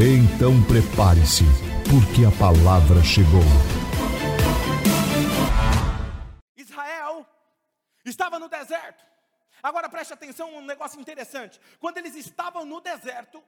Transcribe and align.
Então 0.00 0.62
prepare-se, 0.62 1.42
porque 1.90 2.24
a 2.24 2.30
palavra 2.38 3.02
chegou. 3.02 3.42
Israel 6.56 7.26
estava 8.04 8.38
no 8.38 8.48
deserto. 8.48 9.04
Agora 9.60 9.88
preste 9.88 10.12
atenção, 10.12 10.54
um 10.54 10.64
negócio 10.64 11.00
interessante. 11.00 11.60
Quando 11.80 11.98
eles 11.98 12.14
estavam 12.14 12.64
no 12.64 12.80
deserto, 12.80 13.42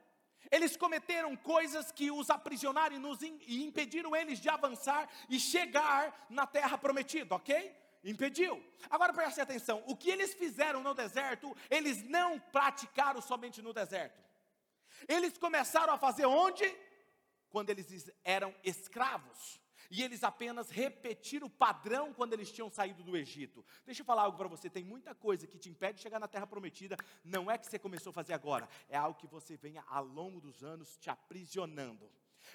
eles 0.51 0.75
cometeram 0.75 1.37
coisas 1.37 1.89
que 1.89 2.11
os 2.11 2.29
aprisionaram 2.29 2.97
e, 2.97 2.99
nos 2.99 3.21
e 3.21 3.63
impediram 3.63 4.13
eles 4.13 4.37
de 4.37 4.49
avançar 4.49 5.07
e 5.29 5.39
chegar 5.39 6.27
na 6.29 6.45
terra 6.45 6.77
prometida, 6.77 7.33
ok? 7.33 7.73
Impediu. 8.03 8.61
Agora 8.89 9.13
preste 9.13 9.39
atenção: 9.39 9.81
o 9.87 9.95
que 9.95 10.09
eles 10.09 10.33
fizeram 10.33 10.83
no 10.83 10.93
deserto, 10.93 11.55
eles 11.69 12.03
não 12.03 12.37
praticaram 12.37 13.21
somente 13.21 13.61
no 13.61 13.71
deserto. 13.71 14.30
Eles 15.07 15.37
começaram 15.37 15.93
a 15.93 15.97
fazer 15.97 16.25
onde? 16.25 16.63
Quando 17.49 17.69
eles 17.69 18.09
eram 18.23 18.53
escravos. 18.63 19.61
E 19.91 20.01
eles 20.01 20.23
apenas 20.23 20.69
repetiram 20.69 21.47
o 21.47 21.49
padrão 21.49 22.13
quando 22.13 22.31
eles 22.31 22.49
tinham 22.49 22.69
saído 22.69 23.03
do 23.03 23.17
Egito. 23.17 23.65
Deixa 23.85 24.01
eu 24.01 24.05
falar 24.05 24.23
algo 24.23 24.37
para 24.37 24.47
você: 24.47 24.69
tem 24.69 24.85
muita 24.85 25.13
coisa 25.13 25.45
que 25.45 25.57
te 25.57 25.69
impede 25.69 25.97
de 25.97 26.01
chegar 26.01 26.17
na 26.17 26.29
terra 26.29 26.47
prometida. 26.47 26.95
Não 27.25 27.51
é 27.51 27.57
que 27.57 27.65
você 27.67 27.77
começou 27.77 28.11
a 28.11 28.13
fazer 28.13 28.31
agora, 28.31 28.69
é 28.87 28.95
algo 28.95 29.19
que 29.19 29.27
você 29.27 29.57
venha 29.57 29.83
ao 29.89 30.05
longo 30.05 30.39
dos 30.39 30.63
anos 30.63 30.97
te 30.97 31.09
aprisionando. 31.09 32.09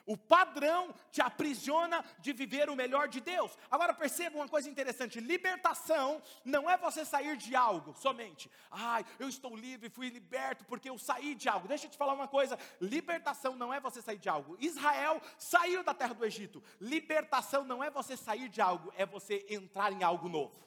O 0.05 0.17
padrão 0.17 0.95
te 1.11 1.21
aprisiona 1.21 2.05
de 2.19 2.33
viver 2.33 2.69
o 2.69 2.77
melhor 2.77 3.09
de 3.09 3.21
Deus. 3.21 3.57
Agora 3.71 3.95
perceba 3.95 4.37
uma 4.37 4.49
coisa 4.49 4.69
interessante: 4.69 5.21
libertação 5.21 6.23
não 6.45 6.69
é 6.69 6.77
você 6.77 7.05
sair 7.05 7.37
de 7.37 7.55
algo 7.55 7.95
somente. 7.95 8.51
Ai, 8.71 9.05
eu 9.19 9.29
estou 9.29 9.57
livre, 9.57 9.89
fui 9.89 10.09
liberto 10.09 10.65
porque 10.65 10.91
eu 10.91 10.99
saí 10.99 11.35
de 11.35 11.49
algo. 11.49 11.69
Deixa 11.69 11.87
eu 11.87 11.91
te 11.91 11.97
falar 11.97 12.15
uma 12.15 12.29
coisa: 12.29 12.59
libertação 12.81 13.57
não 13.57 13.73
é 13.73 13.81
você 13.81 14.03
sair 14.03 14.19
de 14.19 14.29
algo. 14.29 14.57
Israel 14.61 15.21
saiu 15.39 15.83
da 15.83 15.95
terra 15.95 16.15
do 16.15 16.25
Egito. 16.25 16.63
Libertação 16.81 17.65
não 17.65 17.83
é 17.83 17.91
você 17.91 18.17
sair 18.17 18.49
de 18.49 18.61
algo, 18.61 18.93
é 18.97 19.07
você 19.07 19.47
entrar 19.49 19.93
em 19.93 20.03
algo 20.03 20.29
novo. 20.29 20.67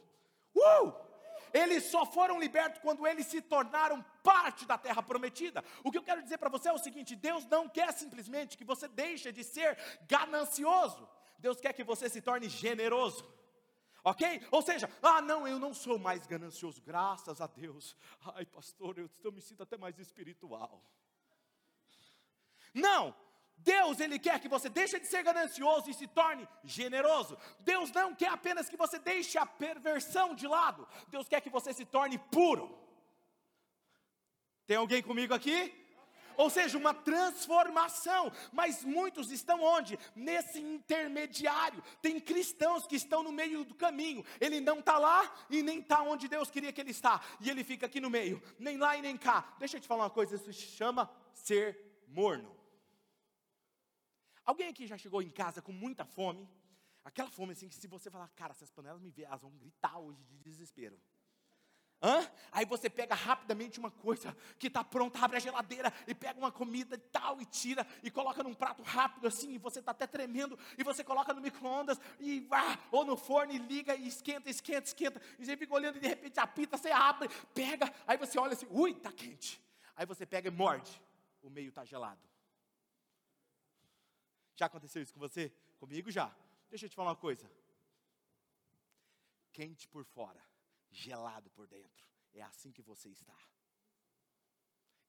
Uh! 0.55 1.08
Eles 1.53 1.85
só 1.85 2.05
foram 2.05 2.39
libertos 2.39 2.81
quando 2.81 3.05
eles 3.07 3.27
se 3.27 3.41
tornaram 3.41 4.03
parte 4.23 4.65
da 4.65 4.77
terra 4.77 5.01
prometida. 5.01 5.63
O 5.83 5.91
que 5.91 5.97
eu 5.97 6.03
quero 6.03 6.21
dizer 6.21 6.37
para 6.37 6.49
você 6.49 6.69
é 6.69 6.73
o 6.73 6.77
seguinte: 6.77 7.15
Deus 7.15 7.45
não 7.45 7.67
quer 7.67 7.91
simplesmente 7.93 8.57
que 8.57 8.63
você 8.63 8.87
deixe 8.87 9.31
de 9.31 9.43
ser 9.43 9.77
ganancioso, 10.07 11.07
Deus 11.37 11.59
quer 11.59 11.73
que 11.73 11.83
você 11.83 12.09
se 12.09 12.21
torne 12.21 12.49
generoso. 12.49 13.25
Ok? 14.03 14.47
Ou 14.51 14.61
seja, 14.61 14.89
ah, 15.01 15.21
não, 15.21 15.47
eu 15.47 15.59
não 15.59 15.73
sou 15.73 15.99
mais 15.99 16.25
ganancioso, 16.25 16.81
graças 16.81 17.41
a 17.41 17.47
Deus. 17.47 17.97
Ai, 18.33 18.45
pastor, 18.45 18.97
eu, 18.97 19.09
eu 19.23 19.31
me 19.31 19.41
sinto 19.41 19.63
até 19.63 19.77
mais 19.77 19.99
espiritual. 19.99 20.81
Não, 22.73 23.13
Deus, 23.59 23.99
Ele 23.99 24.17
quer 24.17 24.39
que 24.39 24.47
você 24.47 24.69
deixe 24.69 24.99
de 24.99 25.07
ser 25.07 25.23
ganancioso 25.23 25.89
e 25.89 25.93
se 25.93 26.07
torne 26.07 26.47
generoso. 26.63 27.37
Deus 27.59 27.91
não 27.91 28.15
quer 28.15 28.29
apenas 28.29 28.69
que 28.69 28.77
você 28.77 28.97
deixe 28.99 29.37
a 29.37 29.45
perversão 29.45 30.33
de 30.33 30.47
lado. 30.47 30.87
Deus 31.09 31.27
quer 31.27 31.41
que 31.41 31.49
você 31.49 31.73
se 31.73 31.85
torne 31.85 32.17
puro. 32.17 32.77
Tem 34.65 34.77
alguém 34.77 35.01
comigo 35.01 35.33
aqui? 35.33 35.73
Ou 36.37 36.49
seja, 36.49 36.77
uma 36.77 36.93
transformação. 36.93 38.31
Mas 38.53 38.85
muitos 38.85 39.29
estão 39.29 39.61
onde? 39.61 39.99
Nesse 40.15 40.59
intermediário. 40.59 41.83
Tem 42.01 42.17
cristãos 42.17 42.87
que 42.87 42.95
estão 42.95 43.21
no 43.21 43.31
meio 43.31 43.65
do 43.65 43.75
caminho. 43.75 44.23
Ele 44.39 44.61
não 44.61 44.79
está 44.79 44.97
lá 44.97 45.35
e 45.49 45.61
nem 45.61 45.79
está 45.79 46.01
onde 46.01 46.29
Deus 46.29 46.49
queria 46.49 46.71
que 46.71 46.79
ele 46.79 46.91
está. 46.91 47.19
E 47.41 47.49
ele 47.49 47.61
fica 47.63 47.87
aqui 47.87 47.99
no 47.99 48.09
meio, 48.09 48.41
nem 48.57 48.77
lá 48.77 48.95
e 48.95 49.01
nem 49.01 49.17
cá. 49.17 49.53
Deixa 49.59 49.75
eu 49.75 49.81
te 49.81 49.87
falar 49.87 50.03
uma 50.03 50.09
coisa, 50.09 50.35
isso 50.35 50.53
se 50.53 50.67
chama 50.77 51.11
ser 51.33 51.77
morno. 52.07 52.58
Alguém 54.49 54.69
aqui 54.69 54.87
já 54.87 54.97
chegou 54.97 55.21
em 55.21 55.29
casa 55.29 55.61
com 55.61 55.71
muita 55.71 56.03
fome? 56.03 56.49
Aquela 57.03 57.29
fome 57.29 57.51
assim 57.51 57.69
que 57.69 57.75
se 57.75 57.85
você 57.87 58.09
falar, 58.09 58.27
cara, 58.29 58.51
essas 58.51 58.71
panelas 58.71 58.99
me 58.99 59.11
vê, 59.11 59.21
elas 59.21 59.39
vão 59.39 59.51
gritar 59.51 59.99
hoje 59.99 60.23
de 60.23 60.39
desespero. 60.39 60.99
Hã? 62.01 62.27
Aí 62.51 62.65
você 62.65 62.89
pega 62.89 63.13
rapidamente 63.13 63.77
uma 63.77 63.91
coisa 63.91 64.35
que 64.57 64.65
está 64.65 64.83
pronta, 64.83 65.19
abre 65.23 65.37
a 65.37 65.39
geladeira 65.39 65.93
e 66.07 66.15
pega 66.15 66.39
uma 66.39 66.51
comida 66.51 66.95
e 66.95 66.97
tal, 66.97 67.39
e 67.39 67.45
tira 67.45 67.85
e 68.01 68.09
coloca 68.09 68.41
num 68.41 68.55
prato 68.55 68.81
rápido 68.81 69.27
assim, 69.27 69.51
e 69.51 69.59
você 69.59 69.81
está 69.81 69.91
até 69.91 70.07
tremendo, 70.07 70.57
e 70.79 70.83
você 70.83 71.03
coloca 71.03 71.31
no 71.31 71.41
micro-ondas, 71.41 72.01
e 72.19 72.47
ah, 72.49 72.79
ou 72.91 73.05
no 73.05 73.15
forno, 73.15 73.53
e 73.53 73.59
liga, 73.59 73.95
e 73.95 74.07
esquenta, 74.07 74.49
esquenta, 74.49 74.87
esquenta, 74.87 75.21
e 75.37 75.45
você 75.45 75.55
fica 75.55 75.75
olhando 75.75 75.97
e 75.97 75.99
de 75.99 76.07
repente 76.07 76.39
apita, 76.39 76.75
você 76.75 76.89
abre, 76.89 77.29
pega, 77.53 77.93
aí 78.07 78.17
você 78.17 78.39
olha 78.39 78.53
assim, 78.53 78.67
ui, 78.71 78.93
está 78.93 79.11
quente. 79.11 79.61
Aí 79.95 80.07
você 80.07 80.25
pega 80.25 80.47
e 80.47 80.51
morde, 80.51 80.99
o 81.43 81.51
meio 81.51 81.69
está 81.69 81.85
gelado. 81.85 82.28
Já 84.59 84.65
aconteceu 84.65 85.01
isso 85.01 85.13
com 85.13 85.21
você? 85.21 85.53
Comigo 85.77 86.11
já. 86.11 86.35
Deixa 86.69 86.85
eu 86.85 86.89
te 86.89 86.95
falar 86.97 87.11
uma 87.11 87.15
coisa. 87.15 87.49
Quente 89.53 89.87
por 89.87 90.03
fora, 90.03 90.43
gelado 90.91 91.49
por 91.51 91.65
dentro. 91.65 92.05
É 92.33 92.41
assim 92.41 92.69
que 92.69 92.81
você 92.81 93.07
está. 93.07 93.37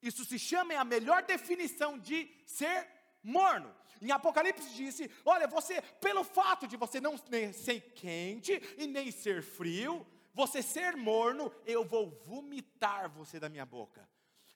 Isso 0.00 0.24
se 0.24 0.38
chama 0.38 0.72
é 0.74 0.76
a 0.76 0.84
melhor 0.84 1.24
definição 1.24 1.98
de 1.98 2.30
ser 2.46 2.88
morno. 3.24 3.74
Em 4.00 4.12
Apocalipse 4.12 4.72
disse: 4.72 5.10
Olha, 5.24 5.48
você, 5.48 5.82
pelo 6.00 6.22
fato 6.22 6.68
de 6.68 6.76
você 6.76 7.00
não 7.00 7.18
ser 7.18 7.80
quente 7.94 8.52
e 8.78 8.86
nem 8.86 9.10
ser 9.10 9.42
frio, 9.42 10.06
você 10.32 10.62
ser 10.62 10.96
morno, 10.96 11.52
eu 11.66 11.84
vou 11.84 12.08
vomitar 12.24 13.10
você 13.10 13.40
da 13.40 13.48
minha 13.48 13.66
boca. 13.66 14.08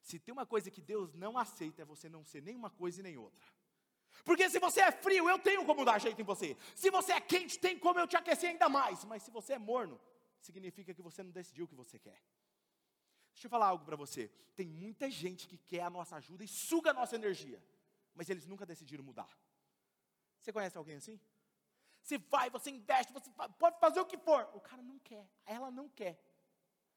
Se 0.03 0.21
tem 0.21 0.33
uma 0.33 0.47
coisa 0.47 0.71
que 0.71 0.81
Deus 0.81 1.13
não 1.15 1.37
aceita, 1.37 1.83
é 1.83 1.85
você 1.85 2.09
não 2.09 2.25
ser 2.25 2.43
nem 2.43 2.55
uma 2.55 2.71
coisa 2.71 3.01
e 3.01 3.03
nem 3.03 3.19
outra. 3.19 3.45
Porque 4.23 4.49
se 4.49 4.59
você 4.59 4.81
é 4.81 4.93
frio, 4.93 5.29
eu 5.29 5.39
tenho 5.39 5.65
como 5.65 5.85
dar 5.85 5.99
jeito 5.99 6.21
em 6.21 6.25
você. 6.25 6.57
Se 6.75 6.91
você 6.91 7.13
é 7.13 7.21
quente, 7.21 7.59
tem 7.59 7.79
como 7.79 7.99
eu 7.99 8.07
te 8.07 8.17
aquecer 8.17 8.51
ainda 8.51 8.69
mais. 8.69 9.05
Mas 9.05 9.23
se 9.23 9.31
você 9.31 9.55
é 9.55 9.59
morno, 9.59 10.01
significa 10.41 10.95
que 10.95 11.03
você 11.03 11.23
não 11.23 11.31
decidiu 11.31 11.65
o 11.65 11.69
que 11.69 11.75
você 11.75 11.99
quer. 11.99 12.21
Deixa 13.33 13.47
eu 13.47 13.51
falar 13.51 13.67
algo 13.67 13.85
para 13.85 13.97
você. 13.97 14.31
Tem 14.55 14.67
muita 14.67 15.11
gente 15.11 15.49
que 15.49 15.59
quer 15.59 15.83
a 15.83 15.91
nossa 15.91 16.17
ajuda 16.17 16.45
e 16.45 16.49
suga 16.49 16.91
a 16.91 16.95
nossa 16.95 17.17
energia, 17.17 17.63
mas 18.15 18.31
eles 18.31 18.47
nunca 18.47 18.65
decidiram 18.65 19.03
mudar. 19.03 19.29
Você 20.41 20.53
conhece 20.53 20.79
alguém 20.79 20.97
assim? 20.97 21.21
Você 22.01 22.19
vai, 22.19 22.51
você 22.51 22.71
investe, 22.71 23.13
você 23.13 23.31
pode 23.59 23.79
fazer 23.81 23.99
o 23.99 24.07
que 24.07 24.19
for. 24.19 24.49
O 24.53 24.61
cara 24.61 24.83
não 24.83 24.99
quer, 24.99 25.27
ela 25.45 25.71
não 25.71 25.89
quer. 25.89 26.23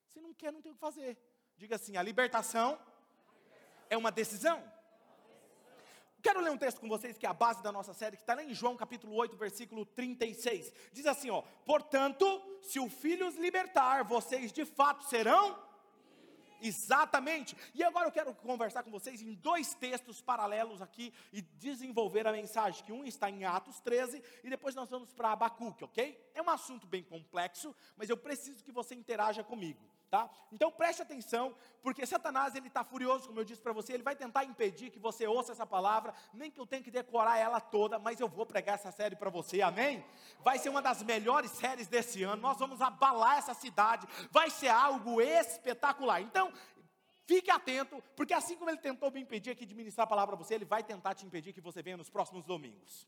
Se 0.10 0.20
não 0.20 0.34
quer, 0.34 0.52
não 0.52 0.62
tem 0.62 0.72
o 0.72 0.76
que 0.76 0.82
fazer. 0.82 1.18
Diga 1.56 1.76
assim: 1.76 1.98
a 1.98 2.04
libertação 2.04 2.80
é 3.90 3.98
uma 3.98 4.12
decisão. 4.12 4.62
Quero 6.28 6.42
ler 6.42 6.52
um 6.52 6.58
texto 6.58 6.82
com 6.82 6.90
vocês 6.90 7.18
que 7.18 7.26
é 7.26 7.30
a 7.30 7.34
base 7.34 7.64
da 7.64 7.72
nossa 7.72 7.94
série, 7.94 8.18
que 8.18 8.24
está 8.24 8.36
lá 8.36 8.44
em 8.44 8.54
João 8.54 8.76
capítulo 8.76 9.16
8, 9.16 9.38
versículo 9.38 9.86
36. 9.86 10.74
Diz 10.92 11.06
assim: 11.06 11.30
ó, 11.30 11.42
portanto, 11.66 12.26
se 12.62 12.82
o 12.82 12.90
Filho 12.90 13.30
os 13.30 13.38
libertar, 13.38 14.04
vocês 14.04 14.52
de 14.52 14.66
fato 14.66 15.06
serão. 15.06 15.58
Exatamente. 16.62 17.56
E 17.74 17.82
agora 17.82 18.08
eu 18.08 18.12
quero 18.12 18.34
conversar 18.36 18.84
com 18.84 18.92
vocês 18.92 19.22
em 19.22 19.36
dois 19.36 19.74
textos 19.74 20.20
paralelos 20.20 20.82
aqui 20.82 21.14
e 21.32 21.42
desenvolver 21.42 22.28
a 22.28 22.34
mensagem, 22.34 22.84
que 22.84 22.92
um 22.92 23.06
está 23.06 23.30
em 23.30 23.46
Atos 23.46 23.80
13 23.80 24.22
e 24.44 24.50
depois 24.50 24.76
nós 24.76 24.90
vamos 24.90 25.14
para 25.14 25.32
Abacuque, 25.32 25.86
ok? 25.86 26.30
É 26.36 26.42
um 26.42 26.50
assunto 26.50 26.86
bem 26.86 27.04
complexo, 27.04 27.74
mas 27.96 28.10
eu 28.10 28.18
preciso 28.18 28.66
que 28.66 28.72
você 28.74 28.94
interaja 28.94 29.46
comigo 29.46 29.80
tá? 30.10 30.30
Então 30.52 30.72
preste 30.72 31.02
atenção, 31.02 31.56
porque 31.82 32.06
Satanás 32.06 32.56
ele 32.56 32.68
está 32.68 32.84
furioso, 32.84 33.28
como 33.28 33.40
eu 33.40 33.46
disse 33.46 33.62
para 33.62 33.74
você, 33.74 33.94
ele 33.94 34.04
vai 34.04 34.16
tentar 34.16 34.44
impedir 34.44 34.90
que 34.90 35.00
você 35.00 35.28
ouça 35.28 35.52
essa 35.52 35.66
palavra, 35.66 36.14
nem 36.34 36.50
que 36.50 36.60
eu 36.60 36.66
tenha 36.66 36.82
que 36.82 36.92
decorar 36.92 37.38
ela 37.38 37.60
toda, 37.60 38.00
mas 38.00 38.20
eu 38.20 38.28
vou 38.28 38.46
pregar 38.46 38.76
essa 38.76 38.92
série 38.92 39.16
para 39.16 39.30
você, 39.30 39.62
amém? 39.62 40.04
Vai 40.44 40.58
ser 40.58 40.70
uma 40.70 40.82
das 40.82 41.04
melhores 41.04 41.52
séries 41.52 41.88
desse 41.88 42.24
ano, 42.24 42.42
nós 42.42 42.58
vamos 42.58 42.82
abalar 42.82 43.38
essa 43.38 43.54
cidade, 43.54 44.08
vai 44.32 44.50
ser 44.50 44.70
algo 44.70 45.22
espetacular. 45.22 46.22
Então, 46.22 46.52
Fique 47.28 47.52
atento, 47.52 48.02
porque 48.16 48.34
assim 48.34 48.56
como 48.56 48.70
ele 48.70 48.78
tentou 48.78 49.12
me 49.12 49.20
impedir 49.20 49.50
aqui 49.50 49.66
de 49.66 49.76
ministrar 49.76 50.06
a 50.06 50.08
palavra 50.08 50.38
para 50.38 50.46
você, 50.46 50.56
ele 50.56 50.64
vai 50.64 50.82
tentar 50.82 51.14
te 51.14 51.26
impedir 51.26 51.52
que 51.52 51.60
você 51.60 51.84
venha 51.84 51.98
nos 51.98 52.10
próximos 52.10 52.46
domingos. 52.46 53.06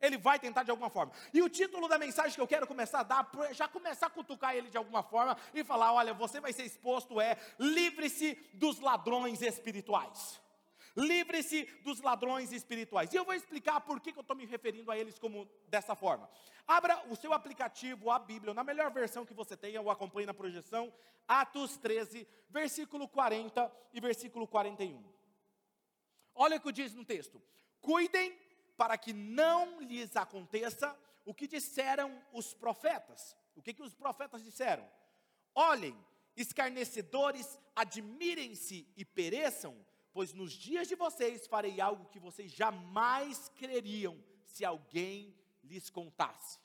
Ele 0.00 0.16
vai 0.16 0.38
tentar 0.38 0.62
de 0.62 0.70
alguma 0.70 0.90
forma. 0.90 1.12
E 1.34 1.42
o 1.42 1.48
título 1.48 1.88
da 1.88 1.98
mensagem 1.98 2.34
que 2.34 2.40
eu 2.40 2.46
quero 2.46 2.66
começar 2.66 3.00
a 3.00 3.02
dar, 3.02 3.30
já 3.52 3.66
começar 3.66 4.06
a 4.06 4.10
cutucar 4.10 4.54
ele 4.54 4.70
de 4.70 4.76
alguma 4.76 5.02
forma 5.02 5.36
e 5.52 5.64
falar: 5.64 5.92
olha, 5.92 6.14
você 6.14 6.40
vai 6.40 6.52
ser 6.52 6.64
exposto 6.64 7.20
é 7.20 7.36
livre-se 7.58 8.34
dos 8.54 8.80
ladrões 8.80 9.42
espirituais. 9.42 10.40
Livre-se 10.96 11.64
dos 11.84 12.00
ladrões 12.00 12.52
espirituais. 12.52 13.12
E 13.12 13.16
eu 13.16 13.24
vou 13.24 13.34
explicar 13.34 13.80
por 13.80 14.00
que, 14.00 14.12
que 14.12 14.18
eu 14.18 14.22
estou 14.22 14.36
me 14.36 14.44
referindo 14.44 14.90
a 14.90 14.98
eles 14.98 15.18
como 15.18 15.48
dessa 15.68 15.94
forma. 15.94 16.28
Abra 16.66 17.04
o 17.08 17.16
seu 17.16 17.32
aplicativo, 17.32 18.10
a 18.10 18.18
Bíblia, 18.18 18.52
na 18.52 18.64
melhor 18.64 18.90
versão 18.90 19.24
que 19.24 19.32
você 19.32 19.56
tenha, 19.56 19.80
ou 19.80 19.90
acompanhe 19.90 20.26
na 20.26 20.34
projeção, 20.34 20.92
Atos 21.26 21.76
13, 21.76 22.26
versículo 22.50 23.08
40 23.08 23.72
e 23.92 24.00
versículo 24.00 24.46
41. 24.46 25.02
Olha 26.34 26.56
o 26.56 26.60
que 26.60 26.72
diz 26.72 26.94
no 26.94 27.04
texto: 27.04 27.40
Cuidem 27.80 28.36
para 28.78 28.96
que 28.96 29.12
não 29.12 29.80
lhes 29.80 30.16
aconteça 30.16 30.96
o 31.26 31.34
que 31.34 31.48
disseram 31.48 32.22
os 32.32 32.54
profetas. 32.54 33.36
O 33.56 33.60
que, 33.60 33.74
que 33.74 33.82
os 33.82 33.92
profetas 33.92 34.42
disseram? 34.42 34.88
Olhem, 35.52 35.98
escarnecedores, 36.36 37.58
admirem-se 37.74 38.86
e 38.96 39.04
pereçam, 39.04 39.84
pois 40.12 40.32
nos 40.32 40.52
dias 40.52 40.86
de 40.86 40.94
vocês 40.94 41.48
farei 41.48 41.80
algo 41.80 42.08
que 42.08 42.20
vocês 42.20 42.52
jamais 42.52 43.48
creriam 43.56 44.16
se 44.44 44.64
alguém 44.64 45.36
lhes 45.64 45.90
contasse. 45.90 46.60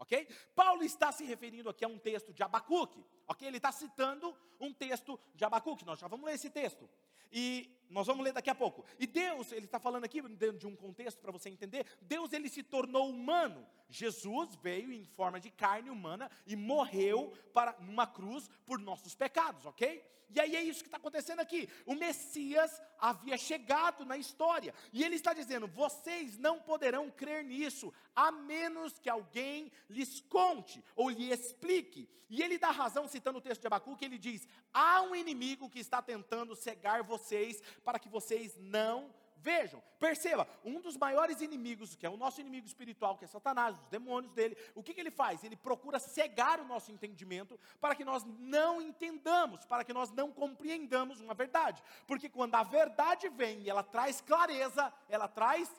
Ok? 0.00 0.26
Paulo 0.56 0.82
está 0.82 1.12
se 1.12 1.24
referindo 1.24 1.70
aqui 1.70 1.84
a 1.84 1.88
um 1.88 1.98
texto 1.98 2.32
de 2.32 2.42
Abacuque. 2.42 3.04
Ok? 3.28 3.46
Ele 3.46 3.58
está 3.58 3.70
citando 3.70 4.36
um 4.58 4.72
texto 4.72 5.18
de 5.36 5.44
Abacuque. 5.44 5.84
Nós 5.84 6.00
já 6.00 6.08
vamos 6.08 6.26
ler 6.26 6.34
esse 6.34 6.50
texto. 6.50 6.90
E 7.30 7.77
nós 7.90 8.06
vamos 8.06 8.24
ler 8.24 8.32
daqui 8.32 8.50
a 8.50 8.54
pouco. 8.54 8.84
E 8.98 9.06
Deus, 9.06 9.52
ele 9.52 9.66
está 9.66 9.78
falando 9.78 10.04
aqui 10.04 10.20
dentro 10.22 10.58
de 10.58 10.66
um 10.66 10.76
contexto 10.76 11.18
para 11.20 11.32
você 11.32 11.48
entender. 11.48 11.86
Deus 12.02 12.32
ele 12.32 12.48
se 12.48 12.62
tornou 12.62 13.08
humano. 13.08 13.66
Jesus 13.88 14.54
veio 14.56 14.92
em 14.92 15.04
forma 15.04 15.40
de 15.40 15.50
carne 15.50 15.90
humana 15.90 16.30
e 16.46 16.54
morreu 16.54 17.32
para 17.52 17.76
numa 17.80 18.06
cruz 18.06 18.48
por 18.66 18.78
nossos 18.78 19.14
pecados, 19.14 19.64
ok? 19.64 20.04
E 20.30 20.38
aí 20.40 20.56
é 20.56 20.62
isso 20.62 20.80
que 20.80 20.88
está 20.88 20.98
acontecendo 20.98 21.40
aqui. 21.40 21.68
O 21.86 21.94
Messias 21.94 22.80
havia 22.98 23.38
chegado 23.38 24.04
na 24.04 24.16
história. 24.16 24.74
E 24.92 25.02
ele 25.02 25.14
está 25.14 25.32
dizendo: 25.32 25.66
vocês 25.66 26.36
não 26.36 26.60
poderão 26.60 27.10
crer 27.10 27.42
nisso, 27.42 27.92
a 28.14 28.30
menos 28.30 28.98
que 28.98 29.08
alguém 29.08 29.72
lhes 29.88 30.20
conte 30.20 30.84
ou 30.94 31.08
lhe 31.08 31.32
explique. 31.32 32.08
E 32.30 32.42
ele 32.42 32.58
dá 32.58 32.70
razão, 32.70 33.08
citando 33.08 33.38
o 33.38 33.40
texto 33.40 33.62
de 33.62 33.66
Abacuque, 33.66 34.04
ele 34.04 34.18
diz: 34.18 34.46
há 34.72 35.00
um 35.00 35.14
inimigo 35.14 35.70
que 35.70 35.78
está 35.78 36.02
tentando 36.02 36.54
cegar 36.54 37.02
vocês 37.02 37.62
para 37.84 37.98
que 37.98 38.08
vocês 38.08 38.56
não 38.58 39.10
Vejam, 39.40 39.80
perceba, 40.00 40.48
um 40.64 40.80
dos 40.80 40.96
maiores 40.96 41.40
inimigos, 41.40 41.94
que 41.94 42.04
é 42.04 42.10
o 42.10 42.16
nosso 42.16 42.40
inimigo 42.40 42.66
espiritual, 42.66 43.16
que 43.16 43.24
é 43.24 43.28
Satanás, 43.28 43.78
os 43.78 43.86
demônios 43.86 44.32
dele, 44.32 44.56
o 44.74 44.82
que, 44.82 44.92
que 44.92 45.00
ele 45.00 45.12
faz? 45.12 45.44
Ele 45.44 45.54
procura 45.54 46.00
cegar 46.00 46.58
o 46.58 46.64
nosso 46.64 46.90
entendimento 46.90 47.58
para 47.80 47.94
que 47.94 48.04
nós 48.04 48.24
não 48.24 48.82
entendamos, 48.82 49.64
para 49.64 49.84
que 49.84 49.92
nós 49.92 50.10
não 50.10 50.32
compreendamos 50.32 51.20
uma 51.20 51.34
verdade. 51.34 51.82
Porque 52.06 52.28
quando 52.28 52.56
a 52.56 52.64
verdade 52.64 53.28
vem 53.28 53.60
e 53.60 53.70
ela 53.70 53.84
traz 53.84 54.20
clareza, 54.20 54.92
ela 55.08 55.28
traz 55.28 55.70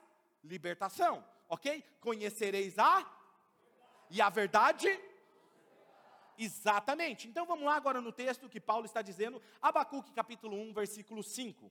libertação, 0.41 1.23
ok? 1.49 1.83
Conhecereis 1.99 2.79
a 2.79 3.05
e 4.09 4.21
a 4.21 4.29
verdade. 4.29 4.87
Exatamente. 6.37 7.27
Então 7.27 7.45
vamos 7.45 7.65
lá 7.65 7.75
agora 7.75 7.99
no 7.99 8.13
texto 8.13 8.47
que 8.47 8.61
Paulo 8.61 8.85
está 8.85 9.01
dizendo, 9.01 9.41
Abacuque 9.61 10.13
capítulo 10.13 10.55
1, 10.55 10.73
versículo 10.73 11.21
5. 11.21 11.69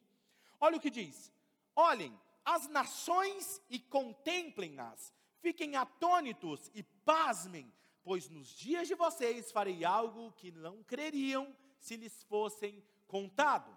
Olha 0.60 0.76
o 0.76 0.81
que 0.81 0.90
diz: 0.90 1.32
Olhem 1.75 2.19
as 2.44 2.66
nações 2.69 3.60
e 3.69 3.78
contemplem-nas, 3.78 5.12
fiquem 5.40 5.76
atônitos 5.76 6.70
e 6.75 6.82
pasmem, 6.82 7.72
pois 8.02 8.28
nos 8.28 8.49
dias 8.49 8.88
de 8.88 8.94
vocês 8.94 9.52
farei 9.52 9.84
algo 9.84 10.32
que 10.32 10.50
não 10.50 10.82
creriam 10.82 11.55
se 11.78 11.96
lhes 11.96 12.22
fossem 12.25 12.82
contado. 13.06 13.76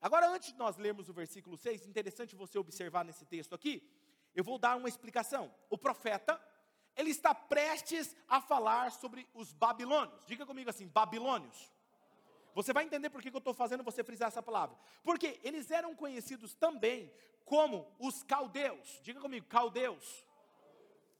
Agora, 0.00 0.30
antes 0.30 0.52
de 0.52 0.58
nós 0.58 0.78
lermos 0.78 1.08
o 1.08 1.12
versículo 1.12 1.58
6, 1.58 1.86
interessante 1.86 2.34
você 2.34 2.58
observar 2.58 3.04
nesse 3.04 3.26
texto 3.26 3.54
aqui, 3.54 3.86
eu 4.34 4.42
vou 4.42 4.58
dar 4.58 4.76
uma 4.76 4.88
explicação. 4.88 5.54
O 5.68 5.76
profeta, 5.76 6.40
ele 6.96 7.10
está 7.10 7.34
prestes 7.34 8.16
a 8.26 8.40
falar 8.40 8.92
sobre 8.92 9.28
os 9.34 9.52
babilônios. 9.52 10.24
Diga 10.24 10.46
comigo 10.46 10.70
assim: 10.70 10.88
babilônios. 10.88 11.70
Você 12.54 12.72
vai 12.72 12.84
entender 12.84 13.10
por 13.10 13.22
que 13.22 13.28
eu 13.28 13.38
estou 13.38 13.54
fazendo 13.54 13.82
você 13.82 14.02
frisar 14.02 14.28
essa 14.28 14.42
palavra. 14.42 14.76
Porque 15.02 15.40
eles 15.42 15.70
eram 15.70 15.94
conhecidos 15.94 16.54
também 16.54 17.12
como 17.44 17.86
os 17.98 18.22
caldeus. 18.22 19.00
Diga 19.02 19.20
comigo, 19.20 19.46
caldeus. 19.46 20.24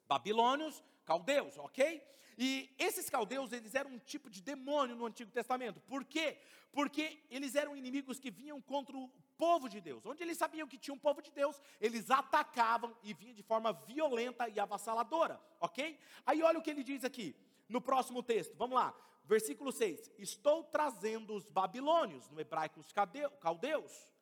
Babilônios, 0.09 0.82
caldeus, 1.05 1.56
ok? 1.59 2.03
E 2.38 2.75
esses 2.79 3.11
caldeus, 3.11 3.53
eles 3.53 3.75
eram 3.75 3.91
um 3.91 3.99
tipo 3.99 4.31
de 4.31 4.41
demônio 4.41 4.97
no 4.97 5.06
Antigo 5.06 5.31
Testamento. 5.31 5.81
Por 5.81 6.05
quê? 6.05 6.38
Porque 6.73 7.23
eles 7.31 7.55
eram 7.55 7.77
inimigos 7.77 8.19
que 8.19 8.31
vinham 8.31 8.61
contra 8.61 8.97
o 8.97 9.11
povo 9.37 9.69
de 9.69 9.81
Deus. 9.81 10.05
Onde 10.06 10.23
eles 10.23 10.38
sabiam 10.38 10.69
que 10.69 10.79
tinha 10.79 10.94
um 10.94 10.99
povo 10.99 11.21
de 11.21 11.31
Deus, 11.31 11.61
eles 11.81 12.11
atacavam 12.11 12.97
e 13.03 13.12
vinham 13.12 13.35
de 13.35 13.43
forma 13.43 13.73
violenta 13.73 14.49
e 14.49 14.61
avassaladora, 14.61 15.41
ok? 15.59 15.99
Aí 16.27 16.43
olha 16.43 16.59
o 16.59 16.62
que 16.62 16.71
ele 16.71 16.85
diz 16.85 17.05
aqui, 17.05 17.35
no 17.70 17.81
próximo 17.81 18.22
texto. 18.22 18.55
Vamos 18.56 18.75
lá. 18.75 18.94
Versículo 19.25 19.70
6: 19.70 20.11
Estou 20.19 20.64
trazendo 20.64 21.34
os 21.34 21.46
babilônios, 21.46 22.28
no 22.28 22.40
hebraico 22.40 22.81
os 22.81 22.93
caldeus, 23.40 24.12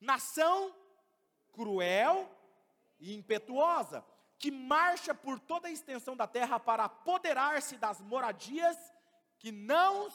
nação 0.00 0.74
cruel 1.50 2.30
e 2.98 3.14
impetuosa, 3.14 4.04
que 4.38 4.50
marcha 4.50 5.14
por 5.14 5.40
toda 5.40 5.68
a 5.68 5.70
extensão 5.70 6.14
da 6.14 6.26
terra 6.26 6.60
para 6.60 6.84
apoderar-se 6.84 7.76
das 7.76 8.00
moradias 8.00 8.76
que 9.38 9.50
não 9.50 10.08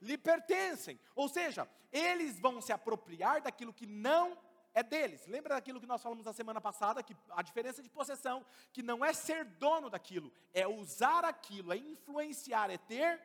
lhe 0.00 0.18
pertencem. 0.18 1.00
Ou 1.14 1.28
seja, 1.28 1.68
eles 1.92 2.38
vão 2.40 2.60
se 2.60 2.72
apropriar 2.72 3.40
daquilo 3.40 3.72
que 3.72 3.86
não 3.86 4.36
é 4.74 4.82
deles. 4.82 5.26
Lembra 5.26 5.54
daquilo 5.54 5.80
que 5.80 5.86
nós 5.86 6.02
falamos 6.02 6.24
na 6.24 6.32
semana 6.32 6.60
passada, 6.60 7.02
que 7.02 7.16
a 7.30 7.42
diferença 7.42 7.82
de 7.82 7.88
possessão, 7.88 8.44
que 8.72 8.82
não 8.82 9.04
é 9.04 9.12
ser 9.12 9.44
dono 9.44 9.88
daquilo, 9.88 10.32
é 10.52 10.66
usar 10.66 11.24
aquilo, 11.24 11.72
é 11.72 11.76
influenciar, 11.76 12.70
é 12.70 12.76
ter 12.76 13.22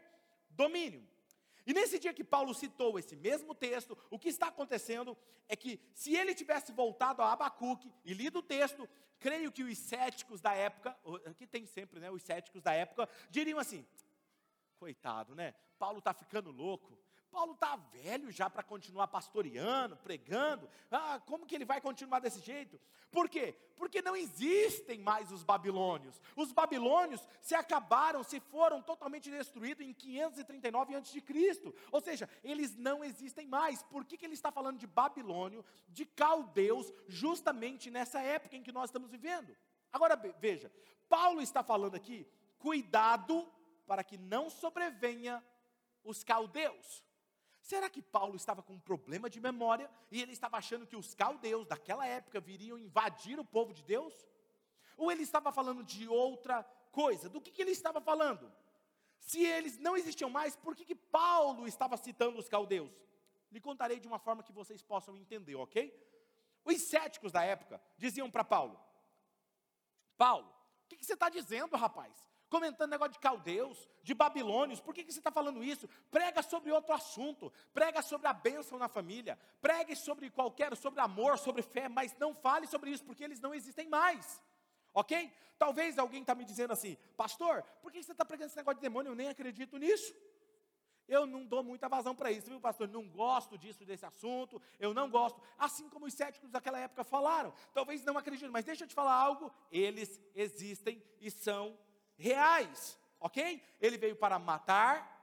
domínio. 0.52 1.06
E 1.66 1.74
nesse 1.74 2.00
dia 2.00 2.14
que 2.14 2.24
Paulo 2.24 2.54
citou 2.54 2.98
esse 2.98 3.16
mesmo 3.16 3.54
texto, 3.54 3.98
o 4.10 4.18
que 4.18 4.30
está 4.30 4.48
acontecendo 4.48 5.18
é 5.48 5.56
que, 5.56 5.80
se 5.94 6.16
ele 6.16 6.34
tivesse 6.36 6.72
voltado 6.72 7.22
a 7.22 7.32
Abacuque 7.32 7.92
e 8.06 8.14
lido 8.14 8.40
o 8.40 8.44
texto, 8.44 8.88
creio 9.20 9.52
que 9.52 9.64
os 9.64 9.78
céticos 9.78 10.42
da 10.42 10.54
época, 10.54 10.98
aqui 11.26 11.48
tem 11.48 11.66
sempre, 11.66 12.00
né, 12.00 12.10
os 12.12 12.24
céticos 12.24 12.62
da 12.62 12.74
época, 12.74 13.10
diriam 13.30 13.60
assim: 13.60 13.86
coitado, 14.78 15.36
né? 15.36 15.54
Paulo 15.78 16.00
está 16.00 16.14
ficando 16.14 16.52
louco. 16.52 16.98
Paulo 17.32 17.54
está 17.54 17.76
velho 17.76 18.32
já 18.32 18.50
para 18.50 18.64
continuar 18.64 19.08
pastoreando, 19.08 19.96
pregando. 19.98 20.70
Ah, 20.92 21.22
como 21.26 21.46
que 21.46 21.56
ele 21.56 21.66
vai 21.66 21.80
continuar 21.80 22.20
desse 22.20 22.40
jeito? 22.40 22.80
Por 23.12 23.30
quê? 23.30 23.56
Porque 23.76 24.02
não 24.02 24.16
existem 24.16 25.00
mais 25.00 25.32
os 25.32 25.44
babilônios. 25.44 26.20
Os 26.36 26.52
babilônios 26.52 27.28
se 27.42 27.56
acabaram, 27.56 28.24
se 28.24 28.40
foram 28.40 28.82
totalmente 28.82 29.30
destruídos 29.30 29.86
em 29.86 29.94
539 29.94 30.96
a.C. 30.96 31.24
Ou 31.92 32.02
seja, 32.02 32.30
eles 32.44 32.76
não 32.76 33.04
existem 33.04 33.48
mais. 33.48 33.82
Por 33.84 34.06
que, 34.06 34.18
que 34.18 34.26
ele 34.26 34.34
está 34.34 34.52
falando 34.52 34.78
de 34.78 34.88
Babilônio, 34.88 35.66
de 35.88 36.06
caldeus, 36.06 36.92
justamente 37.08 37.90
nessa 37.90 38.22
época 38.22 38.56
em 38.56 38.64
que 38.64 38.72
nós 38.72 38.90
estamos 38.90 39.10
vivendo? 39.10 39.56
Agora 39.92 40.16
veja, 40.40 40.72
Paulo 41.08 41.42
está 41.42 41.64
falando 41.64 41.96
aqui, 41.96 42.28
cuidado 42.60 43.52
para 43.88 44.04
que 44.04 44.18
não 44.18 44.50
sobrevenha 44.50 45.44
os 46.04 46.24
caldeus. 46.24 47.04
Será 47.70 47.88
que 47.88 48.02
Paulo 48.02 48.36
estava 48.36 48.64
com 48.64 48.74
um 48.74 48.80
problema 48.80 49.30
de 49.30 49.40
memória 49.40 49.88
e 50.10 50.20
ele 50.24 50.32
estava 50.32 50.58
achando 50.58 50.88
que 50.88 50.96
os 50.96 51.14
caldeus 51.14 51.68
daquela 51.68 52.04
época 52.04 52.40
viriam 52.40 52.80
invadir 52.80 53.40
o 53.40 53.46
povo 53.46 53.76
de 53.76 53.84
Deus? 53.84 54.12
Ou 54.98 55.12
ele 55.12 55.22
estava 55.22 55.52
falando 55.52 55.84
de 55.84 56.08
outra 56.08 56.64
coisa? 56.92 57.30
Do 57.30 57.40
que, 57.40 57.52
que 57.52 57.62
ele 57.62 57.70
estava 57.70 58.02
falando? 58.02 58.52
Se 59.20 59.46
eles 59.46 59.78
não 59.78 59.96
existiam 59.96 60.32
mais, 60.32 60.56
por 60.56 60.76
que, 60.76 60.84
que 60.84 60.96
Paulo 60.96 61.68
estava 61.68 61.96
citando 61.96 62.40
os 62.40 62.50
caldeus? 62.50 62.92
Lhe 63.52 63.62
contarei 63.62 64.00
de 64.00 64.08
uma 64.08 64.18
forma 64.18 64.42
que 64.42 64.52
vocês 64.52 64.82
possam 64.82 65.16
entender, 65.16 65.54
ok? 65.54 65.94
Os 66.66 66.82
céticos 66.82 67.32
da 67.32 67.44
época 67.44 67.80
diziam 68.00 68.32
para 68.32 68.44
Paulo: 68.44 68.80
Paulo, 70.18 70.50
o 70.86 70.88
que, 70.88 70.98
que 70.98 71.06
você 71.06 71.14
está 71.14 71.30
dizendo, 71.30 71.78
rapaz? 71.78 72.18
Comentando 72.50 72.90
negócio 72.90 73.14
de 73.14 73.20
caldeus, 73.20 73.88
de 74.04 74.14
babilônios, 74.14 74.82
por 74.82 74.94
que, 74.94 75.04
que 75.04 75.12
você 75.12 75.20
está 75.20 75.32
falando 75.32 75.64
isso? 75.64 75.88
Prega 76.10 76.42
sobre 76.42 76.72
outro 76.72 76.94
assunto, 76.94 77.52
prega 77.74 78.02
sobre 78.02 78.28
a 78.28 78.34
bênção 78.34 78.78
na 78.78 78.90
família, 78.90 79.38
pregue 79.62 79.96
sobre 79.96 80.30
qualquer, 80.30 80.76
sobre 80.76 81.00
amor, 81.00 81.38
sobre 81.38 81.62
fé, 81.62 81.88
mas 81.88 82.16
não 82.18 82.34
fale 82.34 82.68
sobre 82.68 82.92
isso, 82.92 83.04
porque 83.06 83.24
eles 83.24 83.40
não 83.40 83.54
existem 83.54 83.88
mais. 83.88 84.42
Ok? 84.94 85.32
Talvez 85.58 85.98
alguém 85.98 86.22
está 86.22 86.34
me 86.34 86.44
dizendo 86.44 86.74
assim, 86.74 86.98
pastor, 87.16 87.64
por 87.82 87.92
que 87.92 88.02
você 88.02 88.12
está 88.12 88.26
pregando 88.26 88.48
esse 88.48 88.58
negócio 88.58 88.78
de 88.78 88.82
demônio? 88.82 89.12
Eu 89.12 89.16
nem 89.16 89.30
acredito 89.30 89.78
nisso. 89.78 90.14
Eu 91.08 91.26
não 91.26 91.44
dou 91.44 91.64
muita 91.64 91.90
vazão 91.90 92.16
para 92.16 92.32
isso, 92.32 92.48
viu, 92.48 92.62
pastor? 92.62 92.88
Não 92.88 93.08
gosto 93.10 93.58
disso, 93.58 93.84
desse 93.84 94.06
assunto, 94.06 94.62
eu 94.80 94.94
não 94.94 95.10
gosto. 95.10 95.42
Assim 95.58 95.90
como 95.90 96.06
os 96.06 96.14
céticos 96.14 96.52
daquela 96.52 96.80
época 96.80 97.04
falaram. 97.04 97.52
Talvez 97.74 98.04
não 98.04 98.18
acreditem, 98.18 98.52
mas 98.52 98.64
deixa 98.64 98.84
eu 98.84 98.88
te 98.88 98.94
falar 98.94 99.16
algo: 99.16 99.52
eles 99.72 100.22
existem 100.36 101.04
e 101.20 101.32
são 101.32 101.76
reais, 102.20 103.00
ok? 103.20 103.64
Ele 103.82 103.98
veio 103.98 104.16
para 104.16 104.38
matar. 104.38 105.18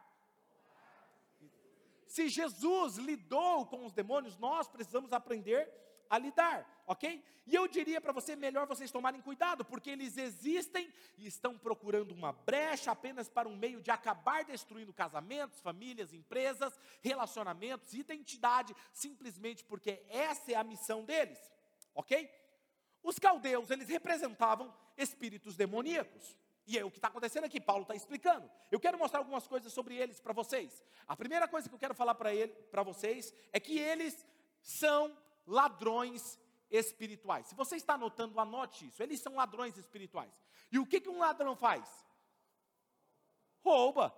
Se 2.06 2.28
Jesus 2.28 2.96
lidou 2.96 3.66
com 3.66 3.84
os 3.84 3.92
demônios, 3.92 4.38
nós 4.38 4.66
precisamos 4.66 5.12
aprender 5.12 5.70
a 6.08 6.18
lidar, 6.18 6.82
ok? 6.86 7.22
E 7.46 7.54
eu 7.54 7.68
diria 7.68 8.00
para 8.00 8.12
você, 8.12 8.34
melhor 8.34 8.66
vocês 8.66 8.90
tomarem 8.90 9.20
cuidado, 9.20 9.64
porque 9.64 9.90
eles 9.90 10.16
existem 10.16 10.92
e 11.18 11.26
estão 11.26 11.58
procurando 11.58 12.12
uma 12.12 12.32
brecha 12.32 12.90
apenas 12.90 13.28
para 13.28 13.48
um 13.48 13.56
meio 13.56 13.80
de 13.80 13.90
acabar 13.90 14.44
destruindo 14.44 14.92
casamentos, 14.92 15.60
famílias, 15.60 16.12
empresas, 16.12 16.78
relacionamentos, 17.02 17.92
identidade, 17.92 18.74
simplesmente 18.92 19.62
porque 19.64 20.02
essa 20.08 20.52
é 20.52 20.54
a 20.54 20.64
missão 20.64 21.04
deles, 21.04 21.38
ok? 21.94 22.30
Os 23.02 23.18
caldeus, 23.18 23.70
eles 23.70 23.88
representavam 23.88 24.74
espíritos 24.96 25.56
demoníacos. 25.56 26.36
E 26.66 26.76
é 26.76 26.84
o 26.84 26.90
que 26.90 26.98
está 26.98 27.08
acontecendo 27.08 27.44
aqui, 27.44 27.60
Paulo 27.60 27.82
está 27.82 27.94
explicando. 27.94 28.50
Eu 28.70 28.80
quero 28.80 28.98
mostrar 28.98 29.20
algumas 29.20 29.46
coisas 29.46 29.72
sobre 29.72 29.94
eles 29.96 30.20
para 30.20 30.32
vocês. 30.32 30.82
A 31.06 31.14
primeira 31.14 31.46
coisa 31.46 31.68
que 31.68 31.74
eu 31.74 31.78
quero 31.78 31.94
falar 31.94 32.14
para 32.14 32.82
vocês 32.82 33.32
é 33.52 33.60
que 33.60 33.78
eles 33.78 34.26
são 34.60 35.16
ladrões 35.46 36.40
espirituais. 36.68 37.46
Se 37.46 37.54
você 37.54 37.76
está 37.76 37.94
anotando, 37.94 38.40
anote 38.40 38.88
isso. 38.88 39.00
Eles 39.00 39.20
são 39.20 39.36
ladrões 39.36 39.76
espirituais. 39.76 40.32
E 40.72 40.78
o 40.78 40.86
que, 40.86 41.00
que 41.00 41.08
um 41.08 41.18
ladrão 41.18 41.54
faz? 41.54 41.88
Rouba, 43.62 44.12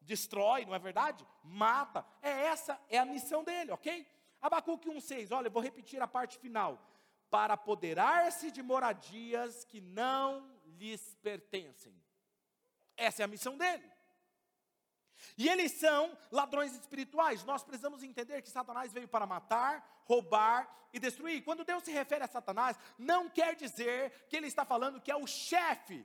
destrói, 0.00 0.64
não 0.64 0.74
é 0.74 0.78
verdade? 0.80 1.26
Mata. 1.44 2.04
É 2.20 2.30
essa 2.46 2.80
é 2.88 2.98
a 2.98 3.04
missão 3.04 3.44
dele, 3.44 3.70
ok? 3.70 4.06
Abacuque 4.40 4.88
1,6, 4.88 5.30
olha, 5.30 5.46
eu 5.46 5.52
vou 5.52 5.62
repetir 5.62 6.02
a 6.02 6.08
parte 6.08 6.36
final. 6.36 6.84
Para 7.30 7.54
apoderar-se 7.54 8.50
de 8.50 8.60
moradias 8.60 9.64
que 9.64 9.80
não 9.80 10.52
lhes 10.78 11.14
pertencem. 11.22 11.94
Essa 12.96 13.22
é 13.22 13.24
a 13.24 13.28
missão 13.28 13.56
dele. 13.56 13.90
E 15.36 15.48
eles 15.48 15.72
são 15.72 16.16
ladrões 16.30 16.74
espirituais. 16.74 17.44
Nós 17.44 17.62
precisamos 17.62 18.02
entender 18.02 18.42
que 18.42 18.50
Satanás 18.50 18.92
veio 18.92 19.08
para 19.08 19.26
matar, 19.26 20.02
roubar 20.04 20.88
e 20.92 20.98
destruir. 20.98 21.42
Quando 21.42 21.64
Deus 21.64 21.84
se 21.84 21.92
refere 21.92 22.24
a 22.24 22.28
Satanás, 22.28 22.78
não 22.98 23.28
quer 23.28 23.54
dizer 23.56 24.26
que 24.28 24.36
ele 24.36 24.46
está 24.46 24.64
falando 24.64 25.00
que 25.00 25.10
é 25.10 25.16
o 25.16 25.26
chefe 25.26 26.04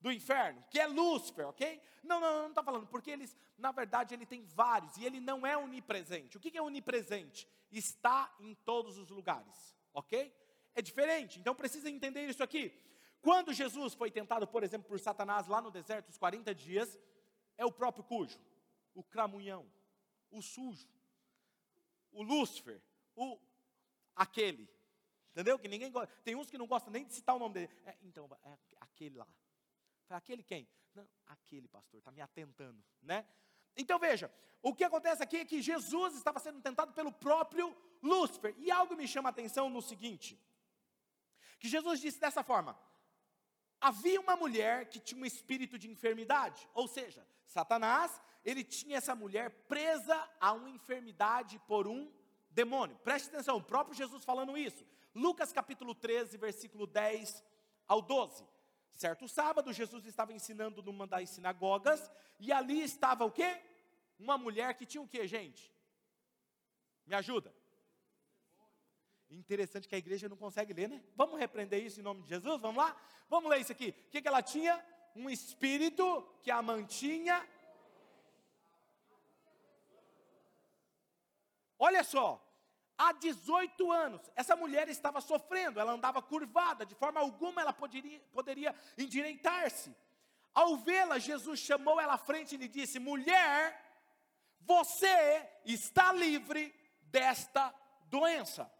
do 0.00 0.12
inferno, 0.12 0.62
que 0.68 0.78
é 0.78 0.86
Lúcifer, 0.86 1.48
ok? 1.48 1.80
Não, 2.02 2.20
não, 2.20 2.42
não 2.42 2.48
está 2.50 2.62
falando, 2.62 2.86
porque 2.86 3.10
eles, 3.10 3.34
na 3.56 3.72
verdade, 3.72 4.12
ele 4.14 4.26
tem 4.26 4.44
vários 4.44 4.94
e 4.98 5.04
ele 5.06 5.18
não 5.18 5.46
é 5.46 5.56
onipresente. 5.56 6.36
O 6.36 6.40
que 6.40 6.56
é 6.56 6.60
onipresente? 6.60 7.48
Está 7.72 8.30
em 8.38 8.54
todos 8.54 8.98
os 8.98 9.08
lugares, 9.08 9.74
ok? 9.94 10.30
É 10.74 10.82
diferente, 10.82 11.38
então 11.38 11.54
precisa 11.54 11.88
entender 11.88 12.28
isso 12.28 12.42
aqui. 12.42 12.78
Quando 13.24 13.54
Jesus 13.54 13.94
foi 13.94 14.10
tentado, 14.10 14.46
por 14.46 14.62
exemplo, 14.62 14.86
por 14.86 15.00
Satanás 15.00 15.46
lá 15.46 15.58
no 15.58 15.70
deserto, 15.70 16.10
os 16.10 16.18
40 16.18 16.54
dias, 16.54 16.98
é 17.56 17.64
o 17.64 17.72
próprio 17.72 18.04
cujo, 18.04 18.38
o 18.92 19.02
cramunhão, 19.02 19.66
o 20.30 20.42
sujo, 20.42 20.86
o 22.12 22.22
Lúcifer, 22.22 22.82
o 23.16 23.40
aquele. 24.14 24.68
Entendeu? 25.30 25.58
Que 25.58 25.68
ninguém 25.68 25.90
gosta. 25.90 26.14
Tem 26.22 26.36
uns 26.36 26.50
que 26.50 26.58
não 26.58 26.66
gostam 26.66 26.92
nem 26.92 27.06
de 27.06 27.14
citar 27.14 27.34
o 27.34 27.38
nome 27.38 27.54
dele. 27.54 27.72
É, 27.86 27.96
então, 28.02 28.28
é 28.44 28.58
aquele 28.78 29.16
lá. 29.16 29.26
Aquele 30.10 30.42
quem? 30.42 30.68
Não, 30.94 31.08
aquele 31.24 31.66
pastor, 31.66 32.00
está 32.00 32.12
me 32.12 32.20
atentando, 32.20 32.84
né? 33.00 33.26
Então 33.74 33.98
veja, 33.98 34.30
o 34.60 34.74
que 34.74 34.84
acontece 34.84 35.22
aqui 35.22 35.38
é 35.38 35.44
que 35.46 35.62
Jesus 35.62 36.14
estava 36.14 36.38
sendo 36.38 36.60
tentado 36.60 36.92
pelo 36.92 37.10
próprio 37.10 37.74
Lúcifer. 38.02 38.54
E 38.58 38.70
algo 38.70 38.94
me 38.94 39.08
chama 39.08 39.30
a 39.30 39.32
atenção 39.32 39.70
no 39.70 39.80
seguinte: 39.80 40.38
que 41.58 41.68
Jesus 41.70 42.02
disse 42.02 42.20
dessa 42.20 42.44
forma: 42.44 42.78
havia 43.84 44.18
uma 44.18 44.34
mulher 44.34 44.88
que 44.88 44.98
tinha 44.98 45.20
um 45.20 45.26
espírito 45.26 45.78
de 45.78 45.90
enfermidade, 45.90 46.66
ou 46.72 46.88
seja, 46.88 47.22
Satanás, 47.44 48.18
ele 48.42 48.64
tinha 48.64 48.96
essa 48.96 49.14
mulher 49.14 49.50
presa 49.68 50.16
a 50.40 50.54
uma 50.54 50.70
enfermidade 50.70 51.58
por 51.68 51.86
um 51.86 52.10
demônio. 52.50 52.96
Preste 53.04 53.28
atenção, 53.28 53.58
o 53.58 53.62
próprio 53.62 53.94
Jesus 53.94 54.24
falando 54.24 54.56
isso. 54.56 54.86
Lucas 55.14 55.52
capítulo 55.52 55.94
13, 55.94 56.38
versículo 56.38 56.86
10 56.86 57.44
ao 57.86 58.00
12. 58.00 58.46
Certo 58.90 59.28
sábado, 59.28 59.70
Jesus 59.70 60.06
estava 60.06 60.32
ensinando 60.32 60.82
numa 60.82 61.06
das 61.06 61.28
sinagogas, 61.28 62.10
e 62.40 62.50
ali 62.50 62.82
estava 62.82 63.26
o 63.26 63.30
quê? 63.30 63.60
Uma 64.18 64.38
mulher 64.38 64.72
que 64.78 64.86
tinha 64.86 65.02
o 65.02 65.08
quê, 65.08 65.26
gente? 65.26 65.70
Me 67.04 67.14
ajuda. 67.14 67.54
Interessante 69.30 69.88
que 69.88 69.94
a 69.94 69.98
igreja 69.98 70.28
não 70.28 70.36
consegue 70.36 70.72
ler, 70.72 70.88
né? 70.88 71.02
Vamos 71.16 71.38
repreender 71.38 71.82
isso 71.82 72.00
em 72.00 72.02
nome 72.02 72.22
de 72.22 72.28
Jesus? 72.28 72.60
Vamos 72.60 72.76
lá? 72.76 72.96
Vamos 73.28 73.50
ler 73.50 73.60
isso 73.60 73.72
aqui. 73.72 73.90
O 74.06 74.10
que, 74.10 74.22
que 74.22 74.28
ela 74.28 74.42
tinha? 74.42 74.84
Um 75.16 75.30
espírito 75.30 76.26
que 76.42 76.50
a 76.50 76.60
mantinha. 76.60 77.46
Olha 81.78 82.02
só, 82.04 82.42
há 82.96 83.12
18 83.12 83.90
anos, 83.90 84.30
essa 84.34 84.56
mulher 84.56 84.88
estava 84.88 85.20
sofrendo, 85.20 85.80
ela 85.80 85.92
andava 85.92 86.22
curvada, 86.22 86.86
de 86.86 86.94
forma 86.94 87.20
alguma 87.20 87.60
ela 87.60 87.72
poderia, 87.72 88.20
poderia 88.32 88.74
endireitar-se. 88.96 89.94
Ao 90.54 90.76
vê-la, 90.76 91.18
Jesus 91.18 91.58
chamou 91.58 92.00
ela 92.00 92.14
à 92.14 92.18
frente 92.18 92.54
e 92.54 92.58
lhe 92.58 92.68
disse: 92.68 93.00
Mulher, 93.00 93.80
você 94.60 95.48
está 95.64 96.12
livre 96.12 96.72
desta 97.02 97.74
doença. 98.04 98.70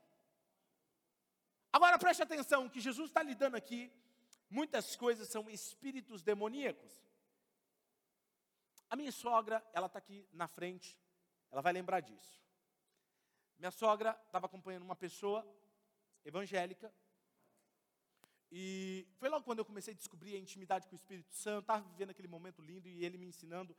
Agora 1.76 1.98
preste 1.98 2.22
atenção, 2.22 2.68
que 2.68 2.80
Jesus 2.80 3.10
está 3.10 3.20
lidando 3.20 3.56
aqui, 3.56 3.92
muitas 4.48 4.94
coisas 4.94 5.26
são 5.28 5.50
espíritos 5.50 6.22
demoníacos. 6.22 6.92
A 8.88 8.94
minha 8.94 9.10
sogra, 9.10 9.60
ela 9.72 9.88
está 9.88 9.98
aqui 9.98 10.24
na 10.32 10.46
frente, 10.46 10.96
ela 11.50 11.60
vai 11.60 11.72
lembrar 11.72 11.98
disso. 11.98 12.40
Minha 13.58 13.72
sogra 13.72 14.16
estava 14.24 14.46
acompanhando 14.46 14.84
uma 14.84 14.94
pessoa 14.94 15.44
evangélica, 16.24 16.94
e 18.52 19.04
foi 19.18 19.28
logo 19.28 19.44
quando 19.44 19.58
eu 19.58 19.64
comecei 19.64 19.92
a 19.94 19.96
descobrir 19.96 20.36
a 20.36 20.38
intimidade 20.38 20.86
com 20.86 20.94
o 20.94 21.00
Espírito 21.02 21.34
Santo, 21.34 21.62
estava 21.62 21.88
vivendo 21.88 22.10
aquele 22.10 22.28
momento 22.28 22.62
lindo 22.62 22.88
e 22.88 23.04
ele 23.04 23.18
me 23.18 23.26
ensinando. 23.26 23.76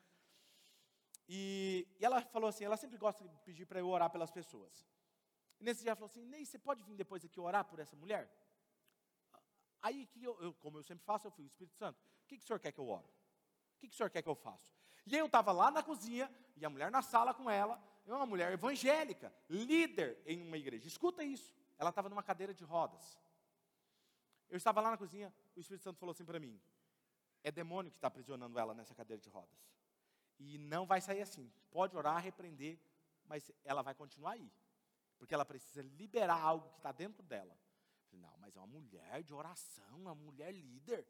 E, 1.30 1.88
e 1.98 2.04
ela 2.04 2.22
falou 2.24 2.50
assim: 2.50 2.66
ela 2.66 2.76
sempre 2.76 2.98
gosta 2.98 3.26
de 3.26 3.40
pedir 3.46 3.66
para 3.66 3.80
eu 3.80 3.88
orar 3.88 4.10
pelas 4.10 4.32
pessoas. 4.32 4.86
Nesse 5.66 5.82
dia 5.82 5.90
ela 5.90 5.96
falou 5.96 6.12
assim: 6.12 6.24
Ney, 6.24 6.46
você 6.46 6.60
pode 6.60 6.84
vir 6.84 6.96
depois 6.96 7.26
aqui 7.26 7.40
orar 7.40 7.66
por 7.66 7.80
essa 7.80 7.96
mulher? 7.96 8.30
Aí, 9.82 10.06
que 10.06 10.24
eu, 10.24 10.40
eu, 10.40 10.54
como 10.54 10.78
eu 10.78 10.84
sempre 10.84 11.04
faço, 11.04 11.26
eu 11.26 11.32
fui, 11.32 11.46
Espírito 11.46 11.76
Santo, 11.76 12.00
o 12.24 12.28
que, 12.28 12.38
que 12.38 12.44
o 12.44 12.48
senhor 12.48 12.60
quer 12.60 12.72
que 12.72 12.80
eu 12.80 12.88
oro? 12.88 13.08
O 13.76 13.80
que, 13.80 13.88
que 13.88 13.94
o 13.96 13.98
senhor 13.98 14.12
quer 14.12 14.22
que 14.22 14.30
eu 14.30 14.36
faça? 14.36 14.72
E 15.08 15.16
aí 15.16 15.20
eu 15.20 15.26
estava 15.26 15.52
lá 15.52 15.72
na 15.72 15.82
cozinha, 15.82 16.32
e 16.56 16.64
a 16.64 16.70
mulher 16.70 16.92
na 16.92 17.02
sala 17.02 17.34
com 17.34 17.50
ela, 17.50 17.82
é 18.06 18.14
uma 18.14 18.26
mulher 18.28 18.52
evangélica, 18.52 19.34
líder 19.50 20.22
em 20.26 20.42
uma 20.44 20.58
igreja. 20.58 20.88
Escuta 20.88 21.24
isso. 21.24 21.52
Ela 21.80 21.90
estava 21.90 22.10
numa 22.10 22.22
cadeira 22.22 22.54
de 22.54 22.64
rodas. 22.64 23.20
Eu 24.50 24.58
estava 24.58 24.82
lá 24.82 24.92
na 24.92 24.98
cozinha, 24.98 25.34
o 25.56 25.60
Espírito 25.60 25.84
Santo 25.84 26.00
falou 26.00 26.12
assim 26.14 26.26
para 26.26 26.40
mim: 26.40 26.60
é 27.44 27.52
demônio 27.52 27.92
que 27.92 27.98
está 27.98 28.08
aprisionando 28.08 28.58
ela 28.60 28.76
nessa 28.76 28.94
cadeira 28.94 29.20
de 29.20 29.30
rodas. 29.30 29.68
E 30.38 30.60
não 30.60 30.86
vai 30.86 31.02
sair 31.02 31.24
assim. 31.24 31.52
Pode 31.72 31.98
orar, 31.98 32.22
repreender, 32.22 32.80
mas 33.26 33.52
ela 33.64 33.82
vai 33.82 33.96
continuar 33.96 34.34
aí. 34.34 34.52
Porque 35.26 35.34
ela 35.34 35.44
precisa 35.44 35.82
liberar 35.82 36.40
algo 36.40 36.70
que 36.70 36.78
está 36.78 36.92
dentro 36.92 37.24
dela. 37.24 37.58
Não, 38.12 38.38
mas 38.38 38.56
é 38.56 38.60
uma 38.60 38.68
mulher 38.68 39.24
de 39.24 39.34
oração, 39.34 39.98
uma 39.98 40.14
mulher 40.14 40.54
líder. 40.54 41.04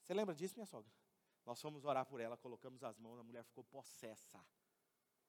Você 0.00 0.14
lembra 0.14 0.32
disso, 0.32 0.54
minha 0.54 0.64
sogra? 0.64 0.88
Nós 1.44 1.60
fomos 1.60 1.84
orar 1.84 2.06
por 2.06 2.20
ela, 2.20 2.36
colocamos 2.36 2.84
as 2.84 2.96
mãos, 2.96 3.18
a 3.18 3.24
mulher 3.24 3.42
ficou 3.42 3.64
possessa 3.64 4.40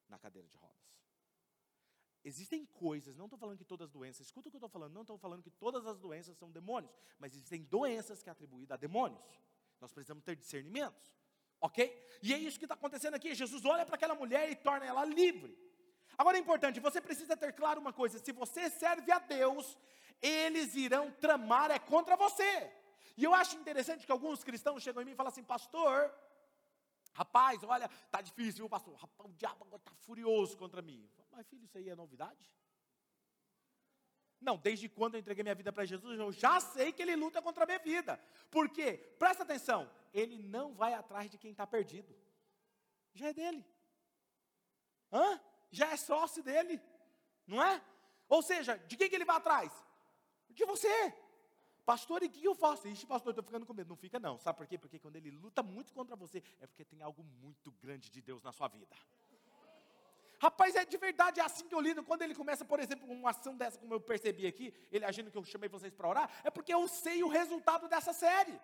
na 0.08 0.20
cadeira 0.20 0.48
de 0.48 0.56
rodas. 0.56 0.86
Existem 2.24 2.64
coisas, 2.68 3.16
não 3.16 3.26
estou 3.26 3.40
falando 3.40 3.58
que 3.58 3.66
todas 3.66 3.88
as 3.88 3.92
doenças, 3.92 4.28
escuta 4.28 4.50
o 4.50 4.52
que 4.52 4.56
eu 4.56 4.60
estou 4.60 4.70
falando, 4.70 4.94
não 4.94 5.02
estou 5.02 5.18
falando 5.18 5.42
que 5.42 5.50
todas 5.50 5.88
as 5.88 5.98
doenças 5.98 6.38
são 6.38 6.52
demônios, 6.52 6.96
mas 7.18 7.34
existem 7.34 7.64
doenças 7.64 8.22
que 8.22 8.30
é 8.30 8.32
atribuídas 8.32 8.76
a 8.76 8.78
demônios. 8.78 9.42
Nós 9.82 9.92
precisamos 9.92 10.24
ter 10.24 10.36
discernimentos, 10.36 11.12
ok? 11.60 12.08
E 12.22 12.36
é 12.36 12.38
isso 12.38 12.60
que 12.60 12.66
está 12.66 12.76
acontecendo 12.76 13.16
aqui. 13.16 13.34
Jesus 13.34 13.66
olha 13.66 13.84
para 13.84 13.96
aquela 13.96 14.14
mulher 14.14 14.52
e 14.52 14.56
torna 14.56 14.86
ela 14.86 15.04
livre. 15.06 15.58
Agora 16.18 16.38
é 16.38 16.40
importante, 16.40 16.80
você 16.80 17.02
precisa 17.02 17.36
ter 17.36 17.54
claro 17.54 17.80
uma 17.80 17.94
coisa: 17.94 18.20
se 18.20 18.32
você 18.32 18.70
serve 18.70 19.12
a 19.12 19.20
Deus, 19.20 19.78
eles 20.22 20.76
irão 20.76 21.12
tramar 21.12 21.72
é 21.72 21.80
contra 21.80 22.16
você. 22.16 22.72
E 23.18 23.24
eu 23.24 23.34
acho 23.34 23.58
interessante 23.58 24.06
que 24.06 24.12
alguns 24.12 24.44
cristãos 24.44 24.84
chegam 24.84 25.02
em 25.02 25.06
mim 25.06 25.12
e 25.12 25.16
falam 25.16 25.32
assim, 25.32 25.44
pastor, 25.44 26.14
rapaz, 27.14 27.64
olha, 27.64 27.90
tá 28.12 28.22
difícil, 28.22 28.64
viu, 28.64 28.70
pastor? 28.70 28.96
Rapaz, 28.96 29.30
o 29.30 29.34
diabo 29.34 29.66
está 29.76 29.94
furioso 29.96 30.58
contra 30.58 30.82
mim. 30.82 31.10
Mas 31.32 31.48
filho, 31.48 31.64
isso 31.64 31.78
aí 31.78 31.90
é 31.90 31.96
novidade? 31.96 32.54
Não, 34.42 34.58
desde 34.58 34.90
quando 34.90 35.16
eu 35.16 35.20
entreguei 35.22 35.44
minha 35.44 35.56
vida 35.56 35.72
para 35.72 35.86
Jesus, 35.86 36.20
eu 36.20 36.32
já 36.32 36.60
sei 36.60 36.92
que 36.92 37.02
ele 37.02 37.16
luta 37.16 37.42
contra 37.42 37.64
a 37.64 37.68
minha 37.68 37.80
vida. 37.80 38.20
Por 38.52 38.70
quê? 38.70 38.98
Presta 39.18 39.44
atenção, 39.44 39.90
ele 40.14 40.38
não 40.38 40.74
vai 40.74 40.94
atrás 40.94 41.32
de 41.32 41.38
quem 41.38 41.52
está 41.52 41.66
perdido. 41.66 42.16
Já 43.14 43.30
é 43.30 43.34
dele. 43.34 43.66
Hã? 45.12 45.40
Já 45.72 45.92
é 45.92 45.98
sócio 45.98 46.44
dele, 46.44 46.82
não 47.48 47.62
é? 47.62 47.82
Ou 48.28 48.42
seja, 48.42 48.78
de 48.78 48.98
quem 48.98 49.10
que 49.10 49.16
ele 49.16 49.26
vai 49.26 49.38
atrás? 49.38 49.72
De 50.50 50.66
você. 50.66 51.14
Pastor, 51.86 52.24
e 52.24 52.26
o 52.26 52.30
que 52.30 52.44
eu 52.44 52.56
faço? 52.56 52.88
Ixi, 52.88 53.06
pastor, 53.06 53.32
estou 53.32 53.44
ficando 53.44 53.66
com 53.66 53.74
medo. 53.74 53.90
Não 53.90 53.96
fica 53.96 54.20
não. 54.20 54.40
Sabe 54.40 54.58
por 54.58 54.66
quê? 54.66 54.78
Porque 54.78 54.98
quando 54.98 55.18
ele 55.18 55.30
luta 55.30 55.62
muito 55.62 55.94
contra 55.94 56.16
você, 56.16 56.42
é 56.60 56.66
porque 56.66 56.84
tem 56.84 57.02
algo 57.02 57.24
muito 57.24 57.72
grande 57.74 58.10
de 58.10 58.22
Deus 58.22 58.42
na 58.42 58.52
sua 58.52 58.68
vida. 58.68 58.96
Rapaz, 60.40 60.76
é 60.76 60.84
de 60.84 60.98
verdade, 60.98 61.40
é 61.40 61.44
assim 61.44 61.68
que 61.68 61.76
eu 61.76 61.80
lido. 61.80 62.04
Quando 62.04 62.24
ele 62.24 62.34
começa, 62.34 62.66
por 62.66 62.80
exemplo, 62.80 63.10
uma 63.10 63.30
ação 63.30 63.56
dessa, 63.56 63.78
como 63.78 63.94
eu 63.94 64.02
percebi 64.02 64.48
aqui, 64.48 64.74
ele 64.92 65.06
agindo 65.06 65.32
que 65.32 65.38
eu 65.38 65.44
chamei 65.44 65.70
vocês 65.70 65.94
para 65.94 66.10
orar, 66.10 66.30
é 66.44 66.50
porque 66.50 66.74
eu 66.74 66.88
sei 66.88 67.24
o 67.24 67.28
resultado 67.28 67.88
dessa 67.88 68.14
série. 68.14 68.60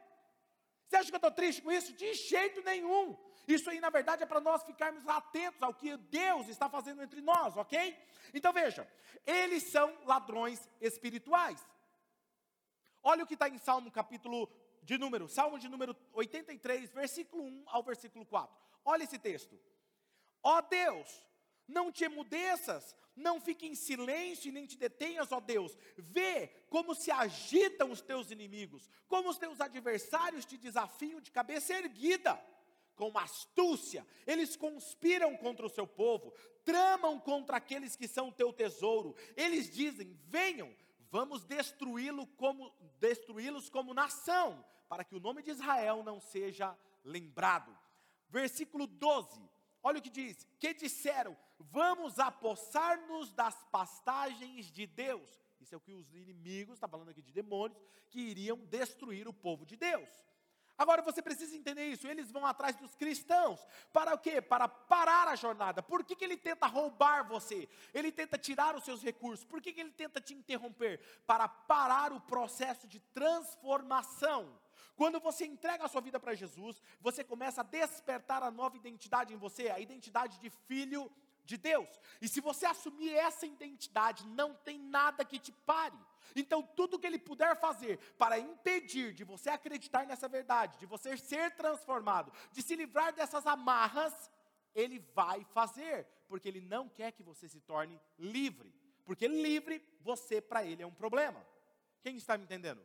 Você 0.87 0.95
acha 0.97 1.09
que 1.09 1.15
eu 1.15 1.17
estou 1.17 1.31
triste 1.31 1.61
com 1.61 1.71
isso? 1.71 1.93
De 1.93 2.13
jeito 2.13 2.61
nenhum. 2.63 3.17
Isso 3.47 3.69
aí, 3.69 3.79
na 3.79 3.89
verdade, 3.89 4.23
é 4.23 4.25
para 4.25 4.39
nós 4.39 4.63
ficarmos 4.63 5.07
atentos 5.07 5.61
ao 5.61 5.73
que 5.73 5.97
Deus 5.97 6.47
está 6.47 6.69
fazendo 6.69 7.01
entre 7.01 7.21
nós, 7.21 7.57
ok? 7.57 7.97
Então 8.33 8.53
veja, 8.53 8.87
eles 9.25 9.63
são 9.63 9.93
ladrões 10.05 10.69
espirituais. 10.79 11.65
Olha 13.03 13.23
o 13.23 13.27
que 13.27 13.33
está 13.33 13.49
em 13.49 13.57
Salmo 13.57 13.91
capítulo 13.91 14.49
de 14.83 14.97
número, 14.97 15.27
Salmo 15.27 15.59
de 15.59 15.67
número 15.67 15.95
83, 16.13 16.91
versículo 16.91 17.43
1 17.43 17.63
ao 17.67 17.83
versículo 17.83 18.25
4. 18.25 18.55
Olha 18.85 19.03
esse 19.03 19.17
texto. 19.17 19.59
Ó 20.43 20.61
Deus, 20.61 21.23
não 21.67 21.91
te 21.91 22.03
emudeças, 22.03 22.95
não 23.15 23.39
fique 23.39 23.67
em 23.67 23.75
silêncio 23.75 24.49
e 24.49 24.51
nem 24.51 24.65
te 24.65 24.77
detenhas, 24.77 25.31
ó 25.31 25.39
Deus. 25.39 25.77
Vê 25.97 26.47
como 26.69 26.95
se 26.95 27.11
agitam 27.11 27.91
os 27.91 28.01
teus 28.01 28.31
inimigos, 28.31 28.89
como 29.07 29.29
os 29.29 29.37
teus 29.37 29.59
adversários 29.61 30.45
te 30.45 30.57
desafiam 30.57 31.19
de 31.19 31.31
cabeça 31.31 31.73
erguida. 31.73 32.39
Com 32.95 33.17
astúcia, 33.17 34.05
eles 34.27 34.55
conspiram 34.55 35.35
contra 35.37 35.65
o 35.65 35.69
seu 35.69 35.87
povo, 35.87 36.33
tramam 36.63 37.19
contra 37.19 37.57
aqueles 37.57 37.95
que 37.95 38.07
são 38.07 38.31
teu 38.31 38.53
tesouro. 38.53 39.15
Eles 39.35 39.71
dizem: 39.71 40.19
venham, 40.27 40.75
vamos 41.09 41.43
destruí-lo 41.43 42.27
como 42.27 42.71
destruí-los 42.99 43.69
como 43.69 43.93
nação, 43.93 44.63
para 44.87 45.03
que 45.03 45.15
o 45.15 45.19
nome 45.19 45.41
de 45.41 45.51
Israel 45.51 46.03
não 46.03 46.19
seja 46.19 46.77
lembrado. 47.03 47.75
Versículo 48.29 48.87
12. 48.87 49.41
Olha 49.83 49.99
o 49.99 50.01
que 50.01 50.09
diz: 50.09 50.45
que 50.59 50.73
disseram: 50.73 51.35
vamos 51.59 52.19
apossar-nos 52.19 53.31
das 53.31 53.63
pastagens 53.71 54.71
de 54.71 54.85
Deus. 54.85 55.41
Isso 55.59 55.75
é 55.75 55.77
o 55.77 55.81
que 55.81 55.93
os 55.93 56.13
inimigos, 56.13 56.75
está 56.75 56.87
falando 56.87 57.09
aqui 57.09 57.21
de 57.21 57.31
demônios, 57.31 57.79
que 58.09 58.19
iriam 58.19 58.57
destruir 58.65 59.27
o 59.27 59.33
povo 59.33 59.65
de 59.65 59.75
Deus. 59.75 60.09
Agora 60.81 61.03
você 61.03 61.21
precisa 61.21 61.55
entender 61.55 61.85
isso. 61.89 62.07
Eles 62.07 62.31
vão 62.31 62.43
atrás 62.43 62.75
dos 62.75 62.95
cristãos. 62.95 63.59
Para 63.93 64.15
o 64.15 64.17
quê? 64.17 64.41
Para 64.41 64.67
parar 64.67 65.27
a 65.27 65.35
jornada. 65.35 65.83
Por 65.83 66.03
que, 66.03 66.15
que 66.15 66.25
ele 66.25 66.35
tenta 66.35 66.65
roubar 66.65 67.23
você? 67.27 67.69
Ele 67.93 68.11
tenta 68.11 68.35
tirar 68.35 68.75
os 68.75 68.83
seus 68.83 69.03
recursos. 69.03 69.45
Por 69.45 69.61
que, 69.61 69.71
que 69.71 69.79
ele 69.79 69.91
tenta 69.91 70.19
te 70.19 70.33
interromper? 70.33 70.99
Para 71.27 71.47
parar 71.47 72.11
o 72.11 72.19
processo 72.19 72.87
de 72.87 72.99
transformação. 72.99 74.59
Quando 74.95 75.19
você 75.19 75.45
entrega 75.45 75.85
a 75.85 75.87
sua 75.87 76.01
vida 76.01 76.19
para 76.19 76.33
Jesus, 76.33 76.81
você 76.99 77.23
começa 77.23 77.61
a 77.61 77.63
despertar 77.63 78.41
a 78.41 78.49
nova 78.49 78.75
identidade 78.75 79.35
em 79.35 79.37
você, 79.37 79.69
a 79.69 79.79
identidade 79.79 80.39
de 80.39 80.49
filho 80.49 81.11
de 81.51 81.57
Deus. 81.57 81.89
E 82.21 82.27
se 82.27 82.39
você 82.39 82.65
assumir 82.65 83.13
essa 83.13 83.45
identidade, 83.45 84.25
não 84.27 84.53
tem 84.53 84.79
nada 84.79 85.25
que 85.25 85.37
te 85.37 85.51
pare. 85.51 85.97
Então, 86.35 86.63
tudo 86.63 86.97
que 86.97 87.05
ele 87.05 87.19
puder 87.19 87.59
fazer 87.59 87.97
para 88.17 88.39
impedir 88.39 89.13
de 89.13 89.23
você 89.23 89.49
acreditar 89.49 90.05
nessa 90.05 90.27
verdade, 90.29 90.77
de 90.77 90.85
você 90.85 91.17
ser 91.17 91.51
transformado, 91.55 92.31
de 92.51 92.61
se 92.61 92.75
livrar 92.75 93.13
dessas 93.13 93.45
amarras, 93.45 94.13
ele 94.73 94.99
vai 95.13 95.43
fazer, 95.43 96.07
porque 96.29 96.47
ele 96.47 96.61
não 96.61 96.87
quer 96.87 97.11
que 97.11 97.23
você 97.23 97.49
se 97.49 97.59
torne 97.59 97.99
livre. 98.17 98.73
Porque 99.05 99.27
livre, 99.27 99.83
você 99.99 100.39
para 100.39 100.63
ele 100.63 100.83
é 100.83 100.87
um 100.87 100.93
problema. 101.03 101.45
Quem 102.01 102.15
está 102.15 102.37
me 102.37 102.45
entendendo? 102.45 102.81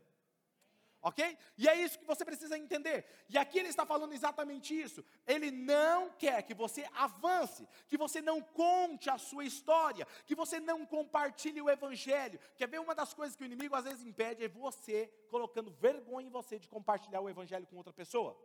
Ok? 1.06 1.38
E 1.56 1.68
é 1.68 1.75
isso 1.80 2.00
que 2.00 2.04
você 2.04 2.25
precisa 2.25 2.58
entender. 2.58 3.06
E 3.28 3.38
aqui 3.38 3.60
ele 3.60 3.68
está 3.68 3.86
falando 3.86 4.12
exatamente 4.12 4.75
isso. 4.75 5.04
Ele 5.25 5.52
não 5.52 6.10
quer 6.10 6.42
que 6.42 6.52
você 6.52 6.84
avance, 6.94 7.64
que 7.86 7.96
você 7.96 8.20
não 8.20 8.42
conte 8.42 9.08
a 9.08 9.16
sua 9.16 9.44
história, 9.44 10.04
que 10.26 10.34
você 10.34 10.58
não 10.58 10.84
compartilhe 10.84 11.62
o 11.62 11.70
evangelho. 11.70 12.40
Quer 12.56 12.66
ver 12.66 12.80
uma 12.80 12.92
das 12.92 13.14
coisas 13.14 13.36
que 13.36 13.44
o 13.44 13.46
inimigo 13.46 13.76
às 13.76 13.84
vezes 13.84 14.04
impede 14.04 14.42
é 14.42 14.48
você 14.48 15.06
colocando 15.30 15.70
vergonha 15.70 16.26
em 16.26 16.30
você 16.30 16.58
de 16.58 16.69
compartilhar 16.69 17.21
o 17.21 17.30
evangelho 17.30 17.69
com 17.69 17.76
outra 17.76 17.92
pessoa. 17.92 18.36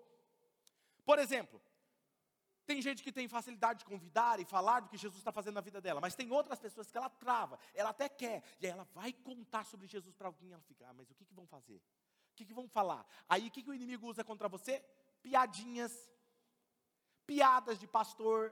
Por 1.03 1.17
exemplo, 1.17 1.59
tem 2.67 2.79
gente 2.79 3.01
que 3.01 3.11
tem 3.11 3.27
facilidade 3.27 3.79
de 3.79 3.85
convidar 3.85 4.39
e 4.39 4.45
falar 4.45 4.81
do 4.81 4.89
que 4.89 4.97
Jesus 4.97 5.19
está 5.19 5.31
fazendo 5.31 5.55
na 5.55 5.61
vida 5.61 5.81
dela, 5.81 5.99
mas 5.99 6.13
tem 6.13 6.31
outras 6.31 6.59
pessoas 6.59 6.91
que 6.91 6.97
ela 6.97 7.09
trava, 7.09 7.57
ela 7.73 7.89
até 7.89 8.07
quer, 8.07 8.43
e 8.59 8.67
aí 8.67 8.71
ela 8.71 8.83
vai 8.93 9.11
contar 9.11 9.65
sobre 9.65 9.87
Jesus 9.87 10.13
para 10.13 10.27
alguém, 10.27 10.51
ela 10.51 10.61
fica, 10.61 10.87
ah, 10.87 10.93
mas 10.93 11.09
o 11.09 11.15
que, 11.15 11.25
que 11.25 11.33
vão 11.33 11.47
fazer? 11.47 11.81
Que, 12.41 12.47
que 12.47 12.53
vão 12.53 12.67
falar? 12.67 13.05
Aí 13.29 13.47
o 13.47 13.51
que, 13.51 13.61
que 13.61 13.69
o 13.69 13.73
inimigo 13.73 14.07
usa 14.07 14.23
contra 14.23 14.49
você? 14.49 14.83
Piadinhas, 15.21 16.09
piadas 17.25 17.79
de 17.79 17.87
pastor. 17.87 18.51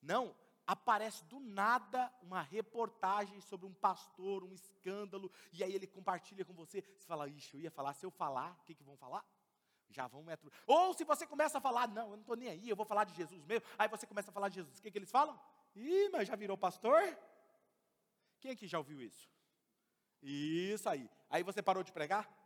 Não, 0.00 0.34
aparece 0.66 1.24
do 1.24 1.40
nada 1.40 2.12
uma 2.22 2.40
reportagem 2.40 3.40
sobre 3.40 3.66
um 3.66 3.74
pastor, 3.74 4.44
um 4.44 4.52
escândalo, 4.52 5.30
e 5.52 5.64
aí 5.64 5.74
ele 5.74 5.86
compartilha 5.86 6.44
com 6.44 6.54
você. 6.54 6.82
Você 6.96 7.06
fala, 7.06 7.28
ixi, 7.28 7.56
eu 7.56 7.60
ia 7.60 7.70
falar, 7.70 7.92
se 7.94 8.06
eu 8.06 8.10
falar, 8.10 8.56
o 8.60 8.64
que, 8.64 8.76
que 8.76 8.84
vão 8.84 8.96
falar? 8.96 9.24
Já 9.88 10.06
vão 10.06 10.22
metro. 10.22 10.52
Ou 10.66 10.94
se 10.94 11.02
você 11.02 11.26
começa 11.26 11.58
a 11.58 11.60
falar, 11.60 11.88
não, 11.88 12.10
eu 12.10 12.16
não 12.16 12.20
estou 12.20 12.36
nem 12.36 12.48
aí, 12.48 12.68
eu 12.68 12.76
vou 12.76 12.86
falar 12.86 13.02
de 13.02 13.14
Jesus 13.14 13.44
mesmo. 13.44 13.66
Aí 13.76 13.88
você 13.88 14.06
começa 14.06 14.30
a 14.30 14.32
falar 14.32 14.48
de 14.48 14.54
Jesus, 14.54 14.78
o 14.78 14.82
que, 14.82 14.90
que 14.90 14.98
eles 14.98 15.10
falam? 15.10 15.38
Ih, 15.74 16.08
mas 16.10 16.28
já 16.28 16.36
virou 16.36 16.56
pastor? 16.56 17.02
Quem 18.38 18.52
aqui 18.52 18.68
já 18.68 18.78
ouviu 18.78 19.02
isso? 19.02 19.28
Isso 20.22 20.88
aí. 20.88 21.10
Aí 21.28 21.42
você 21.42 21.60
parou 21.60 21.82
de 21.82 21.90
pregar? 21.90 22.39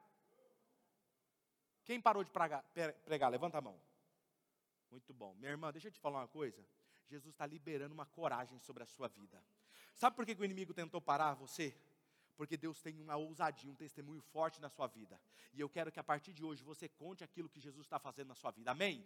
Quem 1.84 2.00
parou 2.00 2.24
de 2.24 2.30
pregar, 2.30 2.64
pregar? 3.04 3.30
Levanta 3.30 3.58
a 3.58 3.60
mão. 3.60 3.78
Muito 4.90 5.12
bom. 5.12 5.34
Minha 5.34 5.50
irmã, 5.50 5.72
deixa 5.72 5.88
eu 5.88 5.92
te 5.92 6.00
falar 6.00 6.20
uma 6.20 6.28
coisa. 6.28 6.64
Jesus 7.06 7.34
está 7.34 7.46
liberando 7.46 7.92
uma 7.92 8.06
coragem 8.06 8.58
sobre 8.58 8.82
a 8.82 8.86
sua 8.86 9.08
vida. 9.08 9.42
Sabe 9.94 10.16
por 10.16 10.24
que 10.24 10.32
o 10.32 10.44
inimigo 10.44 10.72
tentou 10.72 11.00
parar 11.00 11.34
você? 11.34 11.76
Porque 12.36 12.56
Deus 12.56 12.80
tem 12.80 13.00
uma 13.00 13.16
ousadia, 13.16 13.70
um 13.70 13.76
testemunho 13.76 14.20
forte 14.20 14.60
na 14.60 14.68
sua 14.68 14.86
vida. 14.86 15.20
E 15.52 15.60
eu 15.60 15.68
quero 15.68 15.92
que 15.92 16.00
a 16.00 16.04
partir 16.04 16.32
de 16.32 16.44
hoje 16.44 16.64
você 16.64 16.88
conte 16.88 17.22
aquilo 17.22 17.48
que 17.48 17.60
Jesus 17.60 17.86
está 17.86 17.98
fazendo 17.98 18.28
na 18.28 18.34
sua 18.34 18.50
vida. 18.50 18.70
Amém? 18.70 19.04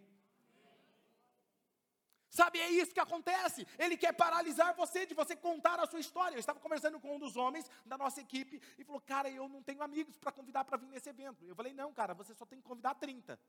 Sabe, 2.29 2.59
é 2.59 2.69
isso 2.69 2.93
que 2.93 2.99
acontece. 2.99 3.65
Ele 3.77 3.97
quer 3.97 4.13
paralisar 4.13 4.75
você 4.75 5.05
de 5.05 5.15
você 5.15 5.35
contar 5.35 5.79
a 5.79 5.87
sua 5.87 5.99
história. 5.99 6.35
Eu 6.35 6.39
estava 6.39 6.59
conversando 6.59 6.99
com 6.99 7.15
um 7.15 7.19
dos 7.19 7.35
homens 7.35 7.69
da 7.85 7.97
nossa 7.97 8.21
equipe 8.21 8.61
e 8.77 8.83
falou: 8.83 9.01
Cara, 9.01 9.29
eu 9.29 9.49
não 9.49 9.63
tenho 9.63 9.81
amigos 9.81 10.15
para 10.17 10.31
convidar 10.31 10.63
para 10.63 10.77
vir 10.77 10.89
nesse 10.89 11.09
evento. 11.09 11.43
Eu 11.43 11.55
falei: 11.55 11.73
Não, 11.73 11.91
cara, 11.91 12.13
você 12.13 12.35
só 12.35 12.45
tem 12.45 12.59
que 12.61 12.67
convidar 12.67 12.93
30. 12.95 13.33
Ele 13.33 13.39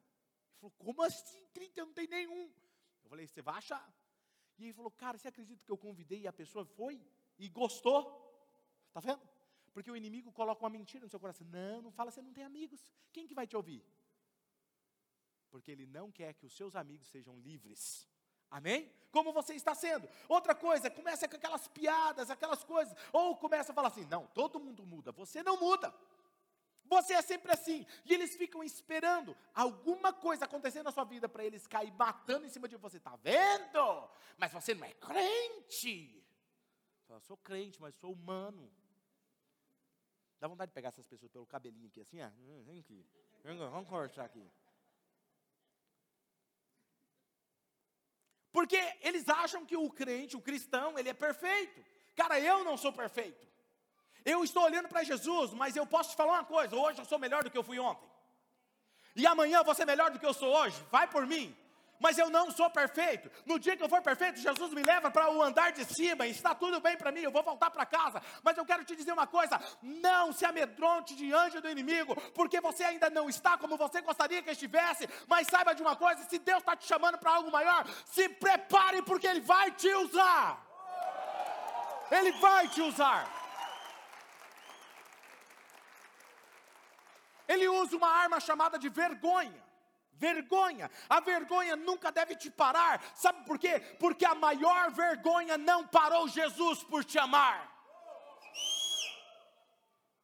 falou: 0.59 0.73
Como 0.79 1.03
assim 1.03 1.47
30? 1.53 1.81
Eu 1.81 1.87
não 1.87 1.93
tenho 1.93 2.09
nenhum. 2.09 2.51
Eu 3.05 3.11
falei: 3.11 3.27
Você 3.27 3.43
vai 3.43 3.57
achar. 3.57 3.87
E 4.59 4.64
ele 4.64 4.73
falou: 4.73 4.90
Cara, 4.90 5.19
você 5.19 5.29
acredita 5.29 5.62
que 5.62 5.71
eu 5.71 5.79
convidei 5.79 6.21
e 6.21 6.27
a 6.27 6.33
pessoa 6.33 6.64
foi 6.64 7.05
e 7.38 7.49
gostou? 7.51 8.01
Está 8.88 9.01
vendo? 9.01 9.21
Porque 9.75 9.90
o 9.90 9.97
inimigo 9.97 10.33
coloca 10.33 10.64
uma 10.64 10.71
mentira 10.71 11.05
no 11.05 11.11
seu 11.11 11.21
coração. 11.21 11.47
Não, 11.47 11.83
não 11.83 11.93
fala, 11.93 12.11
você 12.11 12.23
não 12.23 12.33
tem 12.33 12.45
amigos. 12.45 12.90
Quem 13.12 13.27
que 13.27 13.35
vai 13.35 13.47
te 13.47 13.57
ouvir? 13.57 13.85
Porque 15.51 15.71
ele 15.71 15.87
não 15.87 16.11
quer 16.11 16.33
que 16.35 16.47
os 16.47 16.57
seus 16.57 16.75
amigos 16.75 17.09
sejam 17.09 17.38
livres. 17.38 18.10
Amém? 18.51 18.91
Como 19.11 19.33
você 19.33 19.55
está 19.55 19.75
sendo. 19.75 20.09
Outra 20.29 20.55
coisa, 20.55 20.91
começa 20.91 21.29
com 21.29 21.37
aquelas 21.37 21.69
piadas, 21.69 22.31
aquelas 22.31 22.65
coisas. 22.65 22.95
Ou 23.13 23.37
começa 23.37 23.73
a 23.73 23.75
falar 23.75 23.89
assim: 23.89 24.07
não, 24.07 24.27
todo 24.29 24.61
mundo 24.61 24.85
muda, 24.85 25.13
você 25.13 25.43
não 25.43 25.59
muda. 25.59 25.95
Você 26.85 27.13
é 27.15 27.23
sempre 27.23 27.53
assim. 27.53 27.87
E 28.05 28.13
eles 28.13 28.37
ficam 28.37 28.65
esperando 28.65 29.37
alguma 29.55 30.13
coisa 30.13 30.45
acontecer 30.45 30.83
na 30.83 30.91
sua 30.91 31.05
vida 31.05 31.29
para 31.29 31.45
eles 31.45 31.67
cair 31.67 31.93
matando 31.93 32.45
em 32.45 32.49
cima 32.49 32.69
de 32.69 32.77
você. 32.77 32.97
Está 32.97 33.15
vendo? 33.17 34.11
Mas 34.37 34.53
você 34.53 34.75
não 34.75 34.85
é 34.85 34.93
crente. 34.95 36.21
Eu 37.09 37.21
sou 37.21 37.37
crente, 37.37 37.81
mas 37.81 37.95
sou 37.95 38.13
humano. 38.13 38.71
Dá 40.41 40.49
vontade 40.49 40.71
de 40.71 40.75
pegar 40.75 40.89
essas 40.89 41.07
pessoas 41.07 41.31
pelo 41.31 41.47
cabelinho 41.47 41.87
aqui, 41.89 42.01
assim, 42.01 42.21
ah, 42.21 42.33
vem 42.65 42.81
aqui. 42.81 43.07
Vamos 43.45 43.89
conversar 43.89 44.25
aqui. 44.25 44.51
Porque 48.53 48.81
eles 49.03 49.29
acham 49.29 49.65
que 49.65 49.77
o 49.77 49.89
crente, 49.91 50.37
o 50.37 50.41
cristão, 50.41 50.99
ele 50.99 51.09
é 51.09 51.15
perfeito. 51.15 51.85
Cara, 52.17 52.39
eu 52.41 52.65
não 52.65 52.77
sou 52.77 52.93
perfeito. 52.93 53.47
Eu 54.25 54.43
estou 54.45 54.65
olhando 54.65 54.89
para 54.89 55.03
Jesus, 55.03 55.53
mas 55.55 55.77
eu 55.77 55.87
posso 55.87 56.11
te 56.11 56.17
falar 56.17 56.33
uma 56.33 56.45
coisa: 56.45 56.75
hoje 56.77 57.01
eu 57.01 57.05
sou 57.05 57.19
melhor 57.19 57.45
do 57.45 57.51
que 57.51 57.57
eu 57.57 57.63
fui 57.63 57.79
ontem. 57.79 58.09
E 59.17 59.27
amanhã 59.27 59.59
eu 59.59 59.65
vou 59.65 59.75
ser 59.75 59.85
melhor 59.85 60.11
do 60.11 60.19
que 60.19 60.27
eu 60.27 60.35
sou 60.35 60.55
hoje. 60.55 60.77
Vai 60.91 61.07
por 61.09 61.27
mim 61.27 61.57
mas 62.01 62.17
eu 62.19 62.31
não 62.31 62.51
sou 62.51 62.69
perfeito. 62.71 63.31
No 63.45 63.59
dia 63.59 63.77
que 63.77 63.83
eu 63.83 63.89
for 63.89 64.01
perfeito, 64.01 64.41
Jesus 64.41 64.73
me 64.73 64.83
leva 64.83 65.11
para 65.11 65.31
o 65.31 65.43
andar 65.43 65.71
de 65.71 65.85
cima, 65.85 66.27
está 66.27 66.55
tudo 66.55 66.81
bem 66.81 66.97
para 66.97 67.13
mim, 67.13 67.21
eu 67.21 67.31
vou 67.31 67.43
voltar 67.43 67.71
para 67.71 67.85
casa. 67.85 68.23
Mas 68.43 68.57
eu 68.57 68.65
quero 68.65 68.85
te 68.85 68.97
dizer 68.97 69.13
uma 69.13 69.27
coisa: 69.27 69.61
não 69.83 70.33
se 70.33 70.47
amedronte 70.47 71.15
diante 71.15 71.61
do 71.61 71.69
inimigo, 71.69 72.17
porque 72.33 72.61
você 72.61 72.83
ainda 72.85 73.11
não 73.11 73.29
está 73.29 73.59
como 73.59 73.77
você 73.77 74.01
gostaria 74.01 74.43
que 74.43 74.51
estivesse. 74.51 75.09
Mas 75.29 75.47
saiba 75.47 75.75
de 75.75 75.83
uma 75.83 75.95
coisa: 75.95 76.25
se 76.25 76.39
Deus 76.39 76.61
está 76.61 76.75
te 76.75 76.87
chamando 76.87 77.19
para 77.19 77.33
algo 77.33 77.51
maior, 77.51 77.87
se 78.07 78.29
prepare, 78.29 79.03
porque 79.03 79.27
Ele 79.27 79.41
vai 79.41 79.71
te 79.71 79.93
usar. 79.95 80.67
Ele 82.11 82.33
vai 82.33 82.67
te 82.69 82.81
usar. 82.81 83.31
Ele 87.47 87.69
usa 87.69 87.97
uma 87.97 88.09
arma 88.09 88.41
chamada 88.41 88.79
de 88.79 88.89
vergonha. 88.89 89.70
Vergonha. 90.21 90.91
A 91.09 91.19
vergonha 91.21 91.75
nunca 91.75 92.13
deve 92.13 92.37
te 92.37 92.51
parar. 92.51 93.03
Sabe 93.15 93.45
por 93.47 93.59
quê? 93.59 93.81
Porque 93.99 94.25
a 94.25 94.35
maior 94.35 94.93
vergonha 94.93 95.57
não 95.57 95.87
parou 95.87 96.29
Jesus 96.29 96.85
por 96.85 97.03
te 97.05 97.19
amar. 97.19 97.69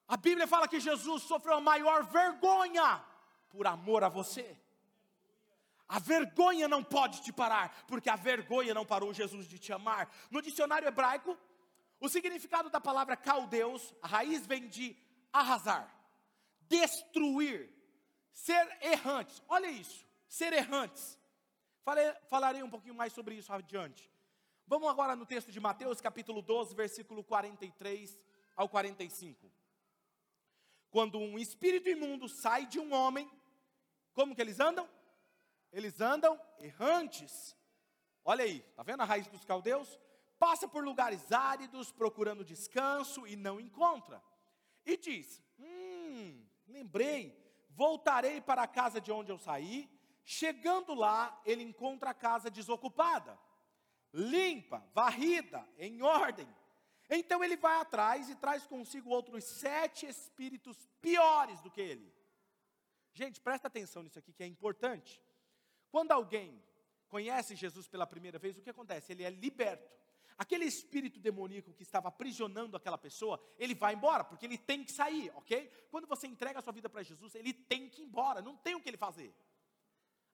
A 0.06 0.16
Bíblia 0.16 0.46
fala 0.46 0.68
que 0.68 0.78
Jesus 0.78 1.22
sofreu 1.24 1.56
a 1.56 1.60
maior 1.60 2.04
vergonha 2.04 3.02
por 3.48 3.66
amor 3.66 4.04
a 4.04 4.08
você. 4.08 4.56
A 5.88 5.98
vergonha 5.98 6.68
não 6.68 6.82
pode 6.82 7.22
te 7.22 7.32
parar, 7.32 7.84
porque 7.86 8.10
a 8.10 8.16
vergonha 8.16 8.74
não 8.74 8.84
parou 8.84 9.14
Jesus 9.14 9.48
de 9.48 9.58
te 9.58 9.72
amar. 9.72 10.08
No 10.30 10.42
dicionário 10.42 10.86
hebraico, 10.86 11.36
o 11.98 12.08
significado 12.08 12.68
da 12.68 12.80
palavra 12.80 13.16
caldeus, 13.16 13.94
a 14.02 14.08
raiz 14.08 14.46
vem 14.46 14.68
de 14.68 14.96
arrasar, 15.32 15.88
destruir, 16.68 17.72
ser 18.36 18.68
errantes. 18.82 19.42
Olha 19.48 19.70
isso, 19.70 20.06
ser 20.28 20.52
errantes. 20.52 21.18
Falei, 21.82 22.12
falarei 22.28 22.62
um 22.62 22.68
pouquinho 22.68 22.94
mais 22.94 23.12
sobre 23.12 23.34
isso 23.34 23.50
adiante. 23.50 24.10
Vamos 24.66 24.88
agora 24.88 25.16
no 25.16 25.24
texto 25.24 25.50
de 25.50 25.58
Mateus, 25.58 26.02
capítulo 26.02 26.42
12, 26.42 26.74
versículo 26.74 27.24
43 27.24 28.20
ao 28.54 28.68
45. 28.68 29.50
Quando 30.90 31.18
um 31.18 31.38
espírito 31.38 31.88
imundo 31.88 32.28
sai 32.28 32.66
de 32.66 32.78
um 32.78 32.92
homem, 32.92 33.30
como 34.12 34.34
que 34.34 34.42
eles 34.42 34.60
andam? 34.60 34.88
Eles 35.72 36.00
andam 36.00 36.38
errantes. 36.58 37.56
Olha 38.22 38.44
aí, 38.44 38.60
tá 38.76 38.82
vendo 38.82 39.00
a 39.00 39.06
raiz 39.06 39.26
dos 39.28 39.44
caldeus? 39.44 39.98
Passa 40.38 40.68
por 40.68 40.84
lugares 40.84 41.32
áridos 41.32 41.90
procurando 41.90 42.44
descanso 42.44 43.26
e 43.26 43.34
não 43.34 43.58
encontra. 43.58 44.22
E 44.84 44.96
diz: 44.96 45.42
Hum, 45.58 46.44
lembrei, 46.66 47.45
voltarei 47.76 48.40
para 48.40 48.62
a 48.62 48.66
casa 48.66 49.00
de 49.00 49.12
onde 49.12 49.30
eu 49.30 49.38
saí. 49.38 49.88
Chegando 50.24 50.94
lá, 50.94 51.40
ele 51.44 51.62
encontra 51.62 52.10
a 52.10 52.14
casa 52.14 52.50
desocupada, 52.50 53.38
limpa, 54.12 54.82
varrida, 54.92 55.64
em 55.78 56.02
ordem. 56.02 56.48
Então 57.08 57.44
ele 57.44 57.56
vai 57.56 57.80
atrás 57.80 58.28
e 58.28 58.34
traz 58.34 58.66
consigo 58.66 59.10
outros 59.10 59.44
sete 59.44 60.06
espíritos 60.06 60.88
piores 61.00 61.60
do 61.60 61.70
que 61.70 61.80
ele. 61.80 62.12
Gente, 63.12 63.40
presta 63.40 63.68
atenção 63.68 64.02
nisso 64.02 64.18
aqui 64.18 64.32
que 64.32 64.42
é 64.42 64.46
importante. 64.46 65.22
Quando 65.90 66.10
alguém 66.10 66.60
conhece 67.08 67.54
Jesus 67.54 67.86
pela 67.86 68.06
primeira 68.06 68.38
vez, 68.38 68.58
o 68.58 68.62
que 68.62 68.70
acontece? 68.70 69.12
Ele 69.12 69.22
é 69.22 69.30
liberto. 69.30 69.96
Aquele 70.38 70.66
espírito 70.66 71.18
demoníaco 71.18 71.72
que 71.72 71.82
estava 71.82 72.08
aprisionando 72.08 72.76
aquela 72.76 72.98
pessoa, 72.98 73.42
ele 73.58 73.74
vai 73.74 73.94
embora, 73.94 74.22
porque 74.22 74.44
ele 74.44 74.58
tem 74.58 74.84
que 74.84 74.92
sair, 74.92 75.32
ok? 75.34 75.68
Quando 75.90 76.06
você 76.06 76.26
entrega 76.26 76.58
a 76.58 76.62
sua 76.62 76.74
vida 76.74 76.90
para 76.90 77.02
Jesus, 77.02 77.34
ele 77.34 77.54
tem 77.54 77.88
que 77.88 78.02
ir 78.02 78.04
embora, 78.04 78.42
não 78.42 78.56
tem 78.56 78.74
o 78.74 78.80
que 78.80 78.88
ele 78.90 78.98
fazer. 78.98 79.34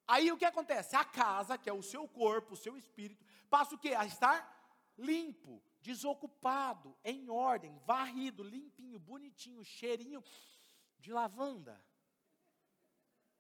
Aí 0.07 0.33
o 0.33 0.37
que 0.37 0.45
acontece? 0.45 0.97
A 0.97 1.05
casa, 1.05 1.57
que 1.57 1.71
é 1.71 1.73
o 1.73 1.83
seu 1.83 2.09
corpo, 2.09 2.55
o 2.55 2.57
seu 2.57 2.77
espírito, 2.77 3.25
passa 3.49 3.75
o 3.75 3.79
que? 3.79 3.95
A 3.95 4.05
estar 4.05 4.61
limpo, 4.99 5.63
desocupado, 5.81 6.97
em 7.05 7.31
ordem, 7.31 7.79
varrido, 7.87 8.43
limpinho, 8.43 8.99
bonitinho, 8.99 9.65
cheirinho 9.65 10.23
de 10.99 11.13
lavanda. 11.13 11.83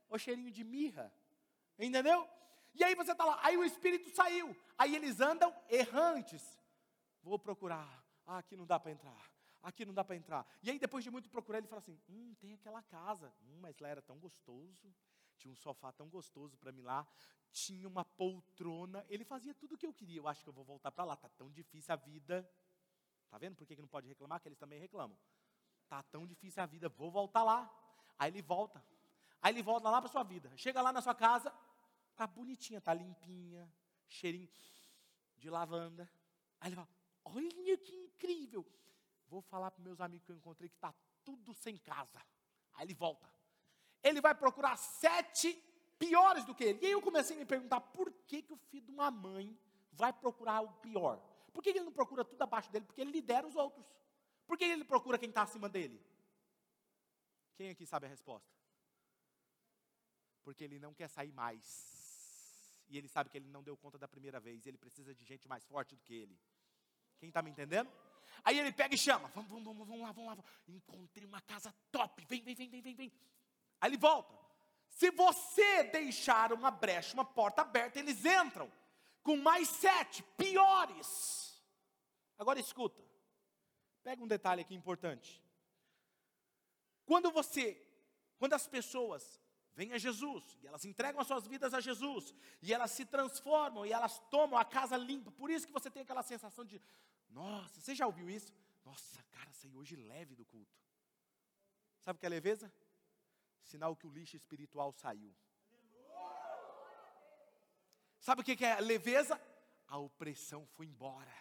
Ou 0.08 0.18
cheirinho 0.18 0.50
de 0.50 0.62
mirra. 0.62 1.12
Entendeu? 1.78 2.28
E 2.74 2.82
aí 2.82 2.94
você 2.94 3.12
está 3.12 3.24
lá, 3.24 3.38
aí 3.42 3.56
o 3.56 3.64
espírito 3.64 4.10
saiu, 4.10 4.56
aí 4.78 4.96
eles 4.96 5.20
andam 5.20 5.54
errantes. 5.68 6.58
Vou 7.22 7.38
procurar, 7.38 8.04
ah, 8.26 8.38
aqui 8.38 8.56
não 8.56 8.66
dá 8.66 8.80
para 8.80 8.90
entrar, 8.90 9.30
aqui 9.62 9.84
não 9.84 9.94
dá 9.94 10.02
para 10.02 10.16
entrar. 10.16 10.46
E 10.62 10.70
aí 10.70 10.78
depois 10.78 11.04
de 11.04 11.10
muito 11.10 11.28
procurar, 11.28 11.58
ele 11.58 11.66
fala 11.66 11.80
assim: 11.80 12.00
hum, 12.08 12.34
tem 12.40 12.54
aquela 12.54 12.82
casa, 12.82 13.32
hum, 13.42 13.58
mas 13.60 13.78
lá 13.78 13.88
era 13.88 14.02
tão 14.02 14.18
gostoso, 14.18 14.94
tinha 15.36 15.52
um 15.52 15.56
sofá 15.56 15.92
tão 15.92 16.08
gostoso 16.08 16.56
para 16.56 16.72
mim 16.72 16.82
lá, 16.82 17.06
tinha 17.50 17.86
uma 17.86 18.04
poltrona, 18.04 19.04
ele 19.08 19.24
fazia 19.24 19.54
tudo 19.54 19.74
o 19.74 19.78
que 19.78 19.86
eu 19.86 19.92
queria. 19.92 20.18
Eu 20.18 20.28
acho 20.28 20.42
que 20.42 20.48
eu 20.48 20.52
vou 20.52 20.64
voltar 20.64 20.90
para 20.90 21.04
lá, 21.04 21.16
tá 21.16 21.28
tão 21.28 21.50
difícil 21.50 21.92
a 21.92 21.96
vida. 21.96 22.48
Tá 23.28 23.38
vendo 23.38 23.56
por 23.56 23.66
que, 23.66 23.74
que 23.74 23.80
não 23.80 23.88
pode 23.88 24.08
reclamar? 24.08 24.40
Que 24.40 24.48
eles 24.48 24.58
também 24.58 24.78
reclamam. 24.78 25.16
Tá 25.88 26.02
tão 26.02 26.26
difícil 26.26 26.62
a 26.62 26.66
vida, 26.66 26.88
vou 26.88 27.10
voltar 27.10 27.42
lá. 27.42 27.70
Aí 28.18 28.30
ele 28.30 28.42
volta. 28.42 28.84
Aí 29.40 29.52
ele 29.52 29.62
volta 29.62 29.90
lá 29.90 30.00
para 30.00 30.10
sua 30.10 30.22
vida. 30.22 30.50
Chega 30.56 30.80
lá 30.80 30.92
na 30.92 31.02
sua 31.02 31.14
casa, 31.14 31.52
Tá 32.14 32.26
bonitinha, 32.26 32.80
tá 32.80 32.92
limpinha, 32.92 33.72
cheirinho 34.08 34.48
de 35.36 35.50
lavanda. 35.50 36.10
Aí 36.60 36.68
ele 36.68 36.76
fala: 36.76 36.88
Olha 37.24 37.78
que 37.78 37.94
incrível. 37.94 38.66
Vou 39.26 39.42
falar 39.42 39.70
para 39.70 39.82
meus 39.82 40.00
amigos 40.00 40.26
que 40.26 40.32
eu 40.32 40.36
encontrei 40.36 40.68
que 40.68 40.76
está 40.76 40.94
tudo 41.24 41.54
sem 41.54 41.76
casa. 41.78 42.20
Aí 42.74 42.86
ele 42.86 42.94
volta. 42.94 43.32
Ele 44.02 44.20
vai 44.20 44.34
procurar 44.34 44.76
sete 44.76 45.54
piores 45.98 46.44
do 46.44 46.54
que 46.54 46.64
ele. 46.64 46.78
E 46.82 46.86
aí 46.86 46.92
eu 46.92 47.00
comecei 47.00 47.36
a 47.36 47.38
me 47.38 47.46
perguntar 47.46 47.80
por 47.80 48.12
que, 48.26 48.42
que 48.42 48.52
o 48.52 48.56
filho 48.56 48.86
de 48.86 48.90
uma 48.90 49.10
mãe 49.10 49.58
vai 49.92 50.12
procurar 50.12 50.60
o 50.60 50.72
pior? 50.74 51.16
Por 51.52 51.62
que 51.62 51.70
ele 51.70 51.80
não 51.80 51.92
procura 51.92 52.24
tudo 52.24 52.42
abaixo 52.42 52.70
dele? 52.70 52.84
Porque 52.84 53.00
ele 53.00 53.12
lidera 53.12 53.46
os 53.46 53.56
outros. 53.56 53.86
Por 54.46 54.58
que 54.58 54.64
ele 54.64 54.84
procura 54.84 55.18
quem 55.18 55.28
está 55.28 55.42
acima 55.42 55.68
dele? 55.68 56.04
Quem 57.54 57.70
aqui 57.70 57.86
sabe 57.86 58.06
a 58.06 58.08
resposta? 58.08 58.50
Porque 60.42 60.64
ele 60.64 60.78
não 60.78 60.92
quer 60.92 61.08
sair 61.08 61.32
mais 61.32 62.01
e 62.92 62.98
ele 62.98 63.08
sabe 63.08 63.30
que 63.30 63.38
ele 63.38 63.48
não 63.48 63.62
deu 63.62 63.74
conta 63.74 63.98
da 63.98 64.06
primeira 64.06 64.38
vez, 64.38 64.66
ele 64.66 64.76
precisa 64.76 65.14
de 65.14 65.24
gente 65.24 65.48
mais 65.48 65.64
forte 65.64 65.96
do 65.96 66.02
que 66.02 66.14
ele. 66.14 66.38
Quem 67.18 67.30
está 67.30 67.40
me 67.40 67.50
entendendo? 67.50 67.90
Aí 68.44 68.58
ele 68.58 68.70
pega 68.70 68.94
e 68.94 68.98
chama, 68.98 69.28
vamos, 69.34 69.50
vamos, 69.50 69.64
vamos, 69.64 69.88
vamos 69.88 70.02
lá, 70.02 70.12
vamos 70.12 70.36
lá. 70.36 70.44
Encontrei 70.68 71.26
uma 71.26 71.40
casa 71.40 71.74
top, 71.90 72.22
vem, 72.26 72.42
vem, 72.42 72.54
vem, 72.54 72.68
vem, 72.68 72.82
vem, 72.82 72.94
vem. 72.94 73.12
Aí 73.80 73.88
ele 73.88 73.96
volta. 73.96 74.38
Se 74.90 75.10
você 75.10 75.84
deixar 75.84 76.52
uma 76.52 76.70
brecha, 76.70 77.14
uma 77.14 77.24
porta 77.24 77.62
aberta, 77.62 77.98
eles 77.98 78.26
entram 78.26 78.70
com 79.22 79.38
mais 79.38 79.68
sete 79.68 80.22
piores. 80.36 81.64
Agora 82.38 82.60
escuta, 82.60 83.02
pega 84.02 84.22
um 84.22 84.28
detalhe 84.28 84.60
aqui 84.60 84.74
importante. 84.74 85.42
Quando 87.06 87.30
você, 87.30 87.82
quando 88.38 88.52
as 88.52 88.66
pessoas 88.66 89.40
vem 89.74 89.92
a 89.92 89.98
Jesus, 89.98 90.58
e 90.62 90.66
elas 90.66 90.84
entregam 90.84 91.20
as 91.20 91.26
suas 91.26 91.46
vidas 91.46 91.72
a 91.74 91.80
Jesus, 91.80 92.34
e 92.60 92.72
elas 92.72 92.90
se 92.90 93.04
transformam, 93.04 93.86
e 93.86 93.92
elas 93.92 94.18
tomam 94.30 94.58
a 94.58 94.64
casa 94.64 94.96
limpa. 94.96 95.30
Por 95.32 95.50
isso 95.50 95.66
que 95.66 95.72
você 95.72 95.90
tem 95.90 96.02
aquela 96.02 96.22
sensação 96.22 96.64
de, 96.64 96.80
nossa, 97.30 97.80
você 97.80 97.94
já 97.94 98.06
ouviu 98.06 98.28
isso? 98.28 98.52
Nossa, 98.84 99.22
cara, 99.30 99.52
saí 99.52 99.74
hoje 99.74 99.96
leve 99.96 100.34
do 100.34 100.44
culto. 100.44 100.78
Sabe 102.00 102.16
o 102.16 102.20
que 102.20 102.26
é 102.26 102.28
leveza? 102.28 102.72
Sinal 103.62 103.96
que 103.96 104.06
o 104.06 104.10
lixo 104.10 104.36
espiritual 104.36 104.92
saiu. 104.92 105.34
Sabe 108.20 108.42
o 108.42 108.44
que 108.44 108.64
é 108.64 108.80
leveza? 108.80 109.40
A 109.88 109.98
opressão 109.98 110.66
foi 110.66 110.86
embora. 110.86 111.32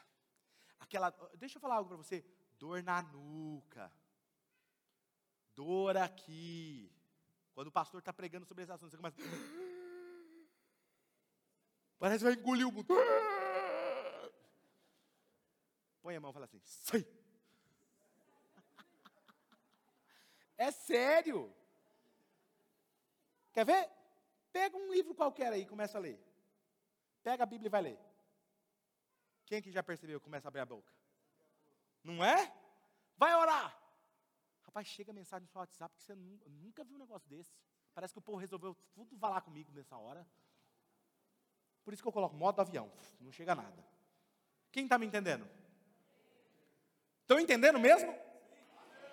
Aquela, 0.80 1.12
deixa 1.36 1.58
eu 1.58 1.62
falar 1.62 1.76
algo 1.76 1.89
para 1.89 1.98
você, 1.98 2.26
dor 2.58 2.82
na 2.84 3.02
nuca, 3.02 3.91
dor 5.56 5.96
aqui, 5.98 6.91
quando 7.53 7.67
o 7.67 7.71
pastor 7.71 7.99
está 7.99 8.13
pregando 8.13 8.45
sobre 8.45 8.63
esse 8.63 8.71
assunto, 8.71 8.91
você 8.91 8.97
começa. 8.97 9.17
Parece 11.99 12.19
que 12.19 12.31
vai 12.31 12.33
engolir 12.33 12.67
o 12.67 12.71
mundo. 12.71 12.87
Põe 16.01 16.15
a 16.15 16.19
mão 16.19 16.31
e 16.31 16.33
fala 16.33 16.45
assim: 16.45 16.59
sai. 16.63 17.05
É 20.57 20.71
sério. 20.71 21.53
Quer 23.53 23.65
ver? 23.65 23.89
Pega 24.51 24.77
um 24.77 24.91
livro 24.91 25.15
qualquer 25.15 25.51
aí 25.51 25.61
e 25.61 25.67
começa 25.67 25.97
a 25.97 26.01
ler. 26.01 26.19
Pega 27.23 27.43
a 27.43 27.47
Bíblia 27.47 27.67
e 27.67 27.69
vai 27.69 27.81
ler. 27.81 27.99
Quem 29.45 29.57
aqui 29.57 29.71
já 29.71 29.83
percebeu? 29.83 30.21
Começa 30.21 30.47
a 30.47 30.49
abrir 30.49 30.61
a 30.61 30.65
boca. 30.65 30.93
Não 32.03 32.23
é? 32.23 32.53
Vai 33.17 33.35
orar. 33.35 33.81
Rapaz, 34.71 34.88
chega 34.88 35.12
mensagem 35.12 35.41
no 35.41 35.51
seu 35.51 35.60
WhatsApp 35.60 35.93
que 35.97 36.01
você 36.01 36.15
nunca 36.15 36.81
viu 36.86 36.95
um 36.95 36.99
negócio 36.99 37.29
desse. 37.29 37.51
Parece 37.93 38.13
que 38.13 38.19
o 38.19 38.21
povo 38.21 38.38
resolveu 38.38 38.73
tudo 38.93 39.17
falar 39.17 39.41
comigo 39.41 39.69
nessa 39.73 39.97
hora. 39.97 40.25
Por 41.84 41.93
isso 41.93 42.01
que 42.01 42.07
eu 42.07 42.13
coloco 42.13 42.38
modo 42.38 42.62
avião. 42.62 42.89
Não 43.19 43.34
chega 43.34 43.53
nada. 43.53 43.86
Quem 44.71 44.86
está 44.86 44.97
me 44.97 45.05
entendendo? 45.05 45.45
Estão 47.19 47.38
entendendo 47.38 47.77
mesmo? 47.79 48.15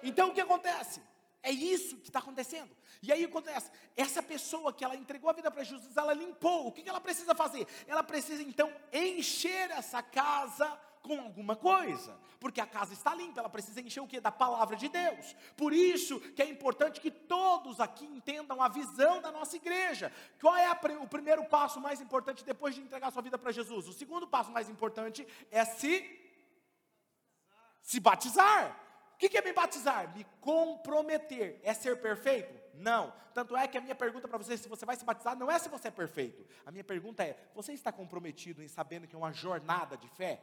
Então 0.01 0.29
o 0.29 0.33
que 0.33 0.40
acontece? 0.40 1.03
É 1.42 1.51
isso 1.51 1.97
que 1.97 2.09
está 2.09 2.21
acontecendo. 2.21 2.77
E 3.03 3.11
aí 3.11 3.25
acontece, 3.25 3.68
essa 3.97 4.23
pessoa 4.23 4.73
que 4.73 4.85
ela 4.85 4.94
entregou 4.94 5.29
a 5.29 5.33
vida 5.33 5.51
para 5.51 5.64
Jesus, 5.64 5.97
ela 5.97 6.12
limpou. 6.12 6.68
O 6.68 6.73
que, 6.73 6.85
que 6.85 6.88
ela 6.88 7.01
precisa 7.01 7.35
fazer? 7.35 7.66
Ela 7.88 8.05
precisa 8.05 8.44
então 8.44 8.73
encher 8.92 9.73
essa 9.73 10.01
casa 10.05 10.81
com 11.03 11.21
alguma 11.21 11.57
coisa, 11.57 12.17
porque 12.41 12.61
a 12.61 12.67
casa 12.67 12.93
está 12.93 13.15
limpa, 13.15 13.41
ela 13.41 13.49
precisa 13.49 13.81
encher 13.81 14.01
o 14.01 14.07
que? 14.07 14.21
Da 14.21 14.31
palavra 14.31 14.77
de 14.77 14.89
Deus. 14.89 15.35
Por 15.57 15.73
isso 15.73 16.21
que 16.21 16.43
é 16.43 16.49
importante 16.49 17.01
que 17.01 17.11
todos 17.11 17.81
aqui 17.81 18.05
entendam 18.05 18.63
a 18.63 18.69
visão 18.69 19.21
da 19.21 19.33
nossa 19.33 19.57
igreja. 19.57 20.13
Qual 20.41 20.57
é 20.57 20.71
o 20.71 21.07
primeiro 21.07 21.45
passo 21.47 21.81
mais 21.81 22.01
importante 22.01 22.45
depois 22.45 22.75
de 22.75 22.81
entregar 22.81 23.11
sua 23.11 23.23
vida 23.23 23.39
para 23.39 23.53
Jesus? 23.53 23.89
O 23.89 23.93
segundo 23.93 24.27
passo 24.27 24.51
mais 24.51 24.69
importante 24.69 25.27
é 25.51 25.65
se 25.65 26.19
se 27.83 27.99
batizar. 28.01 28.79
O 29.15 29.19
que 29.19 29.37
é 29.37 29.43
me 29.43 29.53
batizar? 29.53 30.15
Me 30.15 30.25
comprometer. 30.41 31.59
É 31.65 31.75
ser 31.75 32.01
perfeito? 32.01 32.55
Não. 32.75 33.13
Tanto 33.35 33.57
é 33.57 33.67
que 33.67 33.77
a 33.79 33.81
minha 33.81 33.95
pergunta 33.95 34.29
para 34.29 34.39
você, 34.39 34.57
se 34.57 34.69
você 34.69 34.85
vai 34.85 34.95
se 34.95 35.05
batizar, 35.05 35.37
não 35.37 35.51
é 35.51 35.59
se 35.59 35.69
você 35.69 35.89
é 35.89 35.91
perfeito. 35.91 36.47
A 36.65 36.71
minha 36.71 36.85
pergunta 36.85 37.25
é: 37.25 37.37
você 37.55 37.73
está 37.73 37.91
comprometido 37.91 38.63
em 38.63 38.69
sabendo 38.69 39.07
que 39.07 39.15
é 39.15 39.19
uma 39.19 39.33
jornada 39.33 39.97
de 39.97 40.09
fé? 40.09 40.41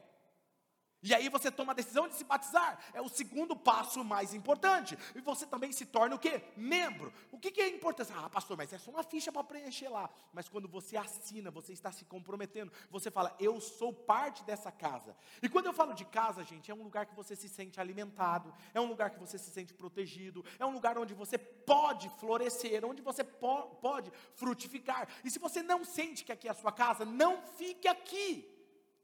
E 1.05 1.13
aí 1.13 1.29
você 1.29 1.51
toma 1.51 1.71
a 1.71 1.75
decisão 1.75 2.07
de 2.07 2.15
se 2.15 2.23
batizar. 2.23 2.79
É 2.91 2.99
o 2.99 3.07
segundo 3.07 3.55
passo 3.55 4.03
mais 4.03 4.33
importante. 4.33 4.97
E 5.13 5.21
você 5.21 5.45
também 5.45 5.71
se 5.71 5.85
torna 5.85 6.15
o 6.15 6.19
quê? 6.19 6.41
Membro. 6.57 7.13
O 7.31 7.37
que, 7.37 7.51
que 7.51 7.61
é 7.61 7.69
importante? 7.69 8.11
Ah, 8.15 8.27
pastor, 8.27 8.57
mas 8.57 8.73
é 8.73 8.79
só 8.79 8.89
uma 8.89 9.03
ficha 9.03 9.31
para 9.31 9.43
preencher 9.43 9.87
lá. 9.87 10.09
Mas 10.33 10.49
quando 10.49 10.67
você 10.67 10.97
assina, 10.97 11.51
você 11.51 11.73
está 11.73 11.91
se 11.91 12.05
comprometendo. 12.05 12.71
Você 12.89 13.11
fala, 13.11 13.35
eu 13.39 13.61
sou 13.61 13.93
parte 13.93 14.43
dessa 14.45 14.71
casa. 14.71 15.15
E 15.43 15.47
quando 15.47 15.67
eu 15.67 15.73
falo 15.73 15.93
de 15.93 16.05
casa, 16.05 16.43
gente, 16.43 16.71
é 16.71 16.73
um 16.73 16.81
lugar 16.81 17.05
que 17.05 17.15
você 17.15 17.35
se 17.35 17.47
sente 17.47 17.79
alimentado. 17.79 18.51
É 18.73 18.81
um 18.81 18.87
lugar 18.87 19.11
que 19.11 19.19
você 19.19 19.37
se 19.37 19.51
sente 19.51 19.75
protegido. 19.75 20.43
É 20.57 20.65
um 20.65 20.73
lugar 20.73 20.97
onde 20.97 21.13
você 21.13 21.37
pode 21.37 22.09
florescer. 22.17 22.83
Onde 22.83 23.03
você 23.03 23.23
po 23.23 23.75
pode 23.79 24.11
frutificar. 24.33 25.07
E 25.23 25.29
se 25.29 25.37
você 25.37 25.61
não 25.61 25.85
sente 25.85 26.23
que 26.23 26.31
aqui 26.31 26.47
é 26.47 26.51
a 26.51 26.55
sua 26.55 26.71
casa, 26.71 27.05
não 27.05 27.43
fique 27.43 27.87
aqui. 27.87 28.54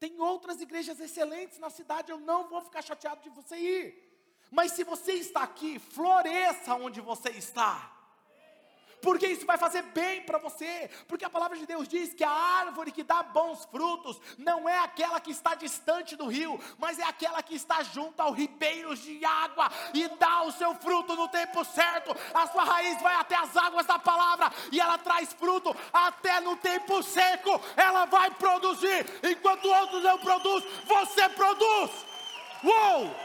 Tem 0.01 0.19
outras 0.19 0.59
igrejas 0.59 0.99
excelentes 0.99 1.59
na 1.59 1.69
cidade, 1.69 2.11
eu 2.11 2.19
não 2.19 2.49
vou 2.49 2.59
ficar 2.59 2.81
chateado 2.81 3.21
de 3.21 3.29
você 3.29 3.55
ir. 3.55 3.85
Mas 4.49 4.71
se 4.71 4.83
você 4.83 5.13
está 5.13 5.43
aqui, 5.43 5.77
floresça 5.77 6.73
onde 6.73 6.99
você 6.99 7.29
está 7.29 8.00
porque 9.01 9.27
isso 9.27 9.45
vai 9.45 9.57
fazer 9.57 9.81
bem 9.81 10.21
para 10.21 10.37
você, 10.37 10.89
porque 11.07 11.25
a 11.25 11.29
palavra 11.29 11.57
de 11.57 11.65
Deus 11.65 11.87
diz 11.87 12.13
que 12.13 12.23
a 12.23 12.29
árvore 12.29 12.91
que 12.91 13.03
dá 13.03 13.23
bons 13.23 13.65
frutos 13.65 14.21
não 14.37 14.69
é 14.69 14.77
aquela 14.79 15.19
que 15.19 15.31
está 15.31 15.55
distante 15.55 16.15
do 16.15 16.27
rio, 16.27 16.59
mas 16.77 16.99
é 16.99 17.03
aquela 17.03 17.41
que 17.41 17.55
está 17.55 17.81
junto 17.81 18.19
aos 18.21 18.37
ribeiros 18.37 18.99
de 18.99 19.23
água 19.25 19.69
e 19.93 20.07
dá 20.19 20.43
o 20.43 20.51
seu 20.51 20.75
fruto 20.75 21.15
no 21.15 21.27
tempo 21.27 21.65
certo. 21.65 22.15
A 22.33 22.47
sua 22.47 22.63
raiz 22.63 23.01
vai 23.01 23.15
até 23.15 23.35
as 23.35 23.57
águas 23.57 23.85
da 23.85 23.97
palavra 23.97 24.51
e 24.71 24.79
ela 24.79 24.97
traz 24.97 25.33
fruto 25.33 25.75
até 25.91 26.39
no 26.39 26.55
tempo 26.57 27.01
seco. 27.01 27.59
Ela 27.75 28.05
vai 28.05 28.29
produzir, 28.31 29.05
enquanto 29.23 29.65
outros 29.65 30.03
não 30.03 30.19
produzem, 30.19 30.69
você 30.85 31.27
produz. 31.29 31.91
Uou! 32.63 33.15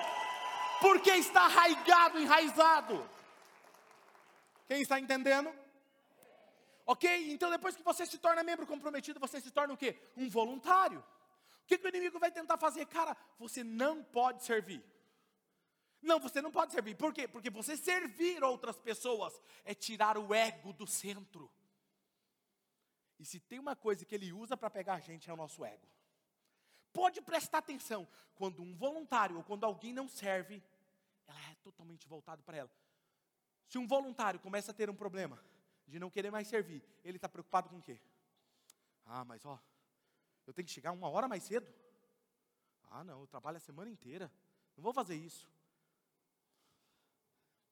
Porque 0.80 1.10
está 1.10 1.42
arraigado, 1.42 2.18
enraizado. 2.18 3.08
Quem 4.68 4.80
está 4.80 4.98
entendendo? 4.98 5.65
Ok? 6.86 7.32
Então 7.32 7.50
depois 7.50 7.76
que 7.76 7.82
você 7.82 8.06
se 8.06 8.16
torna 8.16 8.44
membro 8.44 8.66
comprometido, 8.66 9.18
você 9.18 9.40
se 9.40 9.50
torna 9.50 9.74
o 9.74 9.76
quê? 9.76 9.98
Um 10.16 10.30
voluntário. 10.30 11.00
O 11.00 11.66
que, 11.66 11.76
que 11.76 11.86
o 11.86 11.88
inimigo 11.88 12.20
vai 12.20 12.30
tentar 12.30 12.56
fazer? 12.56 12.86
Cara, 12.86 13.16
você 13.38 13.64
não 13.64 14.04
pode 14.04 14.44
servir. 14.44 14.82
Não, 16.00 16.20
você 16.20 16.40
não 16.40 16.52
pode 16.52 16.70
servir. 16.70 16.94
Por 16.94 17.12
quê? 17.12 17.26
Porque 17.26 17.50
você 17.50 17.76
servir 17.76 18.44
outras 18.44 18.78
pessoas 18.78 19.40
é 19.64 19.74
tirar 19.74 20.16
o 20.16 20.32
ego 20.32 20.72
do 20.72 20.86
centro. 20.86 21.50
E 23.18 23.24
se 23.24 23.40
tem 23.40 23.58
uma 23.58 23.74
coisa 23.74 24.04
que 24.04 24.14
ele 24.14 24.32
usa 24.32 24.56
para 24.56 24.70
pegar 24.70 24.94
a 24.94 25.00
gente 25.00 25.28
é 25.28 25.32
o 25.32 25.36
nosso 25.36 25.64
ego. 25.64 25.88
Pode 26.92 27.20
prestar 27.20 27.58
atenção, 27.58 28.06
quando 28.36 28.62
um 28.62 28.74
voluntário 28.74 29.36
ou 29.36 29.42
quando 29.42 29.64
alguém 29.64 29.92
não 29.92 30.08
serve, 30.08 30.62
ela 31.26 31.40
é 31.50 31.54
totalmente 31.56 32.06
voltado 32.06 32.42
para 32.44 32.58
ela. 32.58 32.70
Se 33.66 33.76
um 33.76 33.86
voluntário 33.86 34.38
começa 34.38 34.70
a 34.70 34.74
ter 34.74 34.88
um 34.88 34.94
problema, 34.94 35.42
de 35.86 35.98
não 35.98 36.10
querer 36.10 36.30
mais 36.30 36.48
servir, 36.48 36.82
ele 37.04 37.16
está 37.16 37.28
preocupado 37.28 37.68
com 37.68 37.78
o 37.78 37.82
quê? 37.82 38.00
Ah, 39.04 39.24
mas 39.24 39.44
ó, 39.44 39.60
eu 40.46 40.52
tenho 40.52 40.66
que 40.66 40.72
chegar 40.72 40.92
uma 40.92 41.08
hora 41.08 41.28
mais 41.28 41.42
cedo? 41.42 41.72
Ah, 42.90 43.04
não, 43.04 43.20
eu 43.20 43.26
trabalho 43.26 43.56
a 43.56 43.60
semana 43.60 43.90
inteira, 43.90 44.32
não 44.76 44.82
vou 44.82 44.92
fazer 44.92 45.14
isso. 45.14 45.48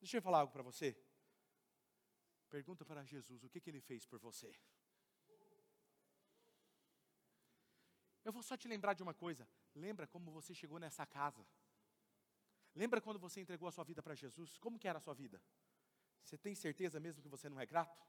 Deixa 0.00 0.18
eu 0.18 0.22
falar 0.22 0.40
algo 0.40 0.52
para 0.52 0.62
você. 0.62 0.96
Pergunta 2.50 2.84
para 2.84 3.04
Jesus 3.04 3.42
o 3.42 3.48
que, 3.48 3.60
que 3.60 3.70
ele 3.70 3.80
fez 3.80 4.06
por 4.06 4.18
você. 4.18 4.54
Eu 8.24 8.32
vou 8.32 8.42
só 8.42 8.56
te 8.56 8.68
lembrar 8.68 8.94
de 8.94 9.02
uma 9.02 9.12
coisa. 9.12 9.48
Lembra 9.74 10.06
como 10.06 10.30
você 10.30 10.54
chegou 10.54 10.78
nessa 10.78 11.04
casa? 11.04 11.44
Lembra 12.74 13.00
quando 13.00 13.18
você 13.18 13.40
entregou 13.40 13.68
a 13.68 13.72
sua 13.72 13.84
vida 13.84 14.02
para 14.02 14.14
Jesus? 14.14 14.56
Como 14.58 14.78
que 14.78 14.88
era 14.88 14.98
a 14.98 15.00
sua 15.00 15.14
vida? 15.14 15.40
Você 16.24 16.38
tem 16.38 16.54
certeza 16.54 16.98
mesmo 16.98 17.22
que 17.22 17.28
você 17.28 17.48
não 17.48 17.60
é 17.60 17.66
grato? 17.66 18.02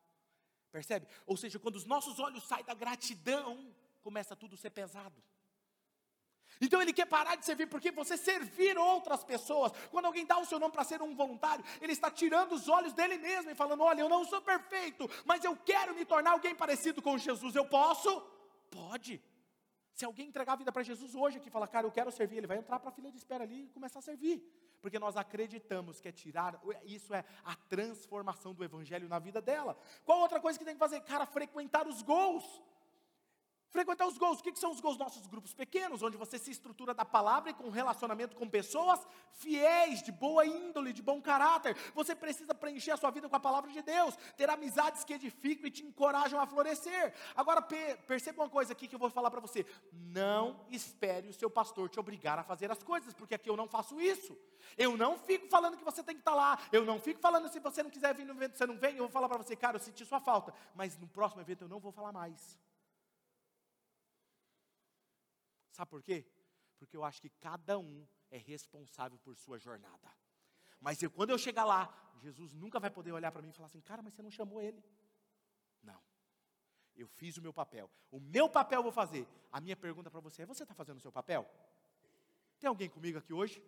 Percebe? 0.71 1.07
Ou 1.25 1.37
seja, 1.37 1.59
quando 1.59 1.75
os 1.75 1.85
nossos 1.85 2.19
olhos 2.19 2.43
saem 2.43 2.65
da 2.65 2.73
gratidão, 2.73 3.73
começa 4.01 4.35
tudo 4.35 4.55
a 4.55 4.57
ser 4.57 4.71
pesado. 4.71 5.21
Então 6.61 6.81
ele 6.81 6.93
quer 6.93 7.05
parar 7.05 7.35
de 7.35 7.45
servir 7.45 7.67
porque 7.67 7.91
você 7.91 8.15
servir 8.15 8.77
outras 8.77 9.23
pessoas. 9.23 9.71
Quando 9.91 10.05
alguém 10.05 10.25
dá 10.25 10.37
o 10.37 10.45
seu 10.45 10.57
nome 10.57 10.71
para 10.71 10.83
ser 10.83 11.01
um 11.01 11.13
voluntário, 11.13 11.65
ele 11.81 11.91
está 11.91 12.09
tirando 12.09 12.53
os 12.53 12.69
olhos 12.69 12.93
dele 12.93 13.17
mesmo 13.17 13.51
e 13.51 13.55
falando: 13.55 13.83
Olha, 13.83 14.01
eu 14.01 14.09
não 14.09 14.23
sou 14.23 14.41
perfeito, 14.41 15.09
mas 15.25 15.43
eu 15.43 15.55
quero 15.57 15.93
me 15.93 16.05
tornar 16.05 16.31
alguém 16.31 16.55
parecido 16.55 17.01
com 17.01 17.17
Jesus. 17.17 17.55
Eu 17.55 17.65
posso? 17.65 18.21
Pode. 18.71 19.21
Se 19.95 20.05
alguém 20.05 20.27
entregar 20.27 20.53
a 20.53 20.57
vida 20.57 20.71
para 20.71 20.83
Jesus 20.83 21.15
hoje 21.15 21.37
aqui 21.37 21.47
e 21.47 21.51
falar, 21.51 21.67
cara, 21.67 21.87
eu 21.87 21.91
quero 21.91 22.11
servir, 22.11 22.37
ele 22.37 22.47
vai 22.47 22.57
entrar 22.57 22.79
para 22.79 22.89
a 22.89 22.93
fila 22.93 23.09
de 23.09 23.17
espera 23.17 23.43
ali 23.43 23.63
e 23.63 23.69
começar 23.69 23.99
a 23.99 24.01
servir 24.01 24.37
porque 24.85 24.99
nós 24.99 25.17
acreditamos 25.17 25.99
que 25.99 26.07
é 26.07 26.11
tirar, 26.11 26.61
isso 26.83 27.11
é 27.11 27.25
a 27.43 27.55
transformação 27.55 28.53
do 28.53 28.63
evangelho 28.63 29.09
na 29.09 29.17
vida 29.17 29.41
dela. 29.41 29.75
Qual 30.03 30.19
outra 30.19 30.39
coisa 30.39 30.59
que 30.59 30.63
tem 30.63 30.75
que 30.75 30.79
fazer? 30.79 31.01
Cara, 31.01 31.25
frequentar 31.25 31.87
os 31.87 32.03
gols. 32.03 32.61
Frequentar 33.75 34.07
os 34.07 34.17
gols. 34.17 34.39
O 34.39 34.43
que, 34.43 34.53
que 34.53 34.59
são 34.59 34.71
os 34.71 34.79
gols? 34.79 34.97
Nossos 34.97 35.27
grupos 35.27 35.53
pequenos, 35.53 36.01
onde 36.01 36.15
você 36.15 36.39
se 36.39 36.49
estrutura 36.49 36.93
da 36.93 37.03
palavra 37.03 37.49
e 37.49 37.53
com 37.53 37.69
relacionamento 37.69 38.33
com 38.33 38.47
pessoas 38.47 39.05
fiéis, 39.33 40.01
de 40.01 40.13
boa 40.13 40.45
índole, 40.45 40.93
de 40.93 41.01
bom 41.01 41.21
caráter. 41.21 41.75
Você 41.93 42.15
precisa 42.15 42.55
preencher 42.55 42.91
a 42.91 42.97
sua 42.97 43.11
vida 43.11 43.27
com 43.27 43.35
a 43.35 43.39
palavra 43.39 43.69
de 43.69 43.81
Deus, 43.81 44.15
ter 44.37 44.49
amizades 44.49 45.03
que 45.03 45.13
edificam 45.13 45.67
e 45.67 45.71
te 45.71 45.83
encorajam 45.83 46.39
a 46.39 46.47
florescer. 46.47 47.13
Agora, 47.35 47.61
perceba 47.61 48.43
uma 48.43 48.49
coisa 48.49 48.71
aqui 48.71 48.87
que 48.87 48.95
eu 48.95 48.99
vou 48.99 49.09
falar 49.09 49.29
para 49.29 49.41
você: 49.41 49.65
não 49.91 50.65
espere 50.69 51.27
o 51.27 51.33
seu 51.33 51.49
pastor 51.49 51.89
te 51.89 51.99
obrigar 51.99 52.39
a 52.39 52.45
fazer 52.45 52.71
as 52.71 52.81
coisas, 52.81 53.13
porque 53.13 53.35
aqui 53.35 53.49
eu 53.49 53.57
não 53.57 53.67
faço 53.67 53.99
isso. 53.99 54.37
Eu 54.77 54.95
não 54.95 55.19
fico 55.19 55.49
falando 55.49 55.75
que 55.75 55.83
você 55.83 56.01
tem 56.01 56.15
que 56.15 56.21
estar 56.21 56.33
lá, 56.33 56.57
eu 56.71 56.85
não 56.85 56.97
fico 56.97 57.19
falando 57.19 57.49
se 57.49 57.59
você 57.59 57.83
não 57.83 57.89
quiser 57.89 58.15
vir 58.15 58.25
no 58.25 58.31
evento, 58.31 58.57
você 58.57 58.65
não 58.65 58.77
vem, 58.77 58.95
eu 58.95 59.03
vou 59.03 59.09
falar 59.09 59.27
para 59.27 59.37
você, 59.37 59.53
cara, 59.53 59.75
eu 59.75 59.81
senti 59.81 60.05
sua 60.05 60.21
falta, 60.21 60.53
mas 60.73 60.97
no 60.97 61.07
próximo 61.07 61.41
evento 61.41 61.65
eu 61.65 61.67
não 61.67 61.81
vou 61.81 61.91
falar 61.91 62.13
mais. 62.13 62.57
Sabe 65.75 65.89
por 65.89 66.01
quê? 66.01 66.25
Porque 66.77 66.95
eu 66.95 67.03
acho 67.03 67.21
que 67.21 67.29
cada 67.29 67.77
um 67.77 68.07
é 68.31 68.37
responsável 68.37 69.19
por 69.19 69.35
sua 69.35 69.59
jornada. 69.59 70.09
Mas 70.79 71.03
eu, 71.03 71.11
quando 71.11 71.31
eu 71.31 71.37
chegar 71.37 71.65
lá, 71.65 71.93
Jesus 72.21 72.53
nunca 72.53 72.79
vai 72.79 72.89
poder 72.89 73.11
olhar 73.11 73.29
para 73.29 73.41
mim 73.41 73.49
e 73.49 73.53
falar 73.53 73.67
assim: 73.67 73.81
cara, 73.81 74.01
mas 74.01 74.13
você 74.13 74.21
não 74.21 74.31
chamou 74.31 74.61
ele. 74.61 74.81
Não. 75.83 76.01
Eu 76.95 77.07
fiz 77.09 77.35
o 77.35 77.41
meu 77.41 77.53
papel. 77.53 77.91
O 78.09 78.21
meu 78.21 78.49
papel 78.49 78.79
eu 78.79 78.83
vou 78.83 78.91
fazer. 78.91 79.27
A 79.51 79.59
minha 79.59 79.75
pergunta 79.75 80.09
para 80.09 80.21
você 80.21 80.43
é: 80.43 80.45
você 80.45 80.63
está 80.63 80.73
fazendo 80.73 80.97
o 80.97 81.01
seu 81.01 81.11
papel? 81.11 81.45
Tem 82.57 82.69
alguém 82.69 82.89
comigo 82.89 83.17
aqui 83.17 83.33
hoje? 83.33 83.61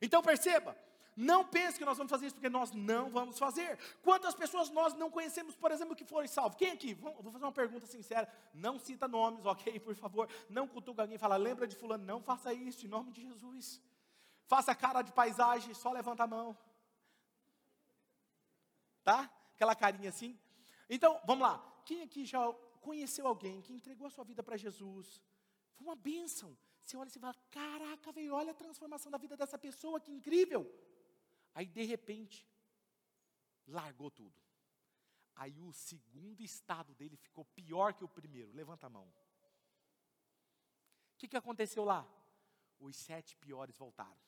Então 0.00 0.22
perceba, 0.22 0.76
não 1.16 1.44
pense 1.44 1.78
que 1.78 1.84
nós 1.84 1.98
vamos 1.98 2.10
fazer 2.10 2.26
isso 2.26 2.34
porque 2.36 2.48
nós 2.48 2.72
não 2.72 3.10
vamos 3.10 3.38
fazer. 3.38 3.78
Quantas 4.02 4.34
pessoas 4.34 4.70
nós 4.70 4.94
não 4.94 5.10
conhecemos, 5.10 5.54
por 5.54 5.70
exemplo, 5.70 5.94
que 5.94 6.04
foram 6.04 6.26
salvos? 6.26 6.56
Quem 6.56 6.70
aqui? 6.70 6.94
Vou 6.94 7.30
fazer 7.30 7.44
uma 7.44 7.52
pergunta 7.52 7.86
sincera. 7.86 8.32
Não 8.54 8.78
cita 8.78 9.06
nomes, 9.06 9.44
ok? 9.46 9.78
Por 9.80 9.94
favor. 9.94 10.28
Não 10.48 10.66
cutuca 10.66 11.02
alguém 11.02 11.16
e 11.16 11.18
fala, 11.18 11.36
lembra 11.36 11.66
de 11.66 11.76
fulano. 11.76 12.04
Não 12.04 12.22
faça 12.22 12.52
isso, 12.54 12.86
em 12.86 12.88
nome 12.88 13.12
de 13.12 13.22
Jesus. 13.22 13.80
Faça 14.46 14.74
cara 14.74 15.02
de 15.02 15.12
paisagem, 15.12 15.74
só 15.74 15.92
levanta 15.92 16.24
a 16.24 16.26
mão. 16.26 16.56
Tá? 19.04 19.30
Aquela 19.54 19.74
carinha 19.74 20.08
assim. 20.08 20.38
Então, 20.88 21.20
vamos 21.26 21.42
lá. 21.46 21.62
Quem 21.84 22.02
aqui 22.02 22.24
já 22.24 22.50
conheceu 22.80 23.26
alguém 23.26 23.60
que 23.60 23.72
entregou 23.72 24.06
a 24.06 24.10
sua 24.10 24.24
vida 24.24 24.42
para 24.42 24.56
Jesus? 24.56 25.20
Foi 25.74 25.86
uma 25.86 25.96
bênção. 25.96 26.56
Você 26.82 26.96
olha 26.96 27.08
e 27.08 27.18
fala, 27.18 27.34
caraca, 27.50 28.12
veio, 28.12 28.34
olha 28.34 28.52
a 28.52 28.54
transformação 28.54 29.10
da 29.12 29.18
vida 29.18 29.36
dessa 29.36 29.58
pessoa, 29.58 30.00
que 30.00 30.10
incrível. 30.10 30.70
Aí 31.54 31.66
de 31.66 31.82
repente, 31.84 32.48
largou 33.66 34.10
tudo. 34.10 34.34
Aí 35.34 35.60
o 35.60 35.72
segundo 35.72 36.42
estado 36.42 36.94
dele 36.94 37.16
ficou 37.16 37.44
pior 37.44 37.94
que 37.94 38.04
o 38.04 38.08
primeiro. 38.08 38.52
Levanta 38.52 38.86
a 38.86 38.90
mão. 38.90 39.06
O 41.12 41.16
que, 41.18 41.28
que 41.28 41.36
aconteceu 41.36 41.84
lá? 41.84 42.06
Os 42.78 42.96
sete 42.96 43.36
piores 43.36 43.76
voltaram. 43.76 44.20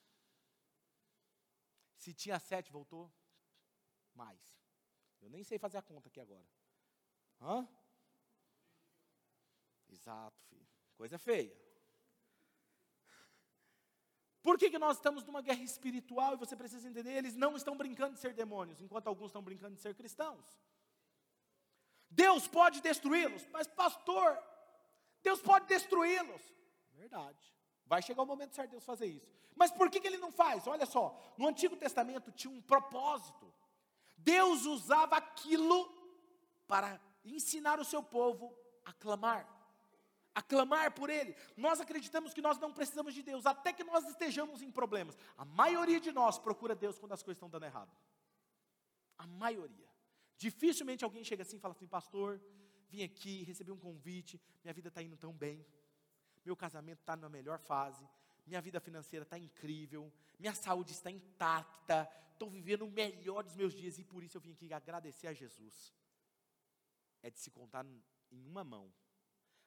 Se 1.97 2.13
tinha 2.13 2.39
sete, 2.39 2.71
voltou 2.71 3.13
mais. 4.15 4.41
Eu 5.21 5.29
nem 5.29 5.43
sei 5.43 5.59
fazer 5.59 5.79
a 5.79 5.83
conta 5.83 6.09
aqui 6.09 6.21
agora. 6.21 6.47
Hã? 7.41 7.69
Exato, 9.89 10.43
filho. 10.45 10.69
Coisa 10.97 11.19
feia. 11.19 11.64
Por 14.45 14.59
que, 14.59 14.69
que 14.69 14.79
nós 14.79 14.99
estamos 14.99 15.25
numa 15.25 15.41
guerra 15.41 15.63
espiritual 15.63 16.35
e 16.35 16.37
você 16.37 16.55
precisa 16.55 16.87
entender? 16.87 17.13
Eles 17.13 17.35
não 17.35 17.57
estão 17.57 17.75
brincando 17.75 18.13
de 18.13 18.21
ser 18.21 18.35
demônios, 18.35 18.79
enquanto 18.79 19.07
alguns 19.07 19.29
estão 19.29 19.43
brincando 19.43 19.75
de 19.75 19.81
ser 19.81 19.95
cristãos. 19.95 20.45
Deus 22.11 22.47
pode 22.47 22.83
destruí-los, 22.83 23.47
mas 23.51 23.67
pastor, 23.67 24.39
Deus 25.23 25.41
pode 25.41 25.65
destruí-los. 25.67 26.43
Verdade. 26.93 27.43
Vai 27.87 28.03
chegar 28.03 28.23
o 28.23 28.27
momento 28.27 28.55
certo 28.55 28.69
de 28.69 28.73
Deus 28.73 28.85
fazer 28.85 29.07
isso. 29.07 29.35
Mas 29.57 29.71
por 29.71 29.89
que, 29.91 29.99
que 29.99 30.07
ele 30.07 30.19
não 30.19 30.31
faz? 30.31 30.67
Olha 30.67 30.85
só, 30.85 31.19
no 31.39 31.49
Antigo 31.49 31.75
Testamento 31.75 32.31
tinha 32.31 32.53
um 32.53 32.61
propósito. 32.61 33.51
Deus 34.19 34.67
usava 34.67 35.17
aquilo 35.17 35.91
para 36.67 37.01
ensinar 37.25 37.81
o 37.81 37.85
seu 37.85 38.03
povo 38.03 38.55
a 38.85 38.93
clamar. 38.93 39.49
A 40.35 40.43
clamar 40.43 40.93
por 40.93 41.09
Ele. 41.11 41.37
Nós 41.57 41.81
acreditamos 41.81 42.35
que 42.35 42.43
nós 42.43 42.59
não 42.59 42.73
precisamos 42.73 43.15
de 43.15 43.23
Deus, 43.23 43.47
até 43.47 43.73
que 43.73 43.85
nós 43.85 44.05
estejamos 44.09 44.63
em 44.63 44.71
problemas. 44.71 45.17
A 45.37 45.45
maioria 45.45 46.01
de 46.01 46.11
nós 46.11 46.39
procura 46.39 46.75
Deus 46.75 46.99
quando 46.99 47.13
as 47.13 47.23
coisas 47.23 47.37
estão 47.37 47.49
dando 47.49 47.65
errado. 47.65 47.95
A 49.17 49.27
maioria. 49.27 49.89
Dificilmente 50.37 51.05
alguém 51.05 51.25
chega 51.25 51.43
assim 51.43 51.57
e 51.57 51.61
fala 51.61 51.73
assim, 51.73 51.87
pastor, 51.87 52.41
vim 52.89 53.03
aqui, 53.03 53.45
recebi 53.45 53.71
um 53.71 53.79
convite, 53.79 54.41
minha 54.63 54.75
vida 54.75 54.89
está 54.89 55.03
indo 55.03 55.17
tão 55.17 55.33
bem, 55.33 55.65
meu 56.45 56.57
casamento 56.57 57.01
está 57.01 57.17
na 57.17 57.29
melhor 57.29 57.59
fase, 57.59 58.07
minha 58.47 58.61
vida 58.61 58.81
financeira 58.81 59.23
está 59.23 59.39
incrível, 59.39 60.13
minha 60.39 60.55
saúde 60.55 60.93
está 60.93 61.11
intacta, 61.11 62.09
estou 62.33 62.51
vivendo 62.51 62.83
o 62.83 62.91
melhor 62.91 63.43
dos 63.43 63.57
meus 63.57 63.73
dias 63.73 63.99
e 63.99 64.05
por 64.05 64.23
isso 64.23 64.37
eu 64.37 64.41
vim 64.41 64.53
aqui 64.53 64.73
agradecer 64.73 65.29
a 65.29 65.33
Jesus. 65.33 65.95
É 67.23 67.31
de 67.31 67.39
se 67.39 67.51
contar 67.51 67.87
em 68.31 68.45
uma 68.45 68.63
mão. 68.63 68.93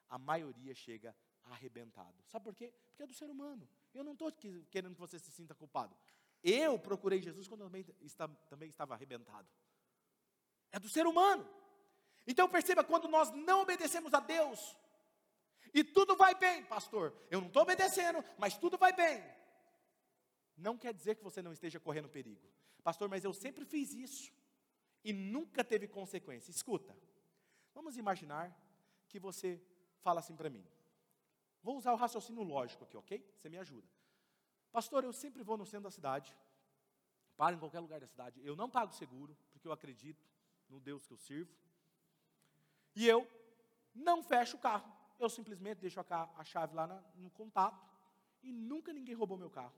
A 0.08 0.18
maioria 0.18 0.74
chega 0.74 1.14
arrebentado. 1.44 2.16
Sabe 2.26 2.44
por 2.44 2.54
quê? 2.54 2.72
Porque 2.88 3.02
é 3.02 3.06
do 3.06 3.14
ser 3.14 3.30
humano. 3.30 3.68
Eu 3.94 4.04
não 4.04 4.12
estou 4.12 4.32
querendo 4.70 4.94
que 4.94 5.00
você 5.00 5.18
se 5.18 5.30
sinta 5.30 5.54
culpado. 5.54 5.96
Eu 6.42 6.78
procurei 6.78 7.20
Jesus 7.20 7.48
quando 7.48 7.64
também, 7.64 7.84
também 8.48 8.68
estava 8.68 8.94
arrebentado. 8.94 9.48
É 10.70 10.78
do 10.78 10.88
ser 10.88 11.06
humano. 11.06 11.48
Então 12.26 12.48
perceba, 12.48 12.84
quando 12.84 13.08
nós 13.08 13.30
não 13.30 13.62
obedecemos 13.62 14.12
a 14.12 14.20
Deus, 14.20 14.76
e 15.72 15.82
tudo 15.82 16.16
vai 16.16 16.34
bem, 16.34 16.64
pastor. 16.64 17.14
Eu 17.30 17.40
não 17.40 17.48
estou 17.48 17.62
obedecendo, 17.62 18.22
mas 18.36 18.56
tudo 18.56 18.76
vai 18.78 18.92
bem. 18.92 19.22
Não 20.56 20.76
quer 20.76 20.92
dizer 20.92 21.14
que 21.14 21.24
você 21.24 21.40
não 21.40 21.52
esteja 21.52 21.78
correndo 21.80 22.08
perigo. 22.08 22.46
Pastor, 22.82 23.08
mas 23.08 23.24
eu 23.24 23.32
sempre 23.32 23.64
fiz 23.64 23.92
isso. 23.92 24.32
E 25.04 25.12
nunca 25.12 25.62
teve 25.64 25.86
consequência. 25.86 26.50
Escuta. 26.50 26.96
Vamos 27.74 27.96
imaginar 27.96 28.56
que 29.08 29.18
você 29.18 29.62
fala 30.00 30.20
assim 30.20 30.36
para 30.36 30.50
mim. 30.50 30.64
Vou 31.62 31.76
usar 31.76 31.92
o 31.92 31.96
raciocínio 31.96 32.42
lógico 32.42 32.84
aqui, 32.84 32.96
ok? 32.96 33.24
Você 33.36 33.48
me 33.48 33.58
ajuda. 33.58 33.86
Pastor, 34.70 35.04
eu 35.04 35.12
sempre 35.12 35.42
vou 35.42 35.56
no 35.56 35.66
centro 35.66 35.84
da 35.84 35.90
cidade. 35.90 36.34
Paro 37.36 37.56
em 37.56 37.58
qualquer 37.58 37.80
lugar 37.80 38.00
da 38.00 38.06
cidade. 38.06 38.40
Eu 38.44 38.56
não 38.56 38.68
pago 38.68 38.92
seguro, 38.92 39.36
porque 39.52 39.66
eu 39.66 39.72
acredito 39.72 40.24
no 40.68 40.80
Deus 40.80 41.06
que 41.06 41.12
eu 41.12 41.18
sirvo. 41.18 41.52
E 42.94 43.06
eu 43.06 43.28
não 43.94 44.22
fecho 44.22 44.56
o 44.56 44.60
carro 44.60 44.98
eu 45.18 45.28
simplesmente 45.28 45.78
deixo 45.78 46.00
a, 46.00 46.44
chave 46.44 46.74
lá 46.74 46.86
na, 46.86 47.02
no 47.16 47.30
contato 47.30 47.84
e 48.42 48.52
nunca 48.52 48.92
ninguém 48.92 49.14
roubou 49.14 49.36
meu 49.36 49.50
carro. 49.50 49.74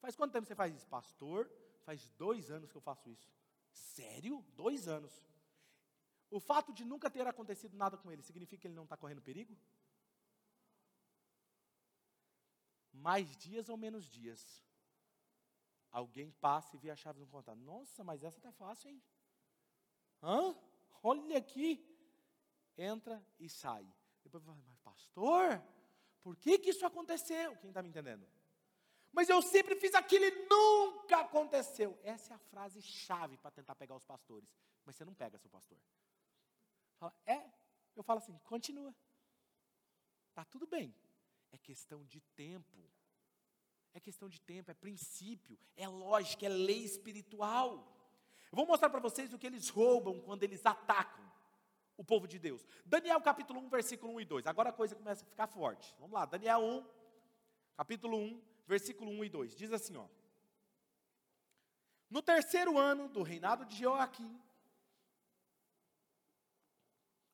Faz 0.00 0.16
quanto 0.16 0.32
tempo 0.32 0.46
você 0.46 0.54
faz 0.54 0.74
isso? 0.74 0.86
Pastor, 0.88 1.50
faz 1.84 2.10
dois 2.16 2.50
anos 2.50 2.70
que 2.70 2.76
eu 2.76 2.80
faço 2.80 3.08
isso. 3.10 3.30
Sério? 3.70 4.44
Dois 4.56 4.88
anos. 4.88 5.22
O 6.36 6.40
fato 6.40 6.72
de 6.72 6.84
nunca 6.84 7.08
ter 7.08 7.24
acontecido 7.28 7.76
nada 7.76 7.96
com 7.96 8.10
ele 8.10 8.20
significa 8.20 8.62
que 8.62 8.66
ele 8.66 8.74
não 8.74 8.82
está 8.82 8.96
correndo 8.96 9.22
perigo? 9.22 9.56
Mais 12.92 13.36
dias 13.36 13.68
ou 13.68 13.76
menos 13.76 14.04
dias, 14.04 14.60
alguém 15.92 16.32
passa 16.32 16.74
e 16.74 16.78
vê 16.80 16.90
a 16.90 16.96
chave 16.96 17.20
no 17.20 17.28
contato. 17.28 17.60
Nossa, 17.60 18.02
mas 18.02 18.24
essa 18.24 18.38
está 18.38 18.50
fácil, 18.50 18.90
hein? 18.90 19.00
Hã? 20.20 20.58
Olha 21.04 21.38
aqui. 21.38 21.70
Entra 22.76 23.24
e 23.38 23.48
sai. 23.48 23.86
Depois 24.24 24.42
vai 24.42 24.56
mas 24.66 24.80
pastor, 24.80 25.62
por 26.20 26.34
que, 26.34 26.58
que 26.58 26.70
isso 26.70 26.84
aconteceu? 26.84 27.56
Quem 27.58 27.70
está 27.70 27.80
me 27.80 27.90
entendendo? 27.90 28.26
Mas 29.12 29.28
eu 29.28 29.40
sempre 29.40 29.76
fiz 29.76 29.94
aquilo 29.94 30.24
e 30.24 30.48
nunca 30.48 31.20
aconteceu. 31.20 31.96
Essa 32.02 32.32
é 32.32 32.36
a 32.36 32.40
frase 32.40 32.82
chave 32.82 33.36
para 33.36 33.52
tentar 33.52 33.76
pegar 33.76 33.94
os 33.94 34.02
pastores. 34.02 34.52
Mas 34.84 34.96
você 34.96 35.04
não 35.04 35.14
pega 35.14 35.38
seu 35.38 35.48
pastor. 35.48 35.78
Fala, 36.98 37.14
é. 37.26 37.42
Eu 37.96 38.02
falo 38.02 38.18
assim, 38.18 38.38
continua. 38.44 38.94
Tá 40.34 40.44
tudo 40.44 40.66
bem. 40.66 40.94
É 41.52 41.58
questão 41.58 42.04
de 42.04 42.20
tempo. 42.20 42.84
É 43.94 44.00
questão 44.00 44.28
de 44.28 44.40
tempo, 44.40 44.72
é 44.72 44.74
princípio, 44.74 45.56
é 45.76 45.86
lógica, 45.86 46.44
é 46.44 46.48
lei 46.48 46.84
espiritual. 46.84 47.76
Eu 48.50 48.56
vou 48.56 48.66
mostrar 48.66 48.90
para 48.90 48.98
vocês 48.98 49.32
o 49.32 49.38
que 49.38 49.46
eles 49.46 49.68
roubam 49.68 50.20
quando 50.20 50.42
eles 50.42 50.66
atacam 50.66 51.24
o 51.96 52.04
povo 52.04 52.26
de 52.26 52.40
Deus. 52.40 52.66
Daniel 52.84 53.20
capítulo 53.20 53.60
1, 53.60 53.68
versículo 53.68 54.12
1 54.14 54.20
e 54.22 54.24
2. 54.24 54.46
Agora 54.48 54.70
a 54.70 54.72
coisa 54.72 54.96
começa 54.96 55.24
a 55.24 55.28
ficar 55.28 55.46
forte. 55.46 55.94
Vamos 56.00 56.12
lá, 56.12 56.26
Daniel 56.26 56.60
1, 56.60 56.84
capítulo 57.76 58.16
1, 58.16 58.42
versículo 58.66 59.12
1 59.12 59.24
e 59.24 59.28
2. 59.28 59.54
Diz 59.54 59.72
assim, 59.72 59.96
ó. 59.96 60.08
No 62.10 62.20
terceiro 62.20 62.76
ano 62.76 63.08
do 63.08 63.22
reinado 63.22 63.64
de 63.64 63.76
Joaquim, 63.76 64.40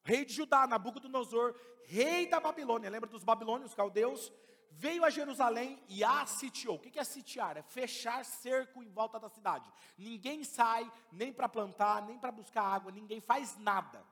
rei 0.03 0.25
de 0.25 0.33
Judá, 0.33 0.67
Nabucodonosor, 0.67 1.55
rei 1.85 2.27
da 2.27 2.41
Babilônia, 2.41 2.91
lembra 2.91 3.09
dos 3.09 3.25
babilônios, 3.25 3.75
caldeus, 3.75 4.33
veio 4.71 5.05
a 5.05 5.11
Jerusalém 5.11 5.83
e 5.89 6.03
a 6.05 6.25
sitiou. 6.27 6.77
O 6.77 6.79
que 6.79 6.99
é 6.99 7.05
sitiar? 7.05 7.57
É 7.57 7.63
fechar 7.63 8.25
cerco 8.25 8.83
em 8.83 8.91
volta 8.91 9.19
da 9.19 9.29
cidade. 9.29 9.71
Ninguém 9.99 10.45
sai, 10.45 10.91
nem 11.13 11.33
para 11.33 11.49
plantar, 11.49 12.03
nem 12.07 12.19
para 12.19 12.33
buscar 12.33 12.63
água, 12.63 12.93
ninguém 12.93 13.21
faz 13.21 13.59
nada. 13.59 14.05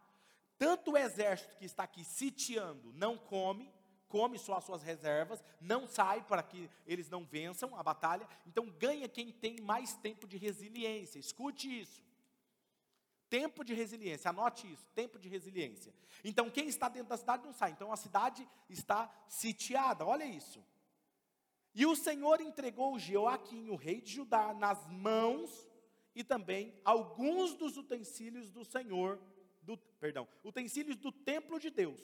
Tanto 0.59 0.93
o 0.93 0.97
exército 0.97 1.57
que 1.57 1.65
está 1.65 1.85
aqui 1.85 2.05
sitiando 2.05 2.93
não 2.95 3.17
come, 3.17 3.73
come 4.09 4.39
só 4.39 4.57
as 4.57 4.65
suas 4.65 4.83
reservas, 4.83 5.43
não 5.61 5.87
sai 5.87 6.23
para 6.23 6.43
que 6.43 6.69
eles 6.87 7.09
não 7.09 7.25
vençam 7.25 7.77
a 7.77 7.83
batalha, 7.83 8.27
então 8.47 8.67
ganha 8.67 9.09
quem 9.09 9.31
tem 9.31 9.61
mais 9.61 9.95
tempo 9.95 10.27
de 10.27 10.37
resiliência. 10.37 11.19
Escute 11.19 11.81
isso. 11.81 12.03
Tempo 13.31 13.65
de 13.65 13.75
resiliência, 13.75 14.31
anote 14.31 14.71
isso, 14.73 14.87
tempo 14.95 15.19
de 15.19 15.29
resiliência. 15.29 15.95
Então, 16.25 16.51
quem 16.51 16.69
está 16.69 16.89
dentro 16.89 17.11
da 17.11 17.17
cidade 17.17 17.45
não 17.45 17.53
sai. 17.53 17.73
Então, 17.73 17.93
a 17.93 17.97
cidade 17.97 18.49
está 18.69 19.11
sitiada, 19.29 20.07
olha 20.07 20.25
isso. 20.25 20.65
E 21.75 21.85
o 21.85 21.95
Senhor 21.95 22.41
entregou 22.41 22.99
Joaquim, 22.99 23.69
o 23.69 23.77
rei 23.77 24.01
de 24.01 24.15
Judá, 24.15 24.55
nas 24.55 24.87
mãos 24.87 25.69
e 26.15 26.25
também 26.25 26.75
alguns 26.85 27.55
dos 27.55 27.77
utensílios 27.77 28.51
do 28.51 28.65
Senhor 28.65 29.21
do, 29.63 29.77
perdão, 30.01 30.27
utensílios 30.43 30.97
do 30.97 31.13
templo 31.13 31.61
de 31.61 31.71
Deus. 31.71 32.01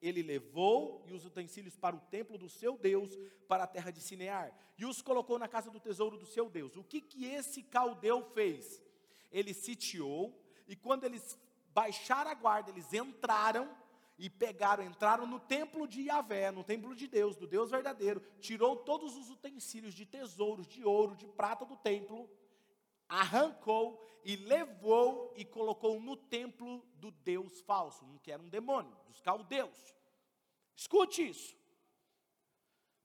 Ele 0.00 0.22
levou 0.22 1.02
e 1.06 1.12
os 1.12 1.26
utensílios 1.26 1.76
para 1.76 1.96
o 1.96 2.00
templo 2.00 2.38
do 2.38 2.48
seu 2.48 2.76
Deus, 2.78 3.18
para 3.48 3.64
a 3.64 3.66
terra 3.66 3.90
de 3.90 4.00
Sinear, 4.00 4.56
e 4.78 4.86
os 4.86 5.02
colocou 5.02 5.38
na 5.38 5.48
casa 5.48 5.70
do 5.70 5.80
tesouro 5.80 6.16
do 6.16 6.26
seu 6.26 6.48
Deus. 6.48 6.76
O 6.76 6.84
que 6.84 7.00
que 7.00 7.24
esse 7.24 7.62
caldeu 7.62 8.22
fez? 8.22 8.82
Ele 9.30 9.52
sitiou, 9.52 10.40
e 10.70 10.76
quando 10.76 11.02
eles 11.02 11.36
baixaram 11.74 12.30
a 12.30 12.34
guarda, 12.34 12.70
eles 12.70 12.92
entraram 12.92 13.68
e 14.16 14.30
pegaram, 14.30 14.84
entraram 14.84 15.26
no 15.26 15.40
templo 15.40 15.88
de 15.88 16.02
Yahvé, 16.02 16.52
no 16.52 16.62
templo 16.62 16.94
de 16.94 17.08
Deus, 17.08 17.36
do 17.36 17.44
Deus 17.44 17.72
verdadeiro, 17.72 18.22
tirou 18.38 18.76
todos 18.76 19.16
os 19.16 19.30
utensílios 19.30 19.92
de 19.92 20.06
tesouros, 20.06 20.68
de 20.68 20.84
ouro, 20.84 21.16
de 21.16 21.26
prata 21.26 21.64
do 21.64 21.76
templo, 21.76 22.30
arrancou 23.08 24.00
e 24.24 24.36
levou 24.36 25.34
e 25.36 25.44
colocou 25.44 25.98
no 26.00 26.16
templo 26.16 26.86
do 26.94 27.10
Deus 27.10 27.60
falso, 27.62 28.06
que 28.22 28.30
era 28.30 28.40
um 28.40 28.48
demônio, 28.48 28.96
dos 29.08 29.20
caldeus. 29.20 29.92
Escute 30.76 31.28
isso. 31.28 31.56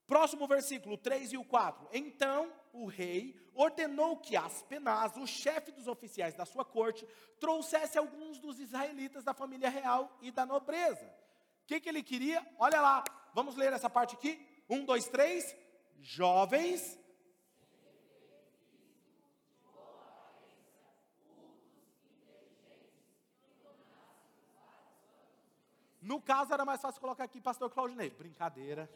Próximo 0.07 0.47
versículo 0.47 0.97
3 0.97 1.33
e 1.33 1.37
o 1.37 1.43
4. 1.43 1.87
Então 1.91 2.51
o 2.71 2.85
rei 2.85 3.39
ordenou 3.53 4.17
que 4.17 4.35
Aspenaz, 4.35 5.15
o 5.17 5.25
chefe 5.25 5.71
dos 5.71 5.87
oficiais 5.87 6.35
da 6.35 6.45
sua 6.45 6.65
corte, 6.65 7.07
trouxesse 7.39 7.97
alguns 7.97 8.37
dos 8.37 8.59
israelitas 8.59 9.23
da 9.23 9.33
família 9.33 9.69
real 9.69 10.15
e 10.21 10.29
da 10.31 10.45
nobreza. 10.45 11.05
O 11.63 11.67
que, 11.67 11.79
que 11.79 11.89
ele 11.89 12.03
queria? 12.03 12.45
Olha 12.59 12.79
lá, 12.81 13.03
vamos 13.33 13.55
ler 13.55 13.73
essa 13.73 13.89
parte 13.89 14.15
aqui. 14.15 14.45
Um, 14.69 14.85
dois, 14.85 15.07
três. 15.07 15.55
Jovens 16.01 16.99
No 26.05 26.21
caso, 26.21 26.53
era 26.53 26.63
mais 26.63 26.79
fácil 26.79 27.01
colocar 27.01 27.23
aqui 27.23 27.41
pastor 27.41 27.67
Claudinei. 27.71 28.11
Brincadeira. 28.11 28.87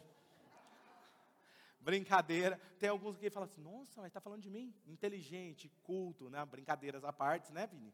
Brincadeira. 1.80 2.60
Tem 2.78 2.88
alguns 2.88 3.16
que 3.16 3.30
falam 3.30 3.48
assim, 3.48 3.60
nossa, 3.60 4.00
mas 4.00 4.08
está 4.08 4.20
falando 4.20 4.42
de 4.42 4.50
mim? 4.50 4.74
Inteligente, 4.86 5.70
culto, 5.82 6.28
né? 6.28 6.44
Brincadeiras 6.44 7.04
à 7.04 7.12
parte, 7.12 7.52
né, 7.52 7.66
Vini? 7.66 7.92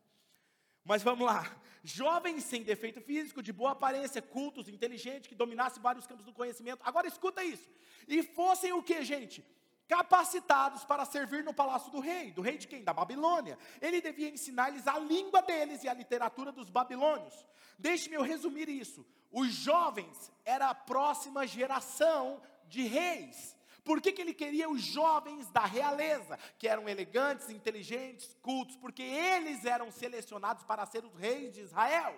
Mas 0.84 1.02
vamos 1.02 1.26
lá. 1.26 1.56
Jovens 1.82 2.44
sem 2.44 2.62
defeito 2.62 3.00
físico, 3.00 3.42
de 3.42 3.52
boa 3.52 3.72
aparência, 3.72 4.22
cultos, 4.22 4.68
inteligentes, 4.68 5.28
que 5.28 5.34
dominassem 5.34 5.82
vários 5.82 6.06
campos 6.06 6.24
do 6.24 6.32
conhecimento. 6.32 6.80
Agora 6.84 7.08
escuta 7.08 7.42
isso. 7.42 7.68
E 8.06 8.22
fossem 8.22 8.72
o 8.72 8.82
que, 8.82 9.04
gente? 9.04 9.44
capacitados 9.88 10.84
para 10.84 11.04
servir 11.04 11.44
no 11.44 11.54
palácio 11.54 11.90
do 11.90 12.00
rei. 12.00 12.32
Do 12.32 12.42
rei 12.42 12.58
de 12.58 12.66
quem? 12.66 12.82
Da 12.82 12.92
Babilônia. 12.92 13.58
Ele 13.80 14.00
devia 14.00 14.28
ensinar-lhes 14.28 14.86
a 14.86 14.98
língua 14.98 15.42
deles 15.42 15.84
e 15.84 15.88
a 15.88 15.94
literatura 15.94 16.52
dos 16.52 16.68
babilônios. 16.68 17.46
Deixe-me 17.78 18.16
eu 18.16 18.22
resumir 18.22 18.68
isso. 18.68 19.06
Os 19.30 19.52
jovens 19.52 20.32
era 20.44 20.70
a 20.70 20.74
próxima 20.74 21.46
geração 21.46 22.40
de 22.68 22.82
reis. 22.82 23.56
Por 23.86 24.00
que, 24.00 24.10
que 24.10 24.20
ele 24.20 24.34
queria 24.34 24.68
os 24.68 24.82
jovens 24.82 25.48
da 25.50 25.64
realeza, 25.64 26.36
que 26.58 26.66
eram 26.66 26.88
elegantes, 26.88 27.48
inteligentes, 27.48 28.36
cultos? 28.42 28.74
Porque 28.74 29.00
eles 29.00 29.64
eram 29.64 29.92
selecionados 29.92 30.64
para 30.64 30.84
ser 30.84 31.04
os 31.04 31.14
reis 31.14 31.54
de 31.54 31.60
Israel. 31.60 32.12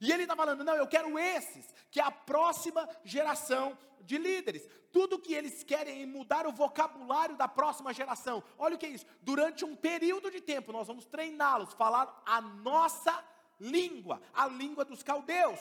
E 0.00 0.10
ele 0.10 0.22
está 0.22 0.34
falando: 0.34 0.64
não, 0.64 0.74
eu 0.74 0.86
quero 0.86 1.18
esses, 1.18 1.66
que 1.90 2.00
é 2.00 2.02
a 2.02 2.10
próxima 2.10 2.88
geração 3.04 3.76
de 4.00 4.16
líderes. 4.16 4.66
Tudo 4.90 5.18
que 5.18 5.34
eles 5.34 5.62
querem 5.62 6.02
é 6.02 6.06
mudar 6.06 6.46
o 6.46 6.52
vocabulário 6.52 7.36
da 7.36 7.46
próxima 7.46 7.92
geração. 7.92 8.42
Olha 8.58 8.76
o 8.76 8.78
que 8.78 8.86
é 8.86 8.90
isso. 8.90 9.04
Durante 9.20 9.66
um 9.66 9.76
período 9.76 10.30
de 10.30 10.40
tempo, 10.40 10.72
nós 10.72 10.86
vamos 10.86 11.04
treiná-los, 11.04 11.74
falar 11.74 12.22
a 12.24 12.40
nossa 12.40 13.22
língua, 13.60 14.22
a 14.32 14.46
língua 14.46 14.86
dos 14.86 15.02
caldeus. 15.02 15.60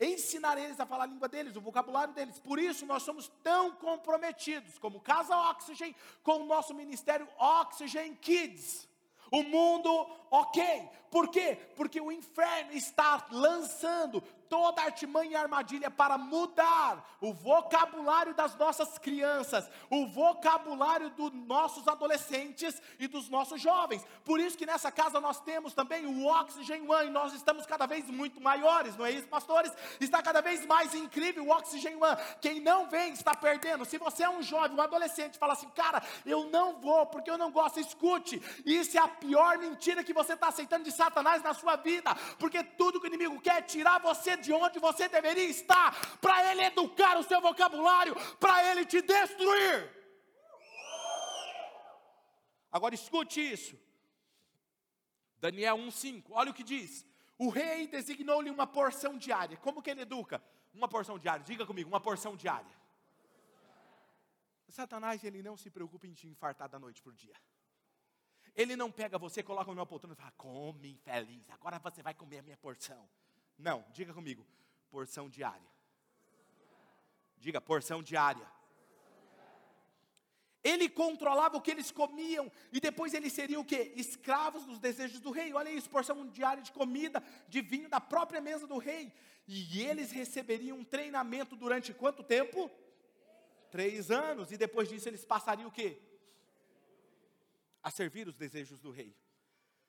Ensinar 0.00 0.56
eles 0.56 0.80
a 0.80 0.86
falar 0.86 1.04
a 1.04 1.06
língua 1.06 1.28
deles, 1.28 1.56
o 1.56 1.60
vocabulário 1.60 2.14
deles. 2.14 2.38
Por 2.38 2.58
isso 2.58 2.86
nós 2.86 3.02
somos 3.02 3.30
tão 3.42 3.72
comprometidos, 3.72 4.78
como 4.78 5.00
Casa 5.00 5.36
Oxygen, 5.36 5.94
com 6.22 6.40
o 6.40 6.46
nosso 6.46 6.72
ministério 6.72 7.28
Oxygen 7.38 8.14
Kids. 8.14 8.88
O 9.30 9.42
mundo, 9.42 9.90
ok. 10.30 10.88
Por 11.10 11.28
quê? 11.28 11.56
Porque 11.76 12.00
o 12.00 12.10
inferno 12.10 12.72
está 12.72 13.26
lançando 13.30 14.22
toda 14.50 14.82
artimanha 14.82 15.30
e 15.30 15.36
armadilha 15.36 15.88
para 15.88 16.18
mudar 16.18 17.08
o 17.20 17.32
vocabulário 17.32 18.34
das 18.34 18.56
nossas 18.56 18.98
crianças, 18.98 19.70
o 19.88 20.08
vocabulário 20.08 21.08
dos 21.10 21.32
nossos 21.32 21.86
adolescentes 21.86 22.82
e 22.98 23.06
dos 23.06 23.28
nossos 23.28 23.60
jovens. 23.60 24.04
Por 24.24 24.40
isso 24.40 24.58
que 24.58 24.66
nessa 24.66 24.90
casa 24.90 25.20
nós 25.20 25.40
temos 25.40 25.72
também 25.72 26.04
o 26.04 26.26
Oxygen 26.26 26.90
One, 26.90 27.10
nós 27.10 27.32
estamos 27.32 27.64
cada 27.64 27.86
vez 27.86 28.04
muito 28.10 28.40
maiores, 28.40 28.96
não 28.96 29.06
é 29.06 29.12
isso, 29.12 29.28
pastores? 29.28 29.72
Está 30.00 30.20
cada 30.20 30.40
vez 30.40 30.66
mais 30.66 30.94
incrível 30.94 31.46
o 31.46 31.50
Oxygen 31.50 31.94
One. 32.02 32.16
Quem 32.40 32.58
não 32.58 32.88
vem 32.88 33.12
está 33.12 33.34
perdendo. 33.36 33.84
Se 33.84 33.98
você 33.98 34.24
é 34.24 34.28
um 34.28 34.42
jovem, 34.42 34.76
um 34.76 34.82
adolescente, 34.82 35.38
fala 35.38 35.52
assim, 35.52 35.68
cara, 35.68 36.02
eu 36.26 36.46
não 36.50 36.80
vou 36.80 37.06
porque 37.06 37.30
eu 37.30 37.38
não 37.38 37.52
gosto, 37.52 37.78
escute. 37.78 38.42
Isso 38.66 38.98
é 38.98 39.00
a 39.00 39.06
pior 39.06 39.58
mentira 39.58 40.02
que 40.02 40.12
você 40.12 40.32
está 40.32 40.48
aceitando 40.48 40.82
de 40.82 40.90
Satanás 40.90 41.40
na 41.40 41.54
sua 41.54 41.76
vida, 41.76 42.12
porque 42.36 42.64
tudo 42.64 43.00
que 43.00 43.06
o 43.06 43.12
inimigo 43.14 43.40
quer 43.40 43.58
é 43.58 43.62
tirar 43.62 44.00
você 44.00 44.39
de 44.40 44.52
onde 44.52 44.78
você 44.78 45.08
deveria 45.08 45.48
estar, 45.48 46.18
para 46.18 46.50
ele 46.50 46.62
educar 46.62 47.18
o 47.18 47.22
seu 47.22 47.40
vocabulário, 47.40 48.14
para 48.38 48.70
ele 48.70 48.84
te 48.84 49.00
destruir. 49.00 50.00
Agora 52.72 52.94
escute 52.94 53.40
isso. 53.40 53.78
Daniel 55.38 55.76
1,5, 55.76 56.26
olha 56.30 56.50
o 56.50 56.54
que 56.54 56.62
diz. 56.62 57.06
O 57.38 57.48
rei 57.48 57.86
designou-lhe 57.86 58.50
uma 58.50 58.66
porção 58.66 59.16
diária. 59.16 59.56
Como 59.56 59.82
que 59.82 59.90
ele 59.90 60.02
educa? 60.02 60.42
Uma 60.72 60.88
porção 60.88 61.18
diária, 61.18 61.44
diga 61.44 61.66
comigo, 61.66 61.88
uma 61.88 62.00
porção 62.00 62.36
diária. 62.36 62.80
Satanás, 64.68 65.24
ele 65.24 65.42
não 65.42 65.56
se 65.56 65.68
preocupa 65.70 66.06
em 66.06 66.12
te 66.12 66.28
infartar 66.28 66.68
da 66.68 66.78
noite 66.78 67.02
por 67.02 67.12
dia. 67.14 67.34
Ele 68.54 68.76
não 68.76 68.90
pega 68.90 69.18
você, 69.18 69.42
coloca 69.42 69.72
numa 69.72 69.86
poltrona 69.86 70.14
e 70.14 70.16
fala, 70.16 70.32
come 70.36 70.90
infeliz, 70.92 71.48
agora 71.50 71.78
você 71.78 72.02
vai 72.02 72.14
comer 72.14 72.38
a 72.38 72.42
minha 72.42 72.56
porção. 72.56 73.08
Não, 73.60 73.84
diga 73.92 74.12
comigo, 74.14 74.46
porção 74.90 75.28
diária. 75.28 75.68
Diga, 77.36 77.60
porção 77.60 78.02
diária. 78.02 78.46
Ele 80.62 80.90
controlava 80.90 81.56
o 81.56 81.60
que 81.60 81.70
eles 81.70 81.90
comiam 81.90 82.52
e 82.70 82.80
depois 82.80 83.14
eles 83.14 83.32
seriam 83.32 83.62
o 83.62 83.64
quê? 83.64 83.92
Escravos 83.96 84.64
dos 84.66 84.78
desejos 84.78 85.18
do 85.20 85.30
rei. 85.30 85.54
Olha 85.54 85.70
isso, 85.70 85.88
porção 85.88 86.26
diária 86.28 86.62
de 86.62 86.70
comida, 86.70 87.22
de 87.48 87.62
vinho 87.62 87.88
da 87.88 88.00
própria 88.00 88.42
mesa 88.42 88.66
do 88.66 88.76
rei. 88.76 89.12
E 89.46 89.82
eles 89.82 90.10
receberiam 90.10 90.78
um 90.78 90.84
treinamento 90.84 91.56
durante 91.56 91.94
quanto 91.94 92.22
tempo? 92.22 92.70
Três 93.70 94.10
anos. 94.10 94.52
E 94.52 94.58
depois 94.58 94.88
disso 94.88 95.08
eles 95.08 95.24
passariam 95.24 95.68
o 95.68 95.72
quê? 95.72 95.98
A 97.82 97.90
servir 97.90 98.28
os 98.28 98.36
desejos 98.36 98.78
do 98.78 98.90
rei. 98.90 99.16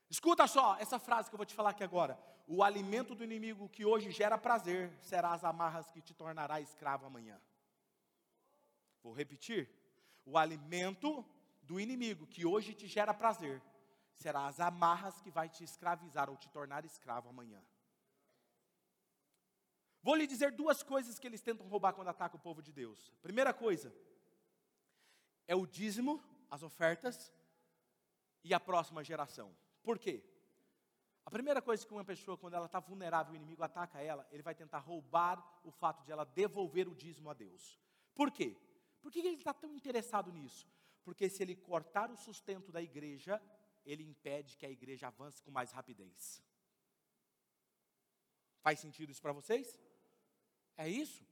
Escuta 0.09 0.47
só 0.47 0.77
essa 0.79 0.97
frase 0.97 1.29
que 1.29 1.35
eu 1.35 1.37
vou 1.37 1.45
te 1.45 1.53
falar 1.53 1.71
aqui 1.71 1.83
agora. 1.83 2.17
O 2.53 2.61
alimento 2.61 3.15
do 3.15 3.23
inimigo 3.23 3.69
que 3.69 3.85
hoje 3.85 4.11
gera 4.11 4.37
prazer 4.37 4.91
será 4.99 5.31
as 5.31 5.41
amarras 5.41 5.89
que 5.89 6.01
te 6.01 6.13
tornará 6.13 6.59
escravo 6.59 7.05
amanhã. 7.05 7.39
Vou 9.01 9.13
repetir. 9.13 9.69
O 10.25 10.37
alimento 10.37 11.25
do 11.61 11.79
inimigo 11.79 12.27
que 12.27 12.45
hoje 12.45 12.73
te 12.73 12.87
gera 12.87 13.13
prazer 13.13 13.63
será 14.13 14.47
as 14.47 14.59
amarras 14.59 15.21
que 15.21 15.31
vai 15.31 15.47
te 15.47 15.63
escravizar 15.63 16.29
ou 16.29 16.35
te 16.35 16.49
tornar 16.49 16.83
escravo 16.83 17.29
amanhã. 17.29 17.63
Vou 20.03 20.15
lhe 20.15 20.27
dizer 20.27 20.51
duas 20.51 20.83
coisas 20.83 21.17
que 21.17 21.27
eles 21.27 21.41
tentam 21.41 21.69
roubar 21.69 21.93
quando 21.93 22.09
atacam 22.09 22.37
o 22.37 22.43
povo 22.43 22.61
de 22.61 22.73
Deus. 22.73 23.13
Primeira 23.21 23.53
coisa 23.53 23.95
é 25.47 25.55
o 25.55 25.65
dízimo, 25.65 26.21
as 26.49 26.63
ofertas 26.63 27.31
e 28.43 28.53
a 28.53 28.59
próxima 28.59 29.05
geração. 29.05 29.55
Por 29.81 29.97
quê? 29.97 30.21
A 31.25 31.31
primeira 31.31 31.61
coisa 31.61 31.85
que 31.85 31.93
uma 31.93 32.03
pessoa, 32.03 32.37
quando 32.37 32.55
ela 32.55 32.65
está 32.65 32.79
vulnerável, 32.79 33.33
o 33.33 33.35
inimigo 33.35 33.63
ataca 33.63 33.99
ela, 34.01 34.27
ele 34.31 34.41
vai 34.41 34.55
tentar 34.55 34.79
roubar 34.79 35.61
o 35.63 35.71
fato 35.71 36.03
de 36.03 36.11
ela 36.11 36.25
devolver 36.25 36.87
o 36.87 36.95
dízimo 36.95 37.29
a 37.29 37.33
Deus. 37.33 37.79
Por 38.15 38.31
quê? 38.31 38.57
Por 39.01 39.11
que 39.11 39.19
ele 39.19 39.35
está 39.35 39.53
tão 39.53 39.73
interessado 39.73 40.31
nisso? 40.31 40.67
Porque 41.03 41.29
se 41.29 41.41
ele 41.41 41.55
cortar 41.55 42.11
o 42.11 42.17
sustento 42.17 42.71
da 42.71 42.81
igreja, 42.81 43.41
ele 43.85 44.03
impede 44.03 44.57
que 44.57 44.65
a 44.65 44.69
igreja 44.69 45.07
avance 45.07 45.41
com 45.41 45.51
mais 45.51 45.71
rapidez. 45.71 46.41
Faz 48.61 48.79
sentido 48.79 49.11
isso 49.11 49.21
para 49.21 49.33
vocês? 49.33 49.77
É 50.77 50.87
isso? 50.87 51.25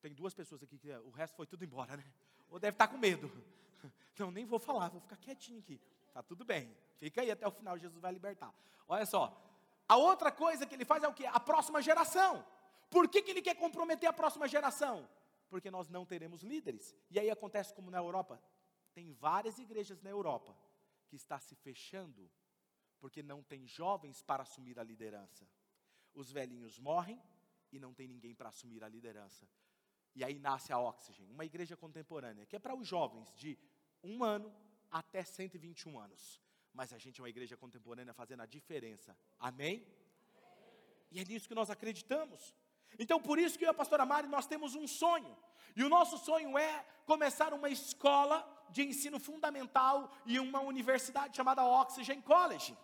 Tem 0.00 0.14
duas 0.14 0.34
pessoas 0.34 0.62
aqui 0.62 0.78
que 0.78 0.90
o 0.90 1.10
resto 1.10 1.34
foi 1.34 1.46
tudo 1.46 1.64
embora, 1.64 1.96
né? 1.96 2.04
Ou 2.48 2.58
deve 2.58 2.74
estar 2.74 2.86
tá 2.86 2.92
com 2.92 2.98
medo. 2.98 3.30
Não, 4.18 4.30
nem 4.30 4.44
vou 4.44 4.58
falar, 4.58 4.88
vou 4.88 5.00
ficar 5.00 5.16
quietinho 5.16 5.60
aqui. 5.60 5.80
Tá 6.12 6.22
tudo 6.22 6.44
bem. 6.44 6.76
Fica 6.98 7.20
aí 7.20 7.30
até 7.30 7.46
o 7.46 7.50
final, 7.50 7.78
Jesus 7.78 8.00
vai 8.00 8.12
libertar. 8.12 8.54
Olha 8.86 9.06
só. 9.06 9.36
A 9.88 9.96
outra 9.96 10.30
coisa 10.30 10.66
que 10.66 10.74
ele 10.74 10.84
faz 10.84 11.02
é 11.02 11.08
o 11.08 11.14
que? 11.14 11.26
A 11.26 11.40
próxima 11.40 11.82
geração. 11.82 12.44
Por 12.88 13.08
que, 13.08 13.22
que 13.22 13.30
ele 13.30 13.42
quer 13.42 13.54
comprometer 13.54 14.08
a 14.08 14.12
próxima 14.12 14.46
geração? 14.46 15.08
Porque 15.48 15.70
nós 15.70 15.88
não 15.88 16.04
teremos 16.04 16.42
líderes. 16.42 16.94
E 17.10 17.18
aí 17.18 17.30
acontece 17.30 17.74
como 17.74 17.90
na 17.90 17.98
Europa. 17.98 18.40
Tem 18.92 19.12
várias 19.12 19.58
igrejas 19.58 20.00
na 20.02 20.10
Europa 20.10 20.56
que 21.08 21.16
está 21.16 21.38
se 21.40 21.54
fechando 21.54 22.30
porque 23.00 23.22
não 23.22 23.42
tem 23.42 23.66
jovens 23.66 24.22
para 24.22 24.42
assumir 24.42 24.78
a 24.78 24.84
liderança. 24.84 25.48
Os 26.14 26.30
velhinhos 26.30 26.78
morrem 26.78 27.20
e 27.72 27.78
não 27.78 27.94
tem 27.94 28.06
ninguém 28.06 28.34
para 28.34 28.50
assumir 28.50 28.84
a 28.84 28.88
liderança. 28.88 29.48
E 30.14 30.22
aí 30.22 30.38
nasce 30.38 30.72
a 30.72 30.78
Oxygen, 30.78 31.30
uma 31.30 31.44
igreja 31.44 31.76
contemporânea, 31.76 32.44
que 32.44 32.56
é 32.56 32.58
para 32.58 32.74
os 32.74 32.86
jovens 32.86 33.32
de 33.34 33.58
um 34.02 34.22
ano 34.22 34.52
até 34.90 35.22
121 35.22 35.98
anos. 35.98 36.40
Mas 36.72 36.92
a 36.92 36.98
gente 36.98 37.20
é 37.20 37.22
uma 37.22 37.30
igreja 37.30 37.56
contemporânea 37.56 38.14
fazendo 38.14 38.42
a 38.42 38.46
diferença. 38.46 39.16
Amém? 39.38 39.86
E 41.10 41.20
é 41.20 41.24
nisso 41.24 41.48
que 41.48 41.54
nós 41.54 41.70
acreditamos. 41.70 42.54
Então, 42.98 43.20
por 43.20 43.38
isso 43.38 43.58
que 43.58 43.64
eu 43.64 43.68
e 43.68 43.70
a 43.70 43.74
pastora 43.74 44.06
Mari, 44.06 44.28
nós 44.28 44.46
temos 44.46 44.74
um 44.74 44.86
sonho. 44.86 45.36
E 45.76 45.84
o 45.84 45.88
nosso 45.88 46.18
sonho 46.18 46.56
é 46.58 46.84
começar 47.06 47.52
uma 47.52 47.68
escola 47.68 48.38
de 48.70 48.82
ensino 48.82 49.18
fundamental 49.18 50.12
e 50.26 50.38
uma 50.38 50.60
universidade 50.60 51.36
chamada 51.36 51.64
Oxygen 51.64 52.20
College. 52.20 52.76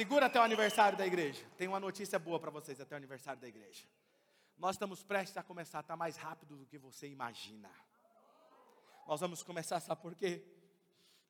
Segura 0.00 0.24
até 0.24 0.40
o 0.40 0.42
aniversário 0.42 0.96
da 0.96 1.06
igreja. 1.06 1.44
Tem 1.58 1.68
uma 1.68 1.78
notícia 1.78 2.18
boa 2.18 2.40
para 2.40 2.50
vocês 2.50 2.80
até 2.80 2.94
o 2.94 2.96
aniversário 2.96 3.38
da 3.38 3.46
igreja. 3.46 3.84
Nós 4.56 4.76
estamos 4.76 5.02
prestes 5.02 5.36
a 5.36 5.42
começar, 5.42 5.80
está 5.80 5.94
mais 5.94 6.16
rápido 6.16 6.56
do 6.56 6.64
que 6.64 6.78
você 6.78 7.06
imagina. 7.06 7.70
Nós 9.06 9.20
vamos 9.20 9.42
começar, 9.42 9.78
sabe 9.78 10.00
por 10.00 10.14
quê? 10.14 10.42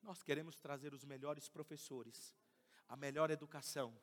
Nós 0.01 0.23
queremos 0.23 0.57
trazer 0.57 0.93
os 0.93 1.03
melhores 1.03 1.49
professores, 1.49 2.33
a 2.87 2.95
melhor 2.95 3.29
educação 3.29 3.93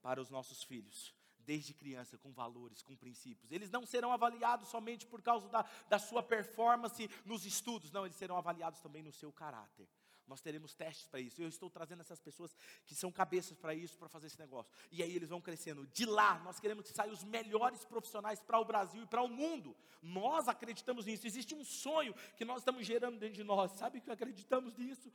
para 0.00 0.22
os 0.22 0.30
nossos 0.30 0.62
filhos, 0.62 1.14
desde 1.40 1.74
criança, 1.74 2.16
com 2.16 2.32
valores, 2.32 2.80
com 2.80 2.96
princípios. 2.96 3.52
Eles 3.52 3.70
não 3.70 3.84
serão 3.84 4.10
avaliados 4.10 4.68
somente 4.68 5.06
por 5.06 5.20
causa 5.20 5.50
da, 5.50 5.66
da 5.86 5.98
sua 5.98 6.22
performance 6.22 7.10
nos 7.26 7.44
estudos, 7.44 7.92
não, 7.92 8.06
eles 8.06 8.16
serão 8.16 8.38
avaliados 8.38 8.80
também 8.80 9.02
no 9.02 9.12
seu 9.12 9.30
caráter. 9.30 9.86
Nós 10.26 10.40
teremos 10.40 10.74
testes 10.74 11.06
para 11.06 11.20
isso. 11.20 11.40
Eu 11.40 11.48
estou 11.48 11.68
trazendo 11.68 12.00
essas 12.00 12.18
pessoas 12.18 12.56
que 12.86 12.94
são 12.94 13.12
cabeças 13.12 13.56
para 13.58 13.74
isso, 13.74 13.98
para 13.98 14.08
fazer 14.08 14.28
esse 14.28 14.38
negócio. 14.38 14.72
E 14.90 15.02
aí 15.02 15.14
eles 15.14 15.28
vão 15.28 15.40
crescendo. 15.40 15.86
De 15.88 16.06
lá, 16.06 16.38
nós 16.40 16.58
queremos 16.58 16.86
que 16.86 16.94
saiam 16.94 17.12
os 17.12 17.22
melhores 17.22 17.84
profissionais 17.84 18.40
para 18.40 18.58
o 18.58 18.64
Brasil 18.64 19.02
e 19.02 19.06
para 19.06 19.22
o 19.22 19.28
mundo. 19.28 19.76
Nós 20.02 20.48
acreditamos 20.48 21.06
nisso. 21.06 21.26
Existe 21.26 21.54
um 21.54 21.64
sonho 21.64 22.14
que 22.36 22.44
nós 22.44 22.58
estamos 22.58 22.86
gerando 22.86 23.18
dentro 23.18 23.36
de 23.36 23.44
nós. 23.44 23.72
Sabe 23.72 24.00
que 24.00 24.10
acreditamos 24.10 24.74
nisso? 24.76 25.12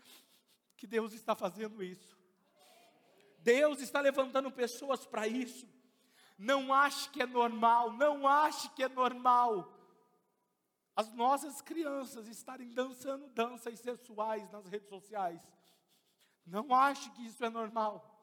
Que 0.78 0.86
Deus 0.86 1.14
está 1.14 1.36
fazendo 1.36 1.84
isso. 1.84 2.18
Deus 3.39 3.82
está 3.82 3.99
levantando 4.01 4.51
pessoas 4.51 5.05
para 5.05 5.28
isso. 5.28 5.68
Não 6.38 6.74
ache 6.74 7.10
que 7.10 7.22
é 7.22 7.26
normal, 7.26 7.91
não 7.93 8.28
ache 8.28 8.70
que 8.70 8.84
é 8.84 8.89
normal 8.89 9.78
as 11.00 11.14
nossas 11.14 11.62
crianças 11.62 12.28
estarem 12.28 12.74
dançando 12.74 13.30
danças 13.30 13.80
sensuais 13.80 14.52
nas 14.52 14.66
redes 14.66 14.89
sociais. 14.89 15.41
Não 16.45 16.76
ache 16.76 17.10
que 17.12 17.26
isso 17.26 17.43
é 17.45 17.50
normal. 17.50 18.18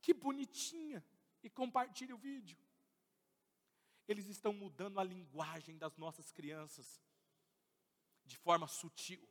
que 0.00 0.14
bonitinha, 0.14 1.02
e 1.42 1.50
compartilhe 1.50 2.12
o 2.12 2.18
vídeo. 2.18 2.58
Eles 4.06 4.26
estão 4.26 4.52
mudando 4.52 5.00
a 5.00 5.04
linguagem 5.04 5.76
das 5.76 5.96
nossas 5.96 6.30
crianças 6.30 7.02
de 8.24 8.36
forma 8.36 8.68
sutil. 8.68 9.26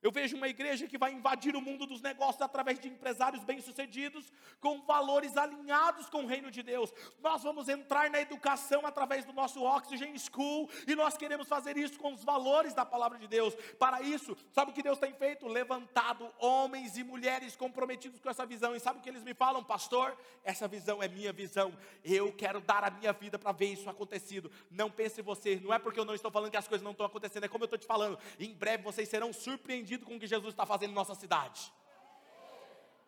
Eu 0.00 0.12
vejo 0.12 0.36
uma 0.36 0.48
igreja 0.48 0.86
que 0.86 0.96
vai 0.96 1.12
invadir 1.12 1.56
o 1.56 1.60
mundo 1.60 1.84
dos 1.84 2.00
negócios 2.00 2.40
através 2.40 2.78
de 2.78 2.88
empresários 2.88 3.42
bem-sucedidos, 3.42 4.32
com 4.60 4.80
valores 4.82 5.36
alinhados 5.36 6.08
com 6.08 6.22
o 6.22 6.26
reino 6.26 6.52
de 6.52 6.62
Deus. 6.62 6.92
Nós 7.20 7.42
vamos 7.42 7.68
entrar 7.68 8.08
na 8.08 8.20
educação 8.20 8.86
através 8.86 9.24
do 9.24 9.32
nosso 9.32 9.60
Oxygen 9.60 10.16
School, 10.16 10.70
e 10.86 10.94
nós 10.94 11.16
queremos 11.16 11.48
fazer 11.48 11.76
isso 11.76 11.98
com 11.98 12.12
os 12.12 12.22
valores 12.22 12.74
da 12.74 12.86
palavra 12.86 13.18
de 13.18 13.26
Deus. 13.26 13.54
Para 13.76 14.00
isso, 14.00 14.36
sabe 14.52 14.70
o 14.70 14.74
que 14.74 14.84
Deus 14.84 14.98
tem 14.98 15.12
feito? 15.12 15.48
Levantado 15.48 16.32
homens 16.38 16.96
e 16.96 17.02
mulheres 17.02 17.56
comprometidos 17.56 18.20
com 18.20 18.30
essa 18.30 18.46
visão. 18.46 18.76
E 18.76 18.80
sabe 18.80 19.00
o 19.00 19.02
que 19.02 19.08
eles 19.08 19.24
me 19.24 19.34
falam, 19.34 19.64
pastor? 19.64 20.16
Essa 20.44 20.68
visão 20.68 21.02
é 21.02 21.08
minha 21.08 21.32
visão. 21.32 21.76
Eu 22.04 22.32
quero 22.32 22.60
dar 22.60 22.84
a 22.84 22.90
minha 22.90 23.12
vida 23.12 23.36
para 23.36 23.50
ver 23.50 23.72
isso 23.72 23.90
acontecido. 23.90 24.48
Não 24.70 24.90
pense 24.90 25.20
você, 25.22 25.56
não 25.56 25.74
é 25.74 25.78
porque 25.78 25.98
eu 25.98 26.04
não 26.04 26.14
estou 26.14 26.30
falando 26.30 26.52
que 26.52 26.56
as 26.56 26.68
coisas 26.68 26.84
não 26.84 26.92
estão 26.92 27.04
acontecendo, 27.04 27.44
é 27.44 27.48
como 27.48 27.64
eu 27.64 27.66
estou 27.66 27.78
te 27.78 27.86
falando. 27.86 28.16
Em 28.38 28.54
breve 28.54 28.84
vocês 28.84 29.08
serão 29.08 29.32
surpreendidos 29.32 29.87
surpreendido 29.88 30.04
com 30.04 30.16
o 30.16 30.20
que 30.20 30.26
Jesus 30.26 30.52
está 30.52 30.66
fazendo 30.66 30.90
em 30.90 30.94
nossa 30.94 31.14
cidade. 31.14 31.72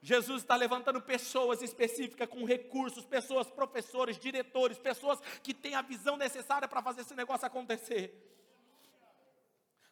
Jesus 0.03 0.43
está 0.43 0.57
levantando 0.57 1.03
pessoas 1.03 1.61
específicas 1.61 2.27
com 2.27 2.45
recursos, 2.45 3.05
pessoas, 3.05 3.51
professores, 3.51 4.19
diretores, 4.19 4.79
pessoas 4.79 5.21
que 5.43 5.53
têm 5.53 5.75
a 5.75 5.83
visão 5.83 6.17
necessária 6.17 6.67
para 6.67 6.81
fazer 6.81 7.03
esse 7.03 7.15
negócio 7.15 7.47
acontecer. 7.47 8.27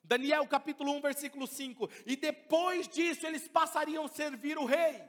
Daniel 0.03 0.47
capítulo 0.47 0.93
1, 0.93 1.03
versículo 1.03 1.47
5: 1.47 1.91
E 2.07 2.17
depois 2.17 2.89
disso 2.89 3.27
eles 3.27 3.47
passariam 3.47 4.07
a 4.07 4.09
servir 4.09 4.57
o 4.57 4.65
rei. 4.65 5.03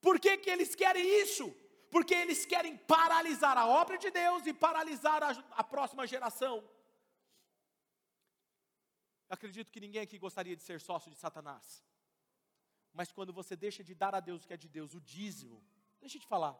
Por 0.00 0.20
que, 0.20 0.36
que 0.36 0.48
eles 0.48 0.76
querem 0.76 1.22
isso? 1.22 1.52
Porque 1.90 2.14
eles 2.14 2.46
querem 2.46 2.76
paralisar 2.76 3.58
a 3.58 3.66
obra 3.66 3.98
de 3.98 4.08
Deus 4.12 4.46
e 4.46 4.52
paralisar 4.52 5.20
a, 5.24 5.30
a 5.50 5.64
próxima 5.64 6.06
geração. 6.06 6.62
Eu 9.28 9.34
acredito 9.34 9.72
que 9.72 9.80
ninguém 9.80 10.02
aqui 10.02 10.18
gostaria 10.18 10.56
de 10.56 10.62
ser 10.62 10.80
sócio 10.80 11.10
de 11.10 11.16
Satanás. 11.16 11.84
Mas 12.92 13.12
quando 13.12 13.32
você 13.32 13.56
deixa 13.56 13.82
de 13.84 13.94
dar 13.94 14.14
a 14.14 14.20
Deus 14.20 14.44
o 14.44 14.46
que 14.46 14.54
é 14.54 14.56
de 14.56 14.68
Deus, 14.68 14.94
o 14.94 15.00
dízimo, 15.00 15.62
deixa 16.00 16.16
eu 16.16 16.20
te 16.20 16.26
falar, 16.26 16.56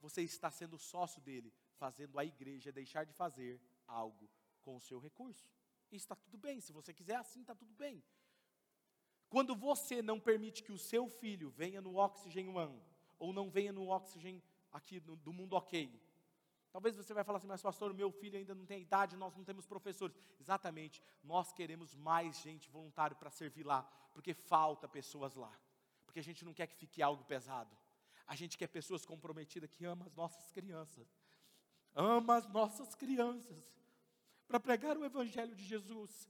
você 0.00 0.22
está 0.22 0.50
sendo 0.50 0.78
sócio 0.78 1.20
dele, 1.20 1.52
fazendo 1.74 2.18
a 2.18 2.24
igreja 2.24 2.70
deixar 2.70 3.04
de 3.04 3.12
fazer 3.12 3.60
algo 3.86 4.30
com 4.62 4.76
o 4.76 4.80
seu 4.80 4.98
recurso. 4.98 5.50
E 5.90 5.96
está 5.96 6.14
tudo 6.14 6.38
bem, 6.38 6.60
se 6.60 6.72
você 6.72 6.92
quiser 6.92 7.16
assim, 7.16 7.40
está 7.40 7.54
tudo 7.54 7.74
bem. 7.74 8.02
Quando 9.28 9.56
você 9.56 10.02
não 10.02 10.20
permite 10.20 10.62
que 10.62 10.72
o 10.72 10.78
seu 10.78 11.08
filho 11.08 11.50
venha 11.50 11.80
no 11.80 11.96
Oxygen 11.96 12.48
One, 12.50 12.82
ou 13.18 13.32
não 13.32 13.50
venha 13.50 13.72
no 13.72 13.88
Oxygen 13.88 14.42
aqui 14.70 15.00
no, 15.00 15.16
do 15.16 15.32
mundo 15.32 15.54
ok, 15.54 16.00
Talvez 16.72 16.96
você 16.96 17.12
vai 17.12 17.22
falar 17.22 17.36
assim, 17.36 17.46
mas 17.46 17.60
pastor, 17.60 17.92
meu 17.92 18.10
filho 18.10 18.38
ainda 18.38 18.54
não 18.54 18.64
tem 18.64 18.80
idade, 18.80 19.14
nós 19.14 19.36
não 19.36 19.44
temos 19.44 19.66
professores. 19.66 20.16
Exatamente, 20.40 21.02
nós 21.22 21.52
queremos 21.52 21.94
mais 21.94 22.40
gente 22.40 22.70
voluntária 22.70 23.14
para 23.14 23.30
servir 23.30 23.64
lá, 23.64 23.82
porque 24.14 24.32
falta 24.32 24.88
pessoas 24.88 25.34
lá. 25.34 25.52
Porque 26.06 26.18
a 26.18 26.22
gente 26.22 26.44
não 26.44 26.54
quer 26.54 26.66
que 26.66 26.74
fique 26.74 27.02
algo 27.02 27.22
pesado. 27.24 27.76
A 28.26 28.34
gente 28.34 28.56
quer 28.56 28.68
pessoas 28.68 29.04
comprometidas 29.04 29.70
que 29.70 29.84
amam 29.84 30.06
as 30.06 30.14
nossas 30.14 30.50
crianças. 30.50 31.06
Ama 31.94 32.36
as 32.36 32.48
nossas 32.48 32.94
crianças. 32.94 33.62
Para 34.48 34.58
pregar 34.58 34.96
o 34.96 35.04
Evangelho 35.04 35.54
de 35.54 35.64
Jesus. 35.64 36.26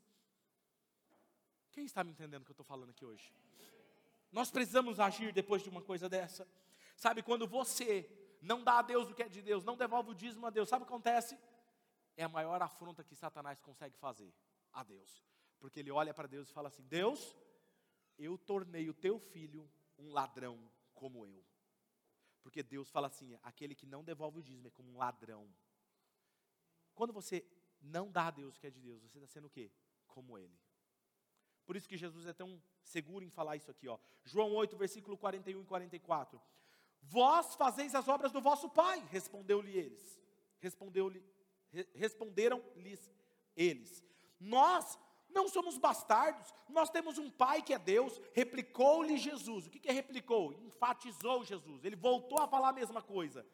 Quem 1.70 1.84
está 1.84 2.02
me 2.02 2.10
entendendo 2.10 2.42
o 2.42 2.44
que 2.44 2.50
eu 2.50 2.54
estou 2.54 2.66
falando 2.66 2.90
aqui 2.90 3.04
hoje? 3.04 3.32
Nós 4.32 4.50
precisamos 4.50 4.98
agir 4.98 5.32
depois 5.32 5.62
de 5.62 5.68
uma 5.68 5.82
coisa 5.82 6.08
dessa. 6.08 6.48
Sabe, 6.96 7.22
quando 7.22 7.46
você 7.46 8.08
não 8.42 8.62
dá 8.62 8.80
a 8.80 8.82
Deus 8.82 9.08
o 9.08 9.14
que 9.14 9.22
é 9.22 9.28
de 9.28 9.40
Deus, 9.40 9.64
não 9.64 9.76
devolve 9.76 10.10
o 10.10 10.14
dízimo 10.14 10.46
a 10.46 10.50
Deus, 10.50 10.68
sabe 10.68 10.82
o 10.82 10.86
que 10.86 10.92
acontece? 10.92 11.38
É 12.16 12.24
a 12.24 12.28
maior 12.28 12.60
afronta 12.60 13.04
que 13.04 13.14
Satanás 13.14 13.60
consegue 13.60 13.96
fazer 13.96 14.34
a 14.72 14.82
Deus, 14.82 15.24
porque 15.60 15.78
ele 15.78 15.90
olha 15.90 16.12
para 16.12 16.26
Deus 16.26 16.50
e 16.50 16.52
fala 16.52 16.68
assim: 16.68 16.82
Deus, 16.82 17.36
eu 18.18 18.36
tornei 18.36 18.90
o 18.90 18.94
teu 18.94 19.18
filho 19.18 19.70
um 19.96 20.10
ladrão 20.10 20.58
como 20.92 21.24
eu. 21.24 21.42
Porque 22.42 22.62
Deus 22.62 22.90
fala 22.90 23.06
assim: 23.06 23.38
aquele 23.42 23.74
que 23.74 23.86
não 23.86 24.02
devolve 24.02 24.40
o 24.40 24.42
dízimo 24.42 24.68
é 24.68 24.70
como 24.70 24.90
um 24.90 24.96
ladrão. 24.96 25.48
Quando 26.94 27.12
você 27.12 27.46
não 27.80 28.10
dá 28.10 28.26
a 28.26 28.30
Deus 28.30 28.56
o 28.56 28.60
que 28.60 28.66
é 28.66 28.70
de 28.70 28.80
Deus, 28.80 29.00
você 29.02 29.18
está 29.18 29.28
sendo 29.28 29.46
o 29.46 29.50
quê? 29.50 29.70
Como 30.08 30.36
ele. 30.36 30.58
Por 31.64 31.76
isso 31.76 31.88
que 31.88 31.96
Jesus 31.96 32.26
é 32.26 32.32
tão 32.32 32.60
seguro 32.82 33.24
em 33.24 33.30
falar 33.30 33.56
isso 33.56 33.70
aqui, 33.70 33.88
ó. 33.88 33.98
João 34.24 34.52
8, 34.52 34.76
versículo 34.76 35.16
41 35.16 35.62
e 35.62 35.64
44. 35.64 36.42
Vós 37.02 37.54
fazeis 37.56 37.94
as 37.94 38.08
obras 38.08 38.32
do 38.32 38.40
vosso 38.40 38.68
pai, 38.68 39.02
respondeu-lhe 39.10 39.76
eles. 39.76 40.20
Respondeu-lhe, 40.60 41.22
responderam-lhes 41.94 43.10
eles. 43.56 44.04
Nós 44.38 44.98
não 45.28 45.48
somos 45.48 45.78
bastardos, 45.78 46.54
nós 46.68 46.90
temos 46.90 47.18
um 47.18 47.30
pai 47.30 47.62
que 47.62 47.74
é 47.74 47.78
Deus, 47.78 48.20
replicou-lhe 48.32 49.16
Jesus. 49.16 49.66
O 49.66 49.70
que, 49.70 49.80
que 49.80 49.88
é 49.88 49.92
replicou? 49.92 50.52
Enfatizou 50.52 51.44
Jesus, 51.44 51.84
ele 51.84 51.96
voltou 51.96 52.38
a 52.38 52.46
falar 52.46 52.68
a 52.68 52.72
mesma 52.72 53.02
coisa. 53.02 53.44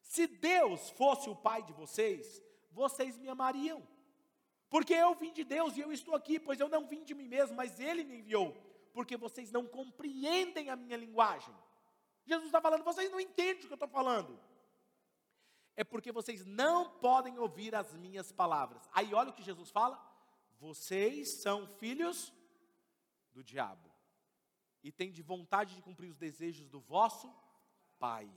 Se 0.00 0.26
Deus 0.26 0.90
fosse 0.90 1.28
o 1.28 1.36
pai 1.36 1.62
de 1.62 1.72
vocês, 1.72 2.42
vocês 2.72 3.16
me 3.18 3.28
amariam, 3.28 3.86
porque 4.68 4.94
eu 4.94 5.14
vim 5.14 5.32
de 5.32 5.44
Deus 5.44 5.76
e 5.76 5.80
eu 5.80 5.92
estou 5.92 6.14
aqui, 6.14 6.38
pois 6.38 6.58
eu 6.58 6.68
não 6.68 6.86
vim 6.86 7.04
de 7.04 7.14
mim 7.14 7.28
mesmo, 7.28 7.56
mas 7.56 7.78
Ele 7.78 8.04
me 8.04 8.18
enviou, 8.18 8.56
porque 8.92 9.16
vocês 9.16 9.50
não 9.50 9.66
compreendem 9.66 10.70
a 10.70 10.76
minha 10.76 10.96
linguagem. 10.96 11.54
Jesus 12.26 12.46
está 12.46 12.60
falando, 12.60 12.84
vocês 12.84 13.10
não 13.10 13.20
entendem 13.20 13.64
o 13.64 13.66
que 13.66 13.72
eu 13.72 13.74
estou 13.74 13.88
falando. 13.88 14.38
É 15.76 15.84
porque 15.84 16.12
vocês 16.12 16.44
não 16.44 16.90
podem 16.98 17.38
ouvir 17.38 17.74
as 17.74 17.94
minhas 17.94 18.30
palavras. 18.32 18.88
Aí 18.92 19.14
olha 19.14 19.30
o 19.30 19.32
que 19.32 19.42
Jesus 19.42 19.70
fala: 19.70 19.98
vocês 20.58 21.40
são 21.40 21.66
filhos 21.66 22.32
do 23.32 23.42
diabo 23.42 23.90
e 24.82 24.92
têm 24.92 25.10
de 25.10 25.22
vontade 25.22 25.74
de 25.74 25.82
cumprir 25.82 26.10
os 26.10 26.16
desejos 26.16 26.68
do 26.68 26.80
vosso 26.80 27.32
pai. 27.98 28.30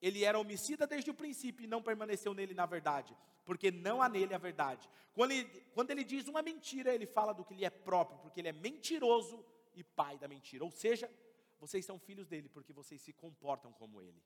Ele 0.00 0.24
era 0.24 0.38
homicida 0.38 0.86
desde 0.86 1.10
o 1.10 1.14
princípio 1.14 1.64
e 1.64 1.66
não 1.66 1.82
permaneceu 1.82 2.34
nele 2.34 2.54
na 2.54 2.66
verdade, 2.66 3.16
porque 3.44 3.70
não 3.70 4.02
há 4.02 4.08
nele 4.08 4.34
a 4.34 4.38
verdade. 4.38 4.88
Quando 5.14 5.30
ele, 5.30 5.44
quando 5.72 5.90
ele 5.90 6.04
diz 6.04 6.28
uma 6.28 6.42
mentira, 6.42 6.94
ele 6.94 7.06
fala 7.06 7.32
do 7.32 7.44
que 7.44 7.54
lhe 7.54 7.64
é 7.64 7.70
próprio, 7.70 8.18
porque 8.18 8.40
ele 8.40 8.48
é 8.48 8.52
mentiroso 8.52 9.42
e 9.74 9.82
pai 9.82 10.18
da 10.18 10.28
mentira. 10.28 10.64
Ou 10.64 10.70
seja, 10.70 11.10
vocês 11.58 11.84
são 11.84 11.98
filhos 11.98 12.26
dele 12.26 12.48
porque 12.48 12.72
vocês 12.72 13.00
se 13.00 13.12
comportam 13.12 13.72
como 13.72 14.00
ele. 14.00 14.22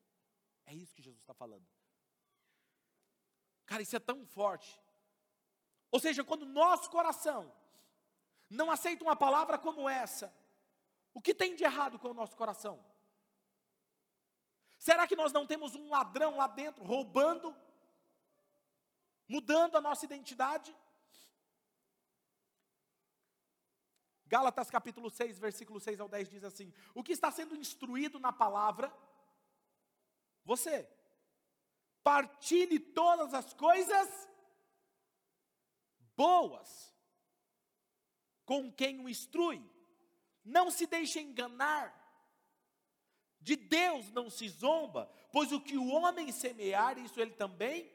É 0.66 0.74
isso 0.74 0.94
que 0.94 1.02
Jesus 1.02 1.20
está 1.22 1.34
falando. 1.34 1.66
Cara, 3.66 3.82
isso 3.82 3.96
é 3.96 4.00
tão 4.00 4.26
forte. 4.26 4.80
Ou 5.90 6.00
seja, 6.00 6.24
quando 6.24 6.44
nosso 6.44 6.90
coração 6.90 7.52
não 8.48 8.70
aceita 8.70 9.04
uma 9.04 9.14
palavra 9.14 9.58
como 9.58 9.88
essa, 9.88 10.34
o 11.14 11.20
que 11.20 11.34
tem 11.34 11.54
de 11.54 11.64
errado 11.64 11.98
com 11.98 12.08
o 12.08 12.14
nosso 12.14 12.36
coração? 12.36 12.84
Será 14.78 15.06
que 15.06 15.14
nós 15.14 15.32
não 15.32 15.46
temos 15.46 15.74
um 15.74 15.90
ladrão 15.90 16.36
lá 16.36 16.46
dentro 16.46 16.82
roubando, 16.82 17.54
mudando 19.28 19.76
a 19.76 19.80
nossa 19.80 20.04
identidade? 20.04 20.74
Gálatas 24.30 24.70
capítulo 24.70 25.10
6, 25.10 25.40
versículo 25.40 25.80
6 25.80 25.98
ao 25.98 26.08
10 26.08 26.30
diz 26.30 26.44
assim: 26.44 26.72
O 26.94 27.02
que 27.02 27.10
está 27.10 27.32
sendo 27.32 27.56
instruído 27.56 28.20
na 28.20 28.32
palavra? 28.32 28.94
Você. 30.44 30.88
Partilhe 32.04 32.78
todas 32.78 33.34
as 33.34 33.52
coisas 33.52 34.08
boas 36.16 36.94
com 38.44 38.72
quem 38.72 39.00
o 39.00 39.08
instrui. 39.08 39.60
Não 40.44 40.70
se 40.70 40.86
deixe 40.86 41.20
enganar. 41.20 41.92
De 43.40 43.56
Deus 43.56 44.12
não 44.12 44.30
se 44.30 44.48
zomba, 44.48 45.10
pois 45.32 45.50
o 45.50 45.60
que 45.60 45.76
o 45.76 45.88
homem 45.88 46.30
semear, 46.30 46.98
isso 46.98 47.20
ele 47.20 47.32
também 47.32 47.90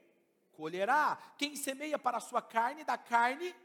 colherá. 0.51 1.15
Quem 1.37 1.55
semeia 1.55 1.97
para 1.97 2.17
a 2.17 2.21
sua 2.21 2.41
carne, 2.41 2.83
da 2.83 2.97
carne 2.97 3.55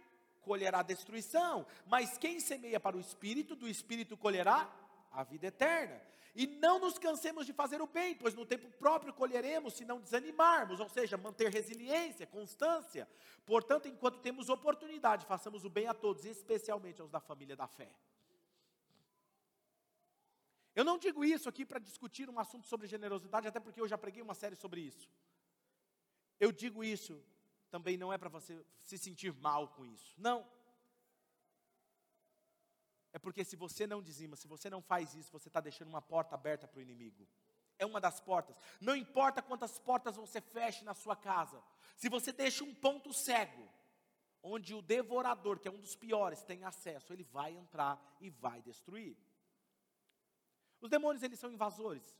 colherá 0.41 0.83
destruição, 0.83 1.67
mas 1.87 2.19
quem 2.19 2.41
semeia 2.41 2.81
para 2.81 2.97
o 2.97 3.01
espírito, 3.01 3.55
do 3.55 3.69
espírito 3.69 4.17
colherá 4.17 4.71
a 5.11 5.23
vida 5.25 5.47
eterna. 5.47 6.01
E 6.35 6.47
não 6.47 6.79
nos 6.79 6.99
cansemos 6.99 7.45
de 7.45 7.53
fazer 7.53 7.83
o 7.83 7.87
bem, 7.87 8.15
pois 8.15 8.35
no 8.35 8.47
tempo 8.47 8.71
próprio 8.79 9.13
colheremos 9.13 9.75
se 9.75 9.85
não 9.85 10.01
desanimarmos, 10.01 10.79
ou 10.79 10.89
seja, 10.89 11.17
manter 11.17 11.51
resiliência, 11.51 12.27
constância. 12.27 13.09
Portanto, 13.45 13.89
enquanto 13.89 14.21
temos 14.21 14.49
oportunidade, 14.49 15.27
façamos 15.27 15.65
o 15.65 15.71
bem 15.71 15.89
a 15.89 15.95
todos, 15.95 16.25
especialmente 16.25 17.01
aos 17.01 17.11
da 17.11 17.19
família 17.19 17.57
da 17.57 17.67
fé. 17.67 17.91
Eu 20.75 20.85
não 20.85 20.99
digo 20.99 21.25
isso 21.25 21.49
aqui 21.49 21.67
para 21.67 21.81
discutir 21.81 22.31
um 22.31 22.39
assunto 22.39 22.67
sobre 22.69 22.87
generosidade, 22.87 23.49
até 23.49 23.59
porque 23.59 23.81
eu 23.81 23.89
já 23.89 23.99
preguei 23.99 24.23
uma 24.23 24.35
série 24.35 24.55
sobre 24.55 24.81
isso. 24.81 25.09
Eu 26.39 26.53
digo 26.53 26.85
isso 26.85 27.21
também 27.71 27.97
não 27.97 28.13
é 28.13 28.19
para 28.19 28.29
você 28.29 28.65
se 28.81 28.99
sentir 28.99 29.33
mal 29.33 29.69
com 29.69 29.87
isso. 29.87 30.15
Não. 30.19 30.47
É 33.13 33.19
porque 33.19 33.45
se 33.45 33.57
você 33.57 33.87
não 33.87 34.03
dizima, 34.03 34.37
se 34.37 34.47
você 34.47 34.69
não 34.71 34.83
faz 34.83 35.15
isso, 35.15 35.33
você 35.33 35.49
está 35.49 35.61
deixando 35.61 35.89
uma 35.89 36.03
porta 36.03 36.35
aberta 36.35 36.69
para 36.69 36.79
o 36.79 36.83
inimigo. 36.83 37.27
É 37.79 37.87
uma 37.87 38.01
das 38.01 38.21
portas. 38.21 38.57
Não 38.81 38.95
importa 38.95 39.43
quantas 39.43 39.79
portas 39.79 40.17
você 40.17 40.41
feche 40.41 40.85
na 40.85 40.95
sua 40.95 41.17
casa, 41.17 41.63
se 41.97 42.09
você 42.09 42.33
deixa 42.33 42.63
um 42.63 42.75
ponto 42.75 43.13
cego, 43.13 43.69
onde 44.43 44.75
o 44.75 44.83
devorador, 44.83 45.59
que 45.59 45.69
é 45.69 45.71
um 45.71 45.81
dos 45.81 45.97
piores, 45.97 46.43
tem 46.43 46.65
acesso, 46.65 47.13
ele 47.13 47.25
vai 47.25 47.57
entrar 47.57 48.01
e 48.21 48.31
vai 48.31 48.63
destruir. 48.63 49.17
Os 50.81 50.89
demônios, 50.89 51.23
eles 51.23 51.39
são 51.39 51.51
invasores. 51.51 52.17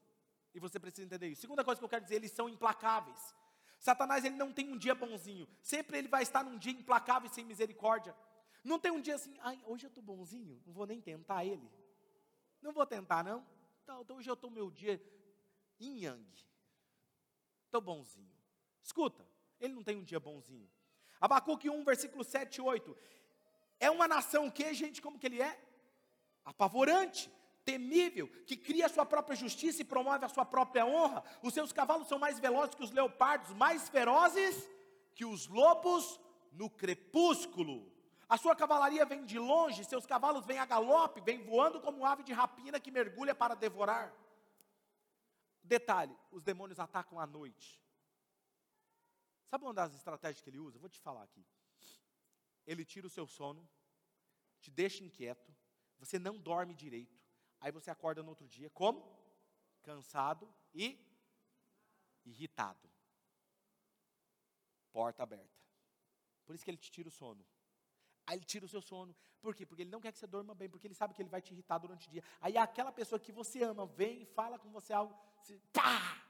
E 0.53 0.61
você 0.61 0.79
precisa 0.79 1.07
entender 1.07 1.29
isso. 1.29 1.43
Segunda 1.43 1.65
coisa 1.65 1.79
que 1.79 1.85
eu 1.85 1.89
quero 1.89 2.03
dizer, 2.03 2.17
eles 2.17 2.33
são 2.33 2.49
implacáveis. 2.49 3.35
Satanás, 3.81 4.27
ele 4.27 4.37
não 4.37 4.53
tem 4.53 4.69
um 4.69 4.77
dia 4.77 4.95
bonzinho. 4.95 5.49
Sempre 5.63 5.97
ele 5.97 6.07
vai 6.07 6.23
estar 6.23 6.45
num 6.45 6.59
dia 6.59 6.71
implacável 6.71 7.29
e 7.31 7.35
sem 7.35 7.45
misericórdia. 7.45 8.15
Não 8.63 8.79
tem 8.79 8.93
um 8.93 9.01
dia 9.01 9.15
assim, 9.15 9.35
ai, 9.41 9.59
hoje 9.65 9.87
eu 9.87 9.89
estou 9.89 10.03
bonzinho, 10.03 10.63
não 10.67 10.75
vou 10.75 10.87
nem 10.87 11.01
tentar 11.01 11.47
ele. 11.47 11.67
Não 12.61 12.73
vou 12.73 12.85
tentar, 12.85 13.25
não. 13.25 13.45
Então, 13.83 14.03
então 14.03 14.17
hoje 14.19 14.29
eu 14.29 14.35
estou 14.35 14.51
meu 14.51 14.71
dia 14.71 15.03
yin 15.81 16.05
yang. 16.05 16.31
Estou 17.65 17.81
bonzinho. 17.81 18.31
Escuta, 18.83 19.27
ele 19.59 19.73
não 19.73 19.83
tem 19.83 19.97
um 19.97 20.05
dia 20.05 20.21
bonzinho. 20.21 20.71
Abacuque 21.19 21.71
1, 21.71 21.83
versículo 21.83 22.23
7 22.23 22.57
e 22.57 22.61
8. 22.61 22.97
É 23.79 23.91
uma 23.91 24.07
nação 24.07 24.51
que, 24.51 24.75
gente, 24.75 25.01
como 25.01 25.19
que 25.19 25.27
ele 25.27 25.41
é? 25.41 25.59
Apavorante 26.45 27.31
temível, 27.71 28.27
que 28.49 28.57
cria 28.57 28.87
a 28.87 28.89
sua 28.89 29.07
própria 29.07 29.37
justiça 29.37 29.83
e 29.83 29.91
promove 29.93 30.25
a 30.25 30.29
sua 30.29 30.45
própria 30.45 30.85
honra. 30.85 31.23
Os 31.43 31.55
seus 31.55 31.73
cavalos 31.73 32.09
são 32.09 32.19
mais 32.19 32.39
velozes 32.39 32.75
que 32.75 32.83
os 32.83 32.91
leopardos, 32.91 33.53
mais 33.55 33.89
ferozes 33.89 34.69
que 35.15 35.25
os 35.25 35.47
lobos 35.47 36.21
no 36.53 36.69
crepúsculo. 36.69 37.77
A 38.29 38.37
sua 38.37 38.55
cavalaria 38.57 39.05
vem 39.05 39.25
de 39.25 39.39
longe, 39.39 39.85
seus 39.85 40.07
cavalos 40.07 40.47
vêm 40.47 40.59
a 40.59 40.67
galope, 40.67 41.21
vêm 41.21 41.43
voando 41.43 41.81
como 41.81 42.05
ave 42.05 42.23
de 42.23 42.33
rapina 42.33 42.81
que 42.81 42.91
mergulha 42.91 43.35
para 43.35 43.55
devorar. 43.55 44.13
Detalhe: 45.63 46.17
os 46.31 46.43
demônios 46.43 46.81
atacam 46.81 47.19
à 47.19 47.27
noite. 47.27 47.81
Sabe 49.47 49.65
uma 49.65 49.75
das 49.75 49.95
estratégias 49.95 50.41
que 50.41 50.51
ele 50.51 50.59
usa? 50.59 50.79
Vou 50.79 50.89
te 50.89 51.01
falar 51.01 51.23
aqui. 51.23 51.45
Ele 52.67 52.85
tira 52.85 53.07
o 53.07 53.11
seu 53.11 53.27
sono, 53.27 53.69
te 54.61 54.71
deixa 54.71 55.03
inquieto, 55.03 55.53
você 55.99 56.19
não 56.19 56.39
dorme 56.39 56.73
direito, 56.73 57.21
Aí 57.61 57.71
você 57.71 57.91
acorda 57.91 58.23
no 58.23 58.31
outro 58.31 58.49
dia 58.49 58.71
como? 58.71 59.01
Cansado 59.83 60.53
e 60.75 60.99
irritado. 62.25 62.91
Porta 64.93 65.23
aberta. 65.23 65.61
Por 66.45 66.55
isso 66.55 66.65
que 66.65 66.71
ele 66.71 66.79
te 66.79 66.91
tira 66.91 67.09
o 67.09 67.13
sono. 67.13 67.45
Aí 68.27 68.37
ele 68.37 68.45
tira 68.45 68.65
o 68.65 68.69
seu 68.69 68.81
sono. 68.81 69.15
Por 69.41 69.55
quê? 69.55 69.65
Porque 69.65 69.83
ele 69.83 69.91
não 69.91 70.01
quer 70.01 70.13
que 70.13 70.19
você 70.19 70.27
dorma 70.27 70.55
bem, 70.55 70.69
porque 70.69 70.87
ele 70.87 70.95
sabe 70.95 71.15
que 71.15 71.23
ele 71.23 71.29
vai 71.29 71.41
te 71.41 71.53
irritar 71.53 71.79
durante 71.79 72.09
o 72.09 72.11
dia. 72.11 72.23
Aí 72.41 72.57
aquela 72.57 72.93
pessoa 72.93 73.19
que 73.19 73.33
você 73.33 73.63
ama 73.63 73.87
vem 73.87 74.23
e 74.23 74.27
fala 74.27 74.59
com 74.59 74.71
você 74.71 74.93
algo, 74.93 75.15
você, 75.37 75.61
pá! 75.73 76.23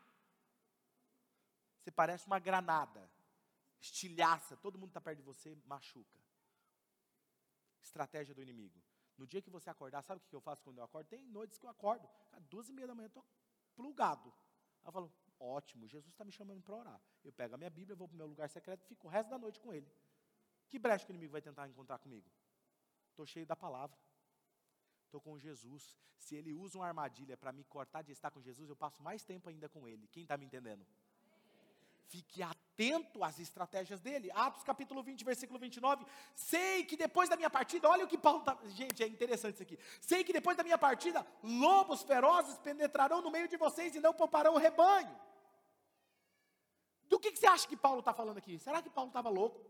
Você 1.78 1.90
parece 1.90 2.26
uma 2.26 2.38
granada, 2.38 3.10
estilhaça, 3.80 4.56
todo 4.56 4.78
mundo 4.78 4.90
está 4.90 5.00
perto 5.00 5.18
de 5.18 5.24
você, 5.24 5.56
machuca. 5.66 6.18
Estratégia 7.82 8.34
do 8.34 8.42
inimigo. 8.42 8.80
No 9.20 9.26
dia 9.26 9.42
que 9.42 9.50
você 9.50 9.68
acordar, 9.68 10.02
sabe 10.02 10.18
o 10.18 10.28
que 10.30 10.34
eu 10.34 10.40
faço 10.40 10.62
quando 10.64 10.78
eu 10.78 10.84
acordo? 10.84 11.06
Tem 11.06 11.20
noites 11.20 11.58
que 11.58 11.66
eu 11.66 11.70
acordo, 11.70 12.08
às 12.32 12.42
duas 12.46 12.70
e 12.70 12.72
meia 12.72 12.88
da 12.88 12.94
manhã, 12.94 13.04
eu 13.04 13.08
estou 13.08 13.24
plugado. 13.76 14.32
Aí 14.82 14.88
eu 14.88 14.92
falo, 14.92 15.12
ótimo, 15.38 15.86
Jesus 15.86 16.10
está 16.14 16.24
me 16.24 16.32
chamando 16.32 16.62
para 16.62 16.74
orar. 16.74 17.00
Eu 17.22 17.30
pego 17.30 17.54
a 17.54 17.58
minha 17.58 17.68
Bíblia, 17.68 17.94
vou 17.94 18.08
para 18.08 18.14
o 18.14 18.16
meu 18.16 18.26
lugar 18.26 18.48
secreto 18.48 18.82
e 18.82 18.86
fico 18.86 19.06
o 19.08 19.10
resto 19.10 19.28
da 19.28 19.38
noite 19.38 19.60
com 19.60 19.74
ele. 19.74 19.86
Que 20.70 20.78
brecha 20.78 21.04
que 21.04 21.12
o 21.12 21.14
inimigo 21.14 21.32
vai 21.32 21.42
tentar 21.42 21.68
encontrar 21.68 21.98
comigo? 21.98 22.26
Estou 23.10 23.26
cheio 23.26 23.44
da 23.44 23.54
palavra. 23.54 23.98
Estou 25.04 25.20
com 25.20 25.38
Jesus. 25.38 25.98
Se 26.16 26.34
ele 26.34 26.54
usa 26.54 26.78
uma 26.78 26.86
armadilha 26.86 27.36
para 27.36 27.52
me 27.52 27.64
cortar 27.64 28.00
de 28.00 28.12
estar 28.12 28.30
com 28.30 28.40
Jesus, 28.40 28.70
eu 28.70 28.76
passo 28.76 29.02
mais 29.02 29.22
tempo 29.22 29.50
ainda 29.50 29.68
com 29.68 29.86
ele. 29.86 30.08
Quem 30.08 30.22
está 30.22 30.38
me 30.38 30.46
entendendo? 30.46 30.86
Fique 32.06 32.42
atento 32.42 32.69
às 33.22 33.38
estratégias 33.38 34.00
dele. 34.00 34.30
Atos 34.32 34.62
capítulo 34.62 35.02
20, 35.02 35.24
versículo 35.24 35.58
29. 35.58 36.04
Sei 36.34 36.84
que 36.84 36.96
depois 36.96 37.28
da 37.28 37.36
minha 37.36 37.50
partida, 37.50 37.88
olha 37.88 38.04
o 38.04 38.08
que 38.08 38.16
Paulo 38.16 38.40
está. 38.40 38.56
Gente, 38.68 39.02
é 39.02 39.06
interessante 39.06 39.54
isso 39.54 39.62
aqui. 39.62 39.78
Sei 40.00 40.24
que 40.24 40.32
depois 40.32 40.56
da 40.56 40.62
minha 40.62 40.78
partida, 40.78 41.26
lobos 41.42 42.02
ferozes 42.02 42.58
penetrarão 42.58 43.20
no 43.20 43.30
meio 43.30 43.48
de 43.48 43.56
vocês 43.56 43.94
e 43.94 44.00
não 44.00 44.14
pouparão 44.14 44.54
o 44.54 44.58
rebanho. 44.58 45.14
Do 47.08 47.18
que, 47.18 47.32
que 47.32 47.38
você 47.38 47.46
acha 47.46 47.66
que 47.66 47.76
Paulo 47.76 48.00
está 48.00 48.14
falando 48.14 48.38
aqui? 48.38 48.58
Será 48.58 48.80
que 48.80 48.88
Paulo 48.88 49.10
estava 49.10 49.28
louco? 49.28 49.60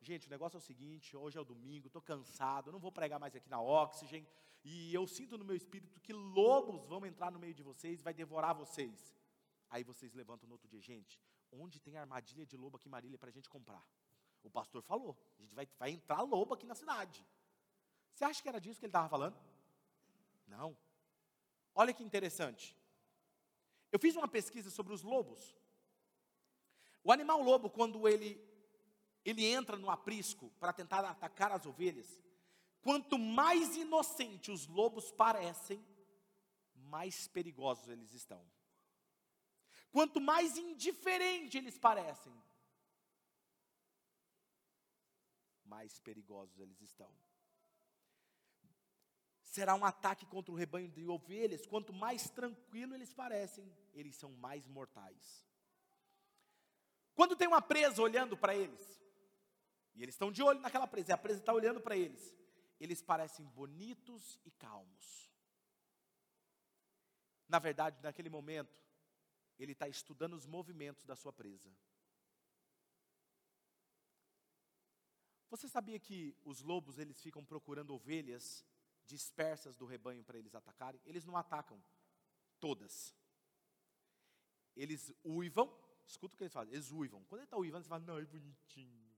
Gente, 0.00 0.26
o 0.26 0.30
negócio 0.30 0.56
é 0.56 0.60
o 0.60 0.62
seguinte: 0.62 1.16
hoje 1.16 1.36
é 1.36 1.40
o 1.40 1.44
domingo, 1.44 1.88
estou 1.88 2.02
cansado, 2.02 2.70
não 2.70 2.78
vou 2.78 2.92
pregar 2.92 3.18
mais 3.18 3.34
aqui 3.34 3.48
na 3.48 3.60
Oxygen, 3.60 4.26
e 4.62 4.94
eu 4.94 5.06
sinto 5.06 5.36
no 5.36 5.44
meu 5.44 5.56
espírito 5.56 6.00
que 6.00 6.12
lobos 6.12 6.86
vão 6.86 7.04
entrar 7.04 7.30
no 7.32 7.38
meio 7.38 7.54
de 7.54 7.62
vocês, 7.62 8.00
vai 8.00 8.14
devorar 8.14 8.54
vocês. 8.54 9.14
Aí 9.70 9.82
vocês 9.82 10.14
levantam 10.14 10.46
no 10.46 10.54
outro 10.54 10.68
dia, 10.68 10.80
gente, 10.80 11.20
onde 11.60 11.80
tem 11.80 11.96
armadilha 11.96 12.44
de 12.46 12.56
lobo 12.56 12.76
aqui 12.76 12.88
em 12.88 12.90
Marília 12.90 13.18
para 13.18 13.28
a 13.28 13.32
gente 13.32 13.48
comprar? 13.48 13.84
O 14.42 14.50
pastor 14.50 14.82
falou, 14.82 15.16
a 15.38 15.42
gente 15.42 15.54
vai, 15.54 15.66
vai 15.78 15.90
entrar 15.90 16.20
lobo 16.22 16.54
aqui 16.54 16.66
na 16.66 16.74
cidade. 16.74 17.24
Você 18.14 18.24
acha 18.24 18.42
que 18.42 18.48
era 18.48 18.60
disso 18.60 18.78
que 18.78 18.86
ele 18.86 18.90
estava 18.90 19.08
falando? 19.08 19.36
Não. 20.46 20.76
Olha 21.74 21.92
que 21.92 22.02
interessante. 22.02 22.76
Eu 23.90 23.98
fiz 23.98 24.14
uma 24.14 24.28
pesquisa 24.28 24.70
sobre 24.70 24.92
os 24.92 25.02
lobos. 25.02 25.56
O 27.02 27.12
animal 27.12 27.42
lobo, 27.42 27.68
quando 27.70 28.08
ele, 28.08 28.40
ele 29.24 29.44
entra 29.46 29.76
no 29.76 29.90
aprisco 29.90 30.50
para 30.60 30.72
tentar 30.72 31.04
atacar 31.04 31.52
as 31.52 31.66
ovelhas, 31.66 32.20
quanto 32.80 33.18
mais 33.18 33.76
inocente 33.76 34.50
os 34.50 34.66
lobos 34.66 35.10
parecem, 35.10 35.84
mais 36.74 37.26
perigosos 37.26 37.88
eles 37.88 38.12
estão. 38.12 38.44
Quanto 39.94 40.20
mais 40.20 40.56
indiferente 40.56 41.56
eles 41.56 41.78
parecem, 41.78 42.34
mais 45.64 46.00
perigosos 46.00 46.58
eles 46.58 46.80
estão. 46.80 47.08
Será 49.44 49.76
um 49.76 49.84
ataque 49.84 50.26
contra 50.26 50.50
o 50.50 50.56
rebanho 50.56 50.88
de 50.88 51.06
ovelhas, 51.06 51.64
quanto 51.64 51.92
mais 51.92 52.28
tranquilo 52.28 52.96
eles 52.96 53.14
parecem, 53.14 53.72
eles 53.92 54.16
são 54.16 54.32
mais 54.32 54.66
mortais. 54.66 55.46
Quando 57.14 57.36
tem 57.36 57.46
uma 57.46 57.62
presa 57.62 58.02
olhando 58.02 58.36
para 58.36 58.52
eles, 58.52 59.00
e 59.94 60.02
eles 60.02 60.16
estão 60.16 60.32
de 60.32 60.42
olho 60.42 60.58
naquela 60.58 60.88
presa, 60.88 61.12
e 61.12 61.14
a 61.14 61.18
presa 61.18 61.38
está 61.38 61.52
olhando 61.52 61.80
para 61.80 61.96
eles, 61.96 62.34
eles 62.80 63.00
parecem 63.00 63.46
bonitos 63.46 64.40
e 64.44 64.50
calmos. 64.50 65.30
Na 67.48 67.60
verdade, 67.60 68.02
naquele 68.02 68.28
momento, 68.28 68.83
ele 69.58 69.72
está 69.72 69.88
estudando 69.88 70.34
os 70.34 70.46
movimentos 70.46 71.04
da 71.04 71.16
sua 71.16 71.32
presa. 71.32 71.70
Você 75.50 75.68
sabia 75.68 76.00
que 76.00 76.36
os 76.44 76.60
lobos 76.62 76.98
eles 76.98 77.20
ficam 77.22 77.44
procurando 77.44 77.94
ovelhas 77.94 78.64
dispersas 79.06 79.76
do 79.76 79.86
rebanho 79.86 80.24
para 80.24 80.38
eles 80.38 80.54
atacarem? 80.54 81.00
Eles 81.04 81.24
não 81.24 81.36
atacam 81.36 81.80
todas. 82.58 83.14
Eles 84.74 85.12
uivam, 85.24 85.72
escuta 86.06 86.34
o 86.34 86.36
que 86.36 86.42
eles 86.42 86.52
fazem, 86.52 86.74
eles 86.74 86.90
uivam. 86.90 87.22
Quando 87.24 87.40
ele 87.40 87.46
está 87.46 87.56
uivando, 87.56 87.84
você 87.84 87.88
fala, 87.88 88.04
não, 88.04 88.18
é 88.18 88.24
bonitinho. 88.24 89.13